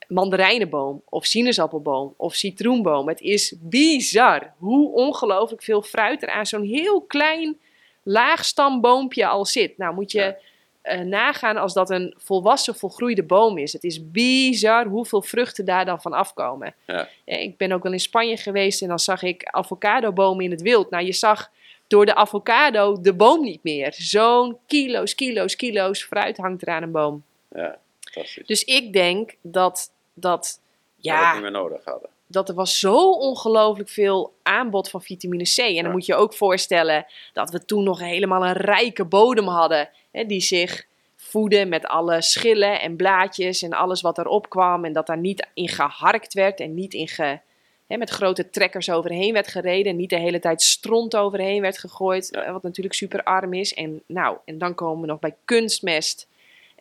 mandarijnenboom 0.08 1.02
of 1.10 1.26
sinaasappelboom 1.26 2.14
of 2.18 2.36
citroenboom. 2.36 3.08
Het 3.08 3.22
is 3.22 3.54
bizar 3.60 4.54
hoe 4.58 4.94
ongelooflijk 4.94 5.64
veel 5.64 5.82
fruit 5.82 6.24
er 6.24 6.30
aan 6.30 6.46
zo'n 6.46 6.66
heel 6.66 7.02
klein 7.02 7.60
laagstammboompje 8.04 9.28
al 9.28 9.46
zit. 9.46 9.78
Nou 9.78 9.94
moet 9.94 10.12
je 10.12 10.36
Ja. 10.84 10.90
eh, 10.92 11.00
nagaan 11.00 11.58
als 11.58 11.74
dat 11.74 11.90
een 11.90 12.14
volwassen 12.18 12.76
volgroeide 12.76 13.24
boom 13.24 13.58
is. 13.58 13.74
Het 13.74 13.84
is 13.84 14.12
bizar 14.12 14.86
hoeveel 14.86 15.22
vruchten 15.22 15.66
daar 15.66 15.86
dan 15.86 16.02
van 16.02 16.14
afkomen. 16.14 16.74
Ja. 16.88 17.08
Ik 17.26 17.58
ben 17.58 17.72
ook 17.72 17.84
wel 17.84 17.92
in 17.92 18.00
Spanje 18.00 18.38
geweest 18.38 18.82
en 18.82 18.88
dan 18.88 19.00
zag 19.00 19.24
ik 19.24 19.44
avocadobomen 19.44 20.46
in 20.46 20.52
het 20.52 20.62
wild. 20.62 20.90
Nou, 20.90 21.04
je 21.06 21.14
zag 21.14 21.50
door 21.88 22.06
de 22.06 22.16
avocado 22.16 23.02
de 23.02 23.14
boom 23.14 23.42
niet 23.42 23.64
meer. 23.64 23.94
Zo'n 23.98 24.58
kilo's, 24.68 25.16
kilo's, 25.16 25.56
kilo's 25.56 26.04
fruit 26.04 26.38
hangt 26.38 26.62
er 26.62 26.68
aan 26.74 26.84
een 26.84 26.92
boom. 26.92 27.24
Ja, 27.56 27.78
fantastisch. 28.00 28.48
Dus 28.48 28.64
ik 28.64 28.94
denk 28.94 29.36
dat 29.42 29.92
dat, 30.14 30.60
Dat 30.60 30.60
we 30.96 31.02
ja, 31.10 31.34
niet 31.34 31.42
meer 31.42 31.52
nodig 31.52 31.82
hadden. 31.86 32.10
dat 32.28 32.50
er 32.50 32.56
was 32.56 32.80
zo 32.80 33.12
ongelooflijk 33.12 33.90
veel 33.90 34.34
aanbod 34.44 34.90
van 34.90 35.02
vitamine 35.02 35.44
C. 35.44 35.58
En 35.58 35.74
dan 35.76 35.84
Ja. 35.84 35.90
moet 35.92 36.06
je 36.06 36.16
ook 36.16 36.34
voorstellen 36.34 37.06
dat 37.34 37.50
we 37.52 37.66
toen 37.66 37.84
nog 37.84 38.00
helemaal 38.00 38.46
een 38.46 38.54
rijke 38.54 39.06
bodem 39.06 39.48
hadden. 39.48 39.90
Hè, 40.12 40.26
die 40.26 40.42
zich 40.42 40.86
voedde 41.16 41.66
met 41.66 41.86
alle 41.86 42.22
schillen 42.22 42.82
en 42.82 42.96
blaadjes 42.96 43.62
en 43.62 43.74
alles 43.74 44.02
wat 44.02 44.18
erop 44.18 44.50
kwam. 44.50 44.86
En 44.86 44.94
dat 44.94 45.08
daar 45.08 45.18
niet 45.18 45.48
in 45.54 45.68
geharkt 45.68 46.34
werd 46.34 46.60
en 46.60 46.74
niet 46.74 46.94
in 46.94 47.08
ge, 47.08 47.40
hè, 47.88 47.98
met 47.98 48.10
grote 48.10 48.50
trekkers 48.50 48.90
overheen 48.90 49.34
werd 49.34 49.48
gereden. 49.48 49.92
En 49.92 49.98
niet 49.98 50.10
de 50.10 50.20
hele 50.20 50.40
tijd 50.40 50.62
stront 50.62 51.16
overheen 51.16 51.62
werd 51.62 51.78
gegooid. 51.78 52.30
Wat 52.52 52.64
natuurlijk 52.64 52.96
super 52.96 53.24
arm 53.24 53.54
is. 53.54 53.74
En, 53.74 54.04
nou, 54.06 54.38
en 54.46 54.58
dan 54.58 54.76
komen 54.76 55.02
we 55.02 55.08
nog 55.08 55.20
bij 55.20 55.36
kunstmest. 55.46 56.28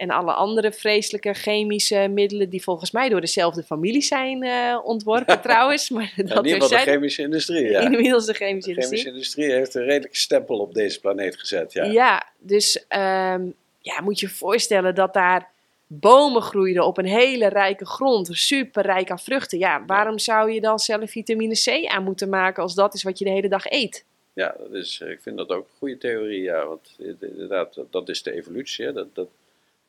En 0.01 0.11
alle 0.11 0.33
andere 0.33 0.73
vreselijke 0.73 1.35
chemische 1.35 2.09
middelen 2.09 2.49
die 2.49 2.63
volgens 2.63 2.91
mij 2.91 3.09
door 3.09 3.21
dezelfde 3.21 3.63
familie 3.63 4.03
zijn 4.03 4.43
eh, 4.43 4.79
ontworpen 4.85 5.41
trouwens. 5.51 5.91
Maar 5.91 6.13
in 6.17 6.27
dat 6.27 6.45
ieder 6.47 6.63
geval 6.63 6.79
de 6.79 6.91
chemische 6.91 7.23
industrie. 7.23 7.71
Ja. 7.71 7.81
Inmiddels 7.81 8.27
de 8.27 8.33
De 8.33 8.39
chemische 8.39 8.71
industrie. 8.71 8.99
chemische 8.99 9.09
industrie 9.09 9.53
heeft 9.53 9.75
een 9.75 9.85
redelijke 9.85 10.17
stempel 10.17 10.59
op 10.59 10.75
deze 10.75 11.01
planeet 11.01 11.39
gezet. 11.39 11.73
Ja. 11.73 11.85
Ja, 11.85 12.27
dus 12.39 12.87
ehm, 12.89 13.43
ja, 13.79 14.01
moet 14.03 14.21
je 14.21 14.27
je 14.27 14.33
voorstellen 14.33 14.95
dat 14.95 15.15
daar 15.15 15.51
bomen 15.87 16.43
groeiden 16.43 16.87
op 16.87 16.99
een 16.99 17.07
hele 17.07 17.49
rijke 17.49 17.87
grond, 17.87 18.29
super 18.33 18.83
rijk 18.83 19.11
aan 19.11 19.19
vruchten. 19.19 19.59
Ja, 19.59 19.85
waarom 19.87 20.19
zou 20.19 20.53
je 20.53 20.61
dan 20.61 20.79
zelf 20.79 21.11
vitamine 21.11 21.55
C 21.55 21.87
aan 21.87 22.05
moeten 22.05 22.29
maken 22.29 22.63
als 22.63 22.75
dat 22.75 22.95
is 22.95 23.03
wat 23.03 23.19
je 23.19 23.25
de 23.25 23.31
hele 23.31 23.49
dag 23.49 23.67
eet? 23.67 24.05
Ja, 24.33 24.55
dat 24.59 24.73
is, 24.73 25.01
ik 25.01 25.21
vind 25.23 25.37
dat 25.37 25.49
ook 25.49 25.65
een 25.65 25.79
goede 25.79 25.99
theorie. 25.99 26.43
Ja, 26.43 26.67
want 26.67 26.97
inderdaad, 27.21 27.75
dat, 27.75 27.93
dat 27.93 28.09
is 28.09 28.23
de 28.23 28.33
evolutie. 28.33 28.85
Hè. 28.85 28.93
Dat, 28.93 29.15
dat, 29.15 29.29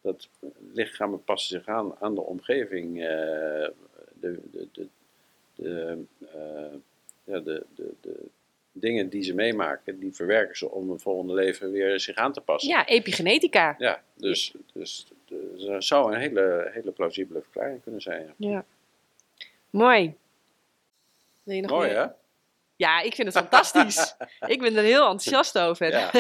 dat 0.02 0.30
lichamen 0.74 1.24
passen 1.24 1.58
zich 1.60 1.68
aan 1.68 1.96
aan 2.00 2.16
de 2.16 2.22
omgeving. 2.22 2.98
eh, 3.02 3.06
de, 4.14 4.40
de, 4.52 4.68
de, 4.72 4.88
de, 5.56 6.04
eh, 6.34 6.78
ja, 7.24 7.40
de, 7.40 7.66
de, 7.76 7.94
de 8.02 8.16
dingen 8.72 9.10
die 9.10 9.24
ze 9.24 9.34
meemaken, 9.34 10.00
die 10.00 10.14
verwerken 10.14 10.58
ze 10.58 10.70
om 10.70 10.90
een 10.90 11.00
volgende 11.00 11.34
leven 11.34 11.72
weer 11.72 12.00
zich 12.00 12.16
aan 12.16 12.34
te 12.34 12.42
passen. 12.42 12.70
Ja, 12.70 12.88
epigenetica. 12.88 13.76
Ja, 13.78 14.04
dus, 14.14 14.54
dus, 14.74 15.08
dus 15.26 15.66
dat 15.66 15.84
zou 15.84 16.14
een 16.14 16.20
hele, 16.20 16.70
hele 16.74 16.92
plausibele 16.92 17.42
verklaring 17.42 17.84
kunnen 17.84 18.02
zijn. 18.02 18.34
Ja. 18.38 18.50
Ja. 18.50 18.66
Mooi. 19.70 20.16
Wil 21.44 21.56
je 21.56 21.62
nog 21.62 21.72
Mooi 21.72 21.88
meer? 21.90 21.98
hè? 21.98 22.08
Ja, 22.76 23.02
ik 23.02 23.16
vind 23.16 23.28
het 23.34 23.38
fantastisch. 23.38 24.16
ik 24.54 24.60
ben 24.62 24.76
er 24.76 24.84
heel 24.84 25.02
enthousiast 25.10 25.58
over. 25.60 25.90
Ja, 25.92 26.12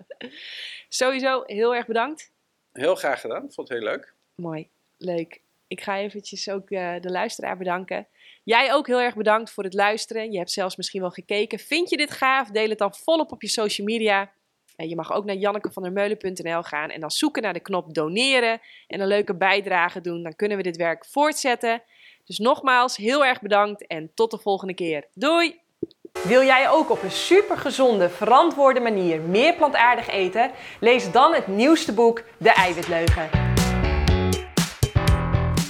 Sowieso 0.88 1.42
heel 1.46 1.74
erg 1.74 1.86
bedankt. 1.86 2.30
Heel 2.72 2.94
graag 2.94 3.20
gedaan. 3.20 3.52
Vond 3.52 3.68
het 3.68 3.78
heel 3.78 3.88
leuk. 3.88 4.14
Mooi, 4.34 4.68
leuk. 4.96 5.40
Ik 5.66 5.80
ga 5.80 5.98
eventjes 5.98 6.48
ook 6.48 6.70
eh, 6.70 7.00
de 7.00 7.10
luisteraar 7.10 7.56
bedanken. 7.56 8.08
Jij 8.44 8.72
ook 8.72 8.86
heel 8.86 9.00
erg 9.00 9.14
bedankt 9.14 9.50
voor 9.50 9.64
het 9.64 9.74
luisteren. 9.74 10.32
Je 10.32 10.38
hebt 10.38 10.50
zelfs 10.50 10.76
misschien 10.76 11.00
wel 11.00 11.10
gekeken. 11.10 11.58
Vind 11.58 11.90
je 11.90 11.96
dit 11.96 12.10
gaaf? 12.10 12.50
Deel 12.50 12.68
het 12.68 12.78
dan 12.78 12.94
volop 12.94 13.32
op 13.32 13.42
je 13.42 13.48
social 13.48 13.86
media. 13.86 14.32
En 14.76 14.88
je 14.88 14.96
mag 14.96 15.12
ook 15.12 15.24
naar 15.24 15.36
jannekevandermeulen.nl 15.36 16.62
gaan 16.62 16.90
en 16.90 17.00
dan 17.00 17.10
zoeken 17.10 17.42
naar 17.42 17.52
de 17.52 17.60
knop 17.60 17.94
doneren 17.94 18.60
en 18.86 19.00
een 19.00 19.06
leuke 19.06 19.36
bijdrage 19.36 20.00
doen. 20.00 20.22
Dan 20.22 20.36
kunnen 20.36 20.56
we 20.56 20.62
dit 20.62 20.76
werk 20.76 21.06
voortzetten. 21.06 21.82
Dus 22.24 22.38
nogmaals, 22.38 22.96
heel 22.96 23.24
erg 23.24 23.40
bedankt 23.40 23.86
en 23.86 24.10
tot 24.14 24.30
de 24.30 24.38
volgende 24.38 24.74
keer. 24.74 25.08
Doei! 25.14 25.59
Wil 26.12 26.42
jij 26.42 26.70
ook 26.70 26.90
op 26.90 27.02
een 27.02 27.10
supergezonde, 27.10 28.08
verantwoorde 28.08 28.80
manier 28.80 29.20
meer 29.20 29.54
plantaardig 29.54 30.08
eten? 30.08 30.50
Lees 30.80 31.10
dan 31.10 31.34
het 31.34 31.46
nieuwste 31.46 31.92
boek 31.92 32.22
De 32.38 32.52
Eiwitleugen. 32.52 33.28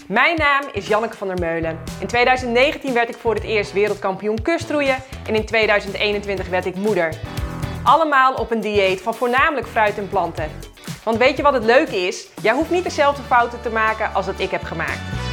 Mijn 0.08 0.36
naam 0.36 0.62
is 0.72 0.86
Janneke 0.86 1.16
van 1.16 1.28
der 1.28 1.38
Meulen. 1.38 1.78
In 2.00 2.06
2019 2.06 2.94
werd 2.94 3.08
ik 3.08 3.16
voor 3.16 3.34
het 3.34 3.44
eerst 3.44 3.72
wereldkampioen 3.72 4.42
kustroeien 4.42 4.96
en 5.26 5.34
in 5.34 5.46
2021 5.46 6.48
werd 6.48 6.66
ik 6.66 6.74
moeder. 6.74 7.14
Allemaal 7.82 8.34
op 8.34 8.50
een 8.50 8.60
dieet 8.60 9.02
van 9.02 9.14
voornamelijk 9.14 9.66
fruit 9.66 9.98
en 9.98 10.08
planten. 10.08 10.50
Want 11.04 11.16
weet 11.16 11.36
je 11.36 11.42
wat 11.42 11.52
het 11.52 11.64
leuke 11.64 11.96
is? 11.96 12.28
Jij 12.42 12.52
hoeft 12.52 12.70
niet 12.70 12.84
dezelfde 12.84 13.22
fouten 13.22 13.62
te 13.62 13.70
maken 13.70 14.14
als 14.14 14.26
dat 14.26 14.40
ik 14.40 14.50
heb 14.50 14.62
gemaakt. 14.62 15.29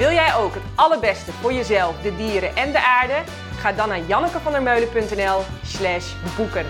Wil 0.00 0.10
jij 0.10 0.34
ook 0.34 0.54
het 0.54 0.62
allerbeste 0.74 1.32
voor 1.32 1.52
jezelf, 1.52 2.02
de 2.02 2.16
dieren 2.16 2.56
en 2.56 2.72
de 2.72 2.82
aarde? 2.82 3.22
Ga 3.58 3.72
dan 3.72 3.88
naar 3.88 4.00
jannekevandermeulen.nl 4.06 5.40
slash 5.64 6.12
boeken. 6.36 6.66